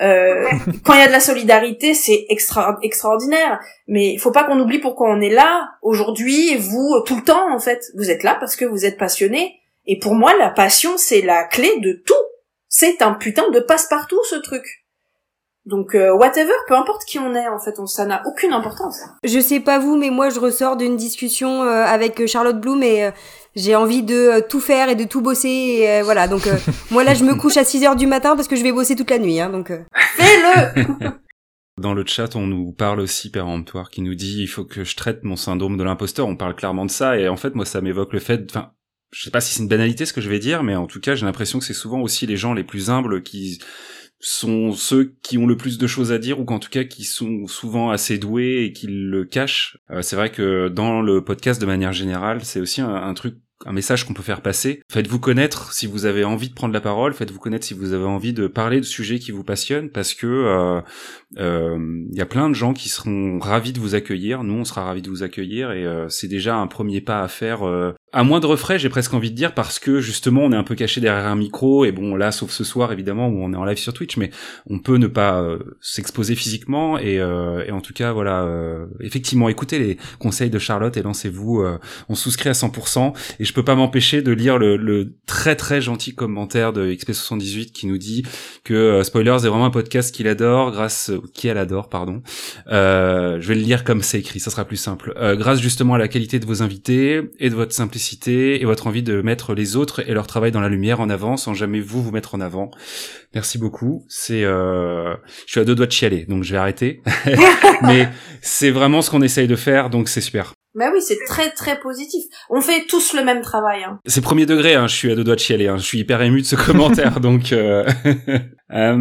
[0.00, 0.48] Euh,
[0.84, 3.60] quand il y a de la solidarité, c'est extra extraordinaire.
[3.88, 6.56] Mais il faut pas qu'on oublie pourquoi on est là aujourd'hui.
[6.56, 9.60] Vous, tout le temps, en fait, vous êtes là parce que vous êtes passionné.
[9.86, 12.14] Et pour moi, la passion, c'est la clé de tout.
[12.68, 14.84] C'est un putain de passe-partout, ce truc.
[15.66, 18.98] Donc euh, whatever, peu importe qui on est en fait, on, ça n'a aucune importance.
[19.22, 23.04] Je sais pas vous, mais moi je ressors d'une discussion euh, avec Charlotte Bloom et
[23.04, 23.10] euh,
[23.54, 25.48] j'ai envie de tout faire et de tout bosser.
[25.48, 26.46] Et, voilà, donc
[26.90, 28.94] moi là je me couche à 6 heures du matin parce que je vais bosser
[28.94, 29.40] toute la nuit.
[29.40, 30.84] Hein, donc fais-le.
[31.80, 34.96] Dans le chat, on nous parle aussi péremptoire qui nous dit il faut que je
[34.96, 36.26] traite mon syndrome de l'imposteur.
[36.28, 38.72] On parle clairement de ça et en fait moi ça m'évoque le fait, enfin
[39.14, 41.00] je sais pas si c'est une banalité ce que je vais dire, mais en tout
[41.00, 43.60] cas j'ai l'impression que c'est souvent aussi les gens les plus humbles qui
[44.18, 47.04] sont ceux qui ont le plus de choses à dire ou qu'en tout cas qui
[47.04, 49.78] sont souvent assez doués et qui le cachent.
[49.90, 53.36] Euh, c'est vrai que dans le podcast de manière générale, c'est aussi un, truc
[53.66, 54.80] un message qu'on peut faire passer.
[54.90, 58.04] Faites-vous connaître si vous avez envie de prendre la parole, faites-vous connaître si vous avez
[58.04, 60.80] envie de parler de sujets qui vous passionnent, parce que euh,
[61.36, 64.44] il y a plein de gens qui seront ravis de vous accueillir.
[64.44, 67.62] Nous, on sera ravis de vous accueillir, et c'est déjà un premier pas à faire
[68.14, 70.76] à moindre frais, j'ai presque envie de dire, parce que justement, on est un peu
[70.76, 73.64] caché derrière un micro, et bon, là, sauf ce soir, évidemment, où on est en
[73.64, 74.30] live sur Twitch, mais
[74.70, 78.86] on peut ne pas euh, s'exposer physiquement, et, euh, et, en tout cas, voilà, euh,
[79.00, 81.64] effectivement, écoutez les conseils de Charlotte et lancez-vous.
[82.08, 85.80] on souscrit à 100%, et je peux pas m'empêcher de lire le, le, très très
[85.80, 88.22] gentil commentaire de XP78 qui nous dit
[88.62, 92.22] que Spoilers est vraiment un podcast qu'il adore, grâce qui elle adore, pardon.
[92.66, 95.14] je vais le lire comme c'est écrit, ça sera plus simple.
[95.36, 99.02] grâce justement à la qualité de vos invités et de votre simplicité et votre envie
[99.02, 102.02] de mettre les autres et leur travail dans la lumière en avant sans jamais vous
[102.02, 102.70] vous mettre en avant.
[103.34, 104.04] Merci beaucoup.
[104.08, 105.14] C'est, euh...
[105.46, 107.02] je suis à deux doigts de chialer, donc je vais arrêter.
[107.82, 108.08] Mais
[108.40, 110.54] c'est vraiment ce qu'on essaye de faire, donc c'est super.
[110.74, 112.24] Bah oui, c'est très très positif.
[112.50, 113.84] On fait tous le même travail.
[113.84, 114.00] Hein.
[114.06, 115.68] C'est premier degré, hein, je suis à deux doigts de chialer.
[115.68, 115.76] Hein.
[115.76, 117.52] Je suis hyper ému de ce commentaire, donc.
[117.52, 117.84] Euh...
[118.72, 118.96] euh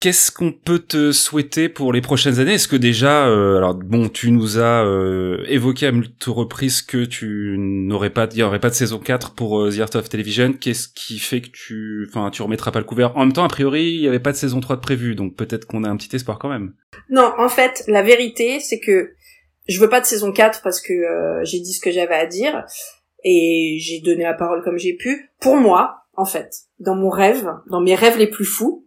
[0.00, 2.54] Qu'est-ce qu'on peut te souhaiter pour les prochaines années?
[2.54, 7.04] Est-ce que déjà, euh, alors bon, tu nous as euh, évoqué à multiples reprises que
[7.04, 10.08] tu n'aurais pas, il y aurait pas de saison 4 pour euh, The Art of
[10.08, 10.54] Television.
[10.54, 13.14] Qu'est-ce qui fait que tu, enfin, tu remettras pas le couvert?
[13.14, 15.36] En même temps, a priori, il y avait pas de saison 3 de prévu, donc
[15.36, 16.72] peut-être qu'on a un petit espoir quand même.
[17.10, 19.12] Non, en fait, la vérité, c'est que
[19.68, 20.94] je veux pas de saison 4 parce que
[21.42, 22.64] j'ai dit ce que j'avais à dire
[23.22, 25.28] et j'ai donné la parole comme j'ai pu.
[25.42, 28.86] Pour moi, en fait, dans mon rêve, dans mes rêves les plus fous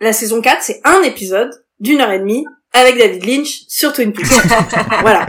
[0.00, 1.50] la saison 4, c'est un épisode
[1.80, 2.44] d'une heure et demie
[2.74, 4.26] avec David Lynch sur Twin Peaks.
[5.00, 5.26] voilà.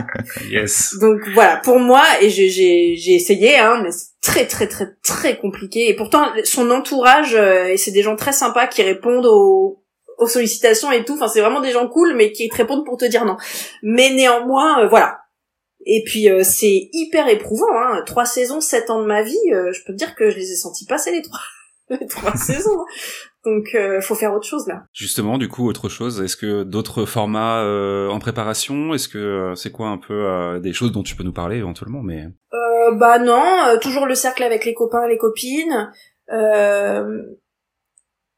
[0.49, 0.95] Yes.
[0.99, 5.37] Donc voilà, pour moi, et j'ai, j'ai essayé, hein, mais c'est très très très très
[5.37, 5.87] compliqué.
[5.87, 9.83] Et pourtant, son entourage, euh, et c'est des gens très sympas qui répondent aux,
[10.17, 11.13] aux sollicitations et tout.
[11.13, 13.37] Enfin, c'est vraiment des gens cool, mais qui te répondent pour te dire non.
[13.83, 15.19] Mais néanmoins, euh, voilà.
[15.85, 17.71] Et puis euh, c'est hyper éprouvant.
[17.71, 18.01] Hein.
[18.07, 20.55] Trois saisons, sept ans de ma vie, je peux te dire que je les ai
[20.55, 21.41] sentis passer les trois.
[21.89, 22.85] les trois saisons.
[23.45, 24.85] Donc, euh, faut faire autre chose là.
[24.91, 26.19] Justement, du coup, autre chose.
[26.21, 28.93] Est-ce que d'autres formats euh, en préparation?
[28.93, 31.57] Est-ce que euh, c'est quoi un peu euh, des choses dont tu peux nous parler
[31.57, 32.27] éventuellement Mais
[32.97, 35.91] bah non, toujours le cercle avec les copains, les copines.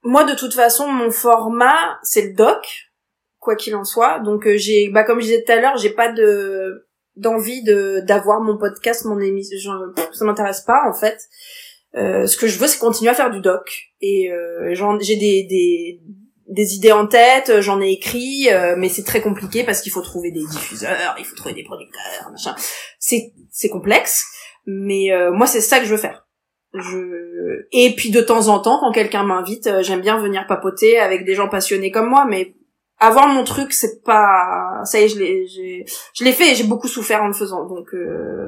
[0.03, 2.91] Moi, de toute façon, mon format, c'est le doc,
[3.39, 4.19] quoi qu'il en soit.
[4.19, 8.41] Donc, j'ai, bah comme je disais tout à l'heure, j'ai pas de d'envie de d'avoir
[8.41, 9.73] mon podcast, mon émission.
[10.13, 11.17] Ça m'intéresse pas en fait.
[11.95, 13.91] Euh, ce que je veux, c'est continuer à faire du doc.
[14.01, 16.01] Et euh, j'ai des, des,
[16.47, 20.01] des idées en tête, j'en ai écrit, euh, mais c'est très compliqué parce qu'il faut
[20.01, 22.55] trouver des diffuseurs, il faut trouver des producteurs, machin.
[22.99, 24.25] C'est c'est complexe,
[24.65, 26.25] mais euh, moi c'est ça que je veux faire.
[26.73, 31.25] Je et puis de temps en temps, quand quelqu'un m'invite, j'aime bien venir papoter avec
[31.25, 32.55] des gens passionnés comme moi, mais
[32.99, 36.65] avoir mon truc, c'est pas ça y est, je l'ai je l'ai fait et j'ai
[36.65, 37.89] beaucoup souffert en le faisant, donc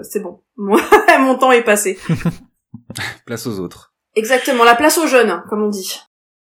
[0.04, 0.42] c'est bon.
[0.58, 1.98] mon temps est passé.
[3.26, 3.94] place aux autres.
[4.16, 6.00] Exactement, la place aux jeunes, comme on dit.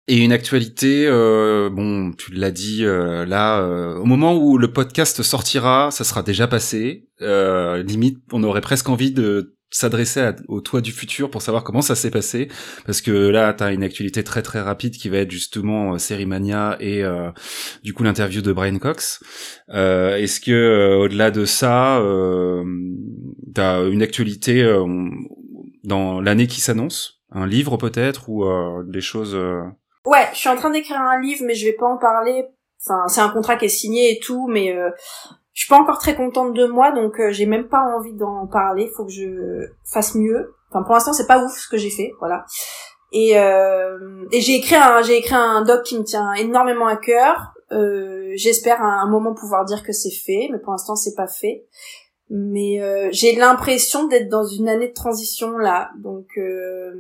[0.09, 4.73] Et une actualité, euh, bon, tu l'as dit euh, là, euh, au moment où le
[4.73, 7.09] podcast sortira, ça sera déjà passé.
[7.21, 11.95] limite, on aurait presque envie de s'adresser au toit du futur pour savoir comment ça
[11.95, 12.49] s'est passé
[12.85, 16.27] parce que là tu as une actualité très très rapide qui va être justement euh,
[16.27, 17.03] Mania et
[17.83, 19.23] du coup l'interview de Brian Cox
[19.71, 22.63] est-ce que au-delà de ça euh,
[23.55, 24.63] tu as une actualité
[25.85, 29.63] dans l'année qui s'annonce Un livre peut-être ou euh, des choses euh,
[30.05, 32.45] Ouais, je suis en train d'écrire un livre, mais je vais pas en parler.
[32.85, 34.91] Enfin, c'est un contrat qui est signé et tout, mais euh,
[35.53, 38.91] je suis pas encore très contente de moi, donc j'ai même pas envie d'en parler.
[38.97, 40.55] Faut que je fasse mieux.
[40.71, 42.45] Enfin, pour l'instant, c'est pas ouf ce que j'ai fait, voilà.
[43.13, 46.97] Et, euh, et j'ai écrit un j'ai écrit un doc qui me tient énormément à
[46.97, 47.53] cœur.
[47.71, 51.27] Euh, J'espère à un moment pouvoir dire que c'est fait, mais pour l'instant c'est pas
[51.27, 51.67] fait.
[52.35, 56.91] Mais euh, j'ai l'impression d'être dans une année de transition là, donc euh,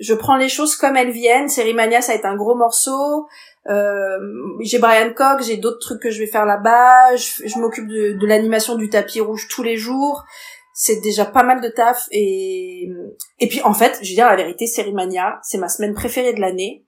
[0.00, 1.46] je prends les choses comme elles viennent.
[1.76, 3.28] Mania ça a été un gros morceau.
[3.68, 4.18] Euh,
[4.62, 7.14] j'ai Brian Cox, j'ai d'autres trucs que je vais faire là-bas.
[7.14, 10.24] Je, m'occupe de, l'animation du tapis rouge tous les jours
[10.76, 12.90] c'est déjà pas mal de taf et
[13.38, 16.40] et puis en fait, je veux dire la vérité, Mania, c'est ma semaine préférée de
[16.40, 16.83] l'année.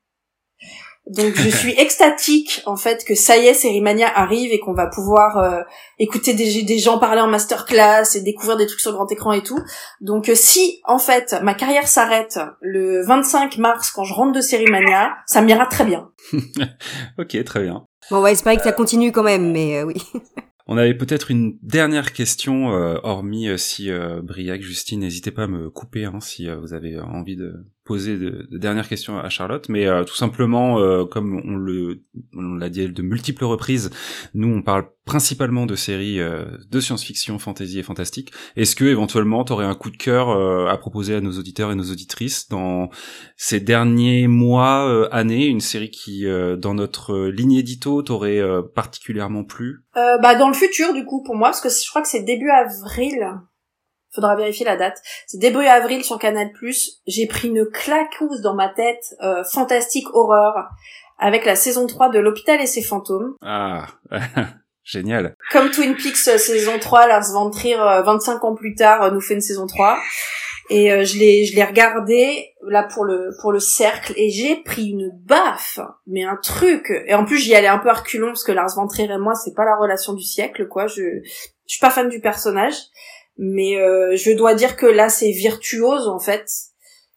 [1.08, 4.88] Donc je suis extatique en fait que ça y est, Mania arrive et qu'on va
[4.88, 5.60] pouvoir euh,
[5.98, 9.42] écouter des, des gens parler en masterclass et découvrir des trucs sur grand écran et
[9.42, 9.60] tout.
[10.00, 14.70] Donc euh, si en fait ma carrière s'arrête le 25 mars quand je rentre de
[14.70, 16.10] Mania, ça m'ira très bien.
[17.18, 17.84] ok, très bien.
[18.10, 20.02] Bon, on va espérer que ça continue quand même, mais euh, oui.
[20.68, 25.44] On avait peut-être une dernière question, euh, hormis euh, si euh, Briac, Justine, n'hésitez pas
[25.44, 27.54] à me couper hein, si vous avez envie de
[27.86, 32.02] poser de, dernières questions à Charlotte, mais euh, tout simplement, euh, comme on le
[32.34, 33.90] on l'a dit de multiples reprises,
[34.34, 38.32] nous on parle principalement de séries euh, de science-fiction, fantasy et fantastique.
[38.56, 40.28] Est-ce que éventuellement tu aurais un coup de cœur
[40.68, 42.90] à proposer à nos auditeurs et nos auditrices dans
[43.36, 46.26] ces derniers mois, années, une série qui
[46.58, 48.42] dans notre ligne édito t'aurait
[48.74, 49.84] particulièrement plu?
[49.94, 52.50] Bah dans le futur du coup pour moi, parce que je crois que c'est début
[52.50, 53.16] avril
[54.16, 55.00] faudra vérifier la date.
[55.26, 56.50] C'est début avril sur Canal+.
[57.06, 60.70] J'ai pris une claquouse dans ma tête, euh, fantastique horreur,
[61.18, 63.34] avec la saison 3 de L'Hôpital et ses fantômes.
[63.42, 63.86] Ah,
[64.84, 65.36] génial.
[65.52, 69.20] Comme Twin Peaks euh, saison 3, Lars von Trier, 25 ans plus tard, euh, nous
[69.20, 69.98] fait une saison 3.
[70.68, 74.88] Et je l'ai je l'ai regardé là pour le pour le cercle et j'ai pris
[74.88, 75.78] une baffe
[76.08, 78.88] mais un truc et en plus j'y allais un peu reculons parce que Lars von
[78.88, 81.02] Trier et moi c'est pas la relation du siècle quoi je
[81.66, 82.74] je suis pas fan du personnage
[83.38, 86.48] mais euh, je dois dire que là c'est virtuose en fait.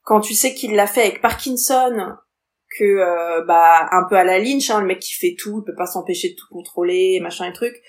[0.04, 2.16] Quand tu sais qu'il l'a fait avec Parkinson
[2.78, 5.66] que euh, bah un peu à la Lynch hein, le mec qui fait tout il
[5.66, 7.82] peut pas s'empêcher de tout contrôler machin et truc.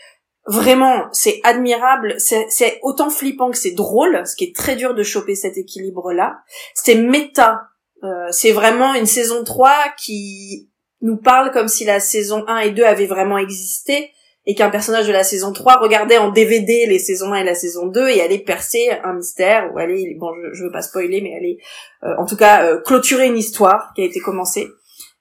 [0.47, 5.03] Vraiment c'est admirable c'est autant flippant que c'est drôle ce qui est très dur de
[5.03, 6.39] choper cet équilibre là
[6.75, 7.63] c'est méta.
[8.03, 10.71] Euh, c'est vraiment une saison 3 qui
[11.03, 14.11] nous parle comme si la saison 1 et 2 avaient vraiment existé
[14.47, 17.55] et qu'un personnage de la saison 3 regardait en DVD les saisons 1 et la
[17.55, 21.21] saison 2 et allait percer un mystère ou aller bon je, je veux pas spoiler
[21.21, 21.59] mais aller
[22.05, 24.69] euh, en tout cas euh, clôturer une histoire qui a été commencée.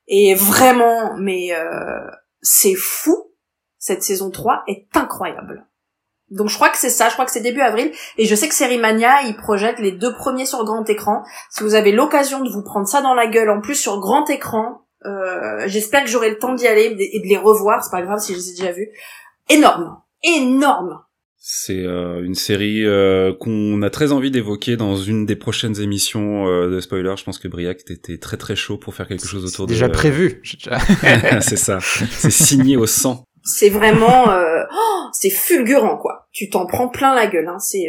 [0.07, 2.09] Et vraiment mais euh,
[2.41, 3.25] c'est fou.
[3.77, 5.65] Cette saison 3 est incroyable.
[6.31, 8.47] Donc je crois que c'est ça, je crois que c'est début avril, et je sais
[8.47, 11.23] que Serimania, ils projettent les deux premiers sur grand écran.
[11.49, 14.29] Si vous avez l'occasion de vous prendre ça dans la gueule, en plus sur grand
[14.29, 18.01] écran, euh, j'espère que j'aurai le temps d'y aller et de les revoir, c'est pas
[18.01, 18.89] grave si je les ai déjà vus
[19.49, 20.99] énorme, énorme.
[21.41, 26.47] C'est euh, une série euh, qu'on a très envie d'évoquer dans une des prochaines émissions
[26.47, 27.13] euh, de spoiler.
[27.17, 29.71] Je pense que Briac était très très chaud pour faire quelque chose autour de.
[29.73, 30.41] Déjà prévu.
[31.41, 31.79] c'est ça.
[31.79, 33.23] C'est signé au sang.
[33.41, 36.27] C'est vraiment, oh, c'est fulgurant quoi.
[36.33, 37.47] Tu t'en prends plein la gueule.
[37.47, 37.57] Hein.
[37.57, 37.87] C'est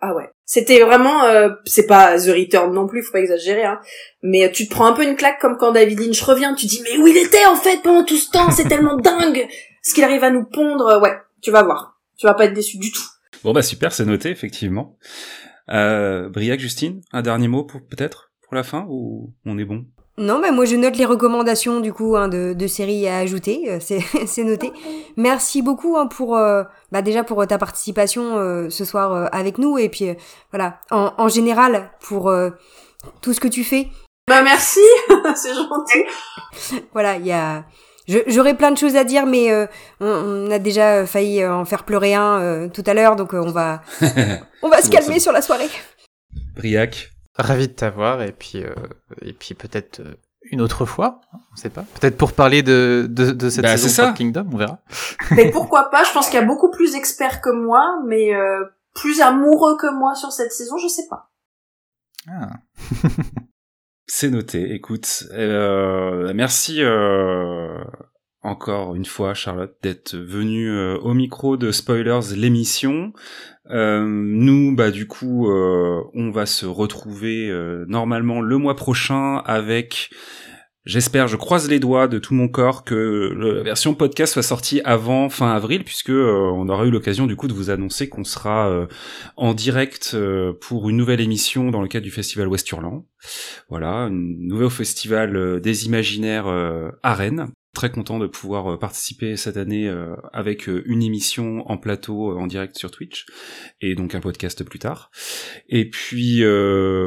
[0.00, 0.30] ah ouais.
[0.54, 1.22] C'était vraiment,
[1.64, 3.80] c'est pas The Return non plus, faut pas exagérer, hein.
[4.22, 6.52] Mais tu te prends un peu une claque comme quand David Lynch revient.
[6.58, 8.50] Tu dis mais où il était en fait pendant tout ce temps?
[8.50, 9.48] C'est tellement dingue
[9.82, 11.98] ce qu'il arrive à nous pondre, euh, ouais, tu vas voir.
[12.16, 13.02] Tu vas pas être déçu du tout.
[13.44, 14.96] Bon bah super, c'est noté effectivement.
[15.68, 19.86] Euh, Briac, Justine, un dernier mot pour peut-être pour la fin ou on est bon?
[20.18, 23.70] Non, mais moi je note les recommandations du coup hein, de, de séries à ajouter,
[23.70, 24.72] euh, c'est noté.
[25.16, 29.88] Merci beaucoup hein, pour euh, bah, déjà pour ta participation ce soir avec nous et
[29.88, 30.14] puis
[30.50, 32.32] voilà en, en, général pour
[33.20, 33.88] tout ce que tu fais.
[34.28, 34.80] Bah merci,
[35.34, 36.78] c'est gentil.
[36.92, 37.64] voilà, il y a
[38.26, 39.66] J'aurais plein de choses à dire, mais euh,
[40.00, 43.50] on, a déjà failli euh, en faire pleurer un euh, tout à l'heure, donc on
[43.50, 43.82] va,
[44.62, 45.68] on va se calmer sur la soirée.
[46.56, 47.11] Briac.
[47.36, 48.62] Ravi de t'avoir, et puis,
[49.22, 50.02] et puis peut-être
[50.50, 51.20] une autre fois,
[51.52, 51.84] on sait pas.
[51.98, 54.80] Peut-être pour parler de, de, de cette bah, saison de Kingdom, on verra.
[55.30, 58.32] Mais pourquoi pas Je pense qu'il y a beaucoup plus experts que moi, mais
[58.94, 61.30] plus amoureux que moi sur cette saison, je sais pas.
[62.28, 62.50] Ah.
[64.06, 64.74] C'est noté.
[64.74, 67.82] Écoute, euh, merci euh,
[68.42, 73.12] encore une fois, Charlotte, d'être venue euh, au micro de Spoilers l'émission.
[73.70, 77.50] nous, bah du coup, on va se retrouver
[77.86, 80.10] normalement le mois prochain avec
[80.84, 84.80] J'espère, je croise les doigts de tout mon corps que la version podcast soit sortie
[84.84, 88.24] avant fin avril, puisque euh, on aura eu l'occasion du coup de vous annoncer qu'on
[88.24, 88.86] sera euh,
[89.36, 93.04] en direct euh, pour une nouvelle émission dans le cadre du festival Westurland.
[93.68, 96.48] Voilà, un nouveau festival des imaginaires
[97.04, 97.46] à Rennes.
[97.74, 99.92] Très content de pouvoir participer cette année
[100.32, 103.26] avec une émission en plateau en direct sur Twitch
[103.80, 105.10] et donc un podcast plus tard.
[105.68, 106.44] Et puis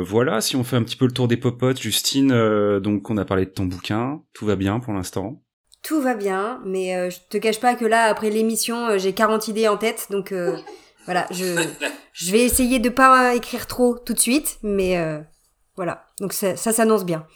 [0.03, 2.29] voilà, si on fait un petit peu le tour des popotes, Justine,
[2.79, 5.41] donc on a parlé de ton bouquin, tout va bien pour l'instant?
[5.83, 9.67] Tout va bien, mais je te cache pas que là, après l'émission, j'ai 40 idées
[9.67, 10.33] en tête, donc
[11.05, 11.63] voilà, je,
[12.15, 15.19] je vais essayer de pas écrire trop tout de suite, mais euh,
[15.75, 16.07] voilà.
[16.21, 17.27] Donc ça, ça s'annonce bien.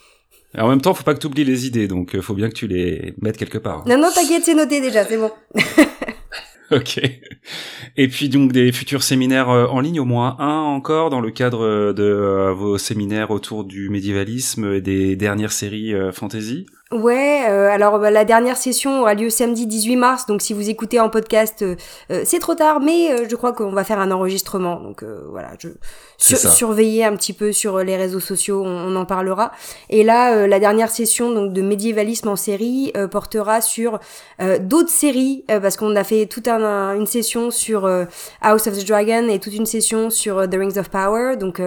[0.58, 2.56] En même temps, faut pas que tu oublies les idées, donc euh, faut bien que
[2.56, 3.88] tu les mettes quelque part.
[3.88, 5.32] Non, non, t'inquiète, c'est noté déjà, c'est bon.
[6.72, 7.02] ok.
[7.98, 11.32] Et puis donc des futurs séminaires euh, en ligne, au moins un encore dans le
[11.32, 16.66] cadre de vos séminaires autour du médiévalisme et des dernières séries fantasy.
[16.92, 20.72] Ouais, euh, alors bah, la dernière session aura lieu samedi 18 mars, donc si vous
[20.72, 21.76] écoutez en podcast, euh,
[22.12, 25.70] euh, c'est trop tard, mais je crois qu'on va faire un enregistrement, donc voilà, je
[26.18, 29.52] surveiller un petit peu sur les réseaux sociaux, on, en parlera.
[29.92, 34.00] Et là, la dernière session donc de médiévalisme en série portera sur
[34.60, 37.88] d'autres séries, parce qu'on a fait toute un, une session sur
[38.42, 41.62] House of the Dragon et toute une session sur The Rings of Power, donc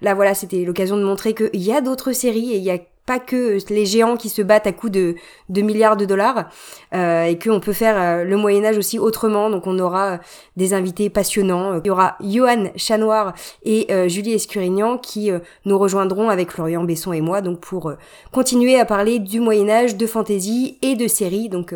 [0.00, 2.78] là voilà, c'était l'occasion de montrer qu'il y a d'autres séries et il y a
[3.06, 5.14] pas que les géants qui se battent à coups de,
[5.50, 6.48] de milliards de dollars
[6.94, 9.50] euh, et qu'on peut faire euh, le Moyen Âge aussi autrement.
[9.50, 10.16] Donc on aura euh,
[10.56, 11.80] des invités passionnants.
[11.84, 15.30] Il y aura Johan Chanoir et Julie Escurignan qui
[15.64, 17.92] nous rejoindront avec Florian Besson et moi donc pour
[18.32, 21.48] continuer à parler du Moyen Âge, de fantasy et de séries.
[21.48, 21.74] Donc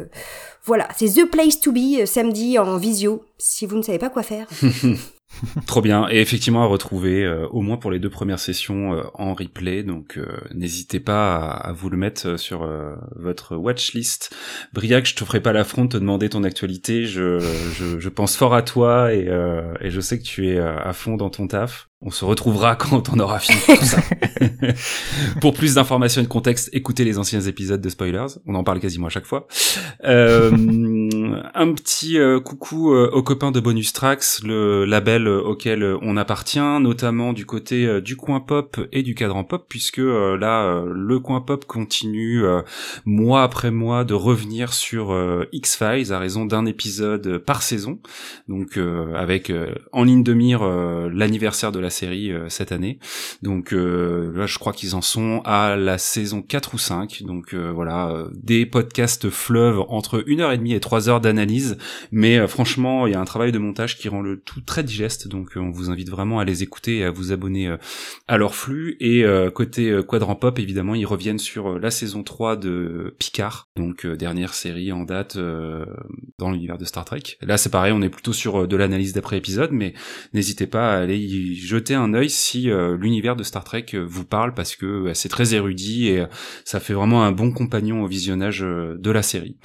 [0.64, 4.22] voilà, c'est The Place to Be samedi en visio si vous ne savez pas quoi
[4.22, 4.46] faire.
[5.66, 6.08] Trop bien.
[6.10, 9.82] Et effectivement à retrouver euh, au moins pour les deux premières sessions euh, en replay.
[9.82, 12.68] Donc euh, n'hésitez pas à, vous le mettre sur
[13.16, 14.34] votre watchlist.
[14.72, 17.04] Briac, je te ferai pas l'affront de te demander ton actualité.
[17.04, 19.28] Je, je, je, pense fort à toi et,
[19.80, 21.87] et je sais que tu es à fond dans ton taf.
[22.00, 23.98] On se retrouvera quand on aura fini tout ça.
[25.40, 28.38] Pour plus d'informations et de contexte, écoutez les anciens épisodes de Spoilers.
[28.46, 29.48] On en parle quasiment à chaque fois.
[30.04, 30.50] Euh,
[31.54, 36.60] un petit euh, coucou euh, aux copains de Bonus Tracks, le label auquel on appartient,
[36.80, 41.64] notamment du côté du coin pop et du cadran pop, puisque là, le coin pop
[41.64, 42.44] continue
[43.04, 45.16] mois après mois de revenir sur
[45.52, 47.98] X-Files à raison d'un épisode par saison.
[48.48, 48.78] Donc
[49.14, 49.52] avec
[49.92, 52.98] en ligne de mire l'anniversaire de la série euh, cette année.
[53.42, 57.22] Donc euh, là, je crois qu'ils en sont à la saison 4 ou 5.
[57.24, 61.78] Donc euh, voilà, des podcasts fleuves entre une heure et demie et trois heures d'analyse.
[62.12, 65.28] Mais franchement, il y a un travail de montage qui rend le tout très digeste.
[65.28, 67.74] Donc on vous invite vraiment à les écouter et à vous abonner
[68.26, 68.96] à leur flux.
[69.00, 69.24] Et
[69.54, 73.68] côté Quadrant Pop, évidemment, ils reviennent sur la saison 3 de Picard.
[73.76, 77.22] Donc dernière série en date dans l'univers de Star Trek.
[77.42, 79.94] Là, c'est pareil, on est plutôt sur de l'analyse d'après épisode, mais
[80.32, 84.04] n'hésitez pas à aller y jeter un œil si euh, l'univers de Star Trek euh,
[84.04, 86.24] vous parle parce que euh, c'est très érudit et
[86.64, 89.56] ça fait vraiment un bon compagnon au visionnage de la série.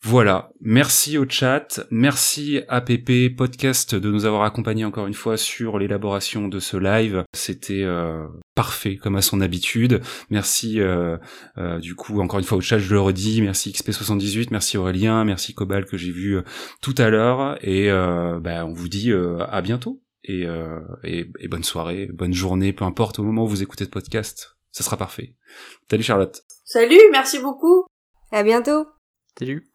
[0.00, 5.36] Voilà, merci au chat, merci à PP Podcast de nous avoir accompagnés encore une fois
[5.36, 7.24] sur l'élaboration de ce live.
[7.34, 7.84] C'était
[8.54, 10.00] parfait comme à son habitude.
[10.30, 10.78] Merci
[11.80, 15.52] du coup encore une fois au chat, je le redis, merci XP78, merci Aurélien, merci
[15.52, 16.38] Cobal que j'ai vu
[16.80, 17.58] tout à l'heure.
[17.66, 22.72] Et bah, on vous dit à bientôt et, euh, et, et, bonne soirée, bonne journée,
[22.72, 25.34] peu importe au moment où vous écoutez ce podcast, ça sera parfait.
[25.90, 26.42] Salut Charlotte.
[26.64, 27.86] Salut, merci beaucoup.
[28.30, 28.86] À bientôt.
[29.38, 29.68] Salut.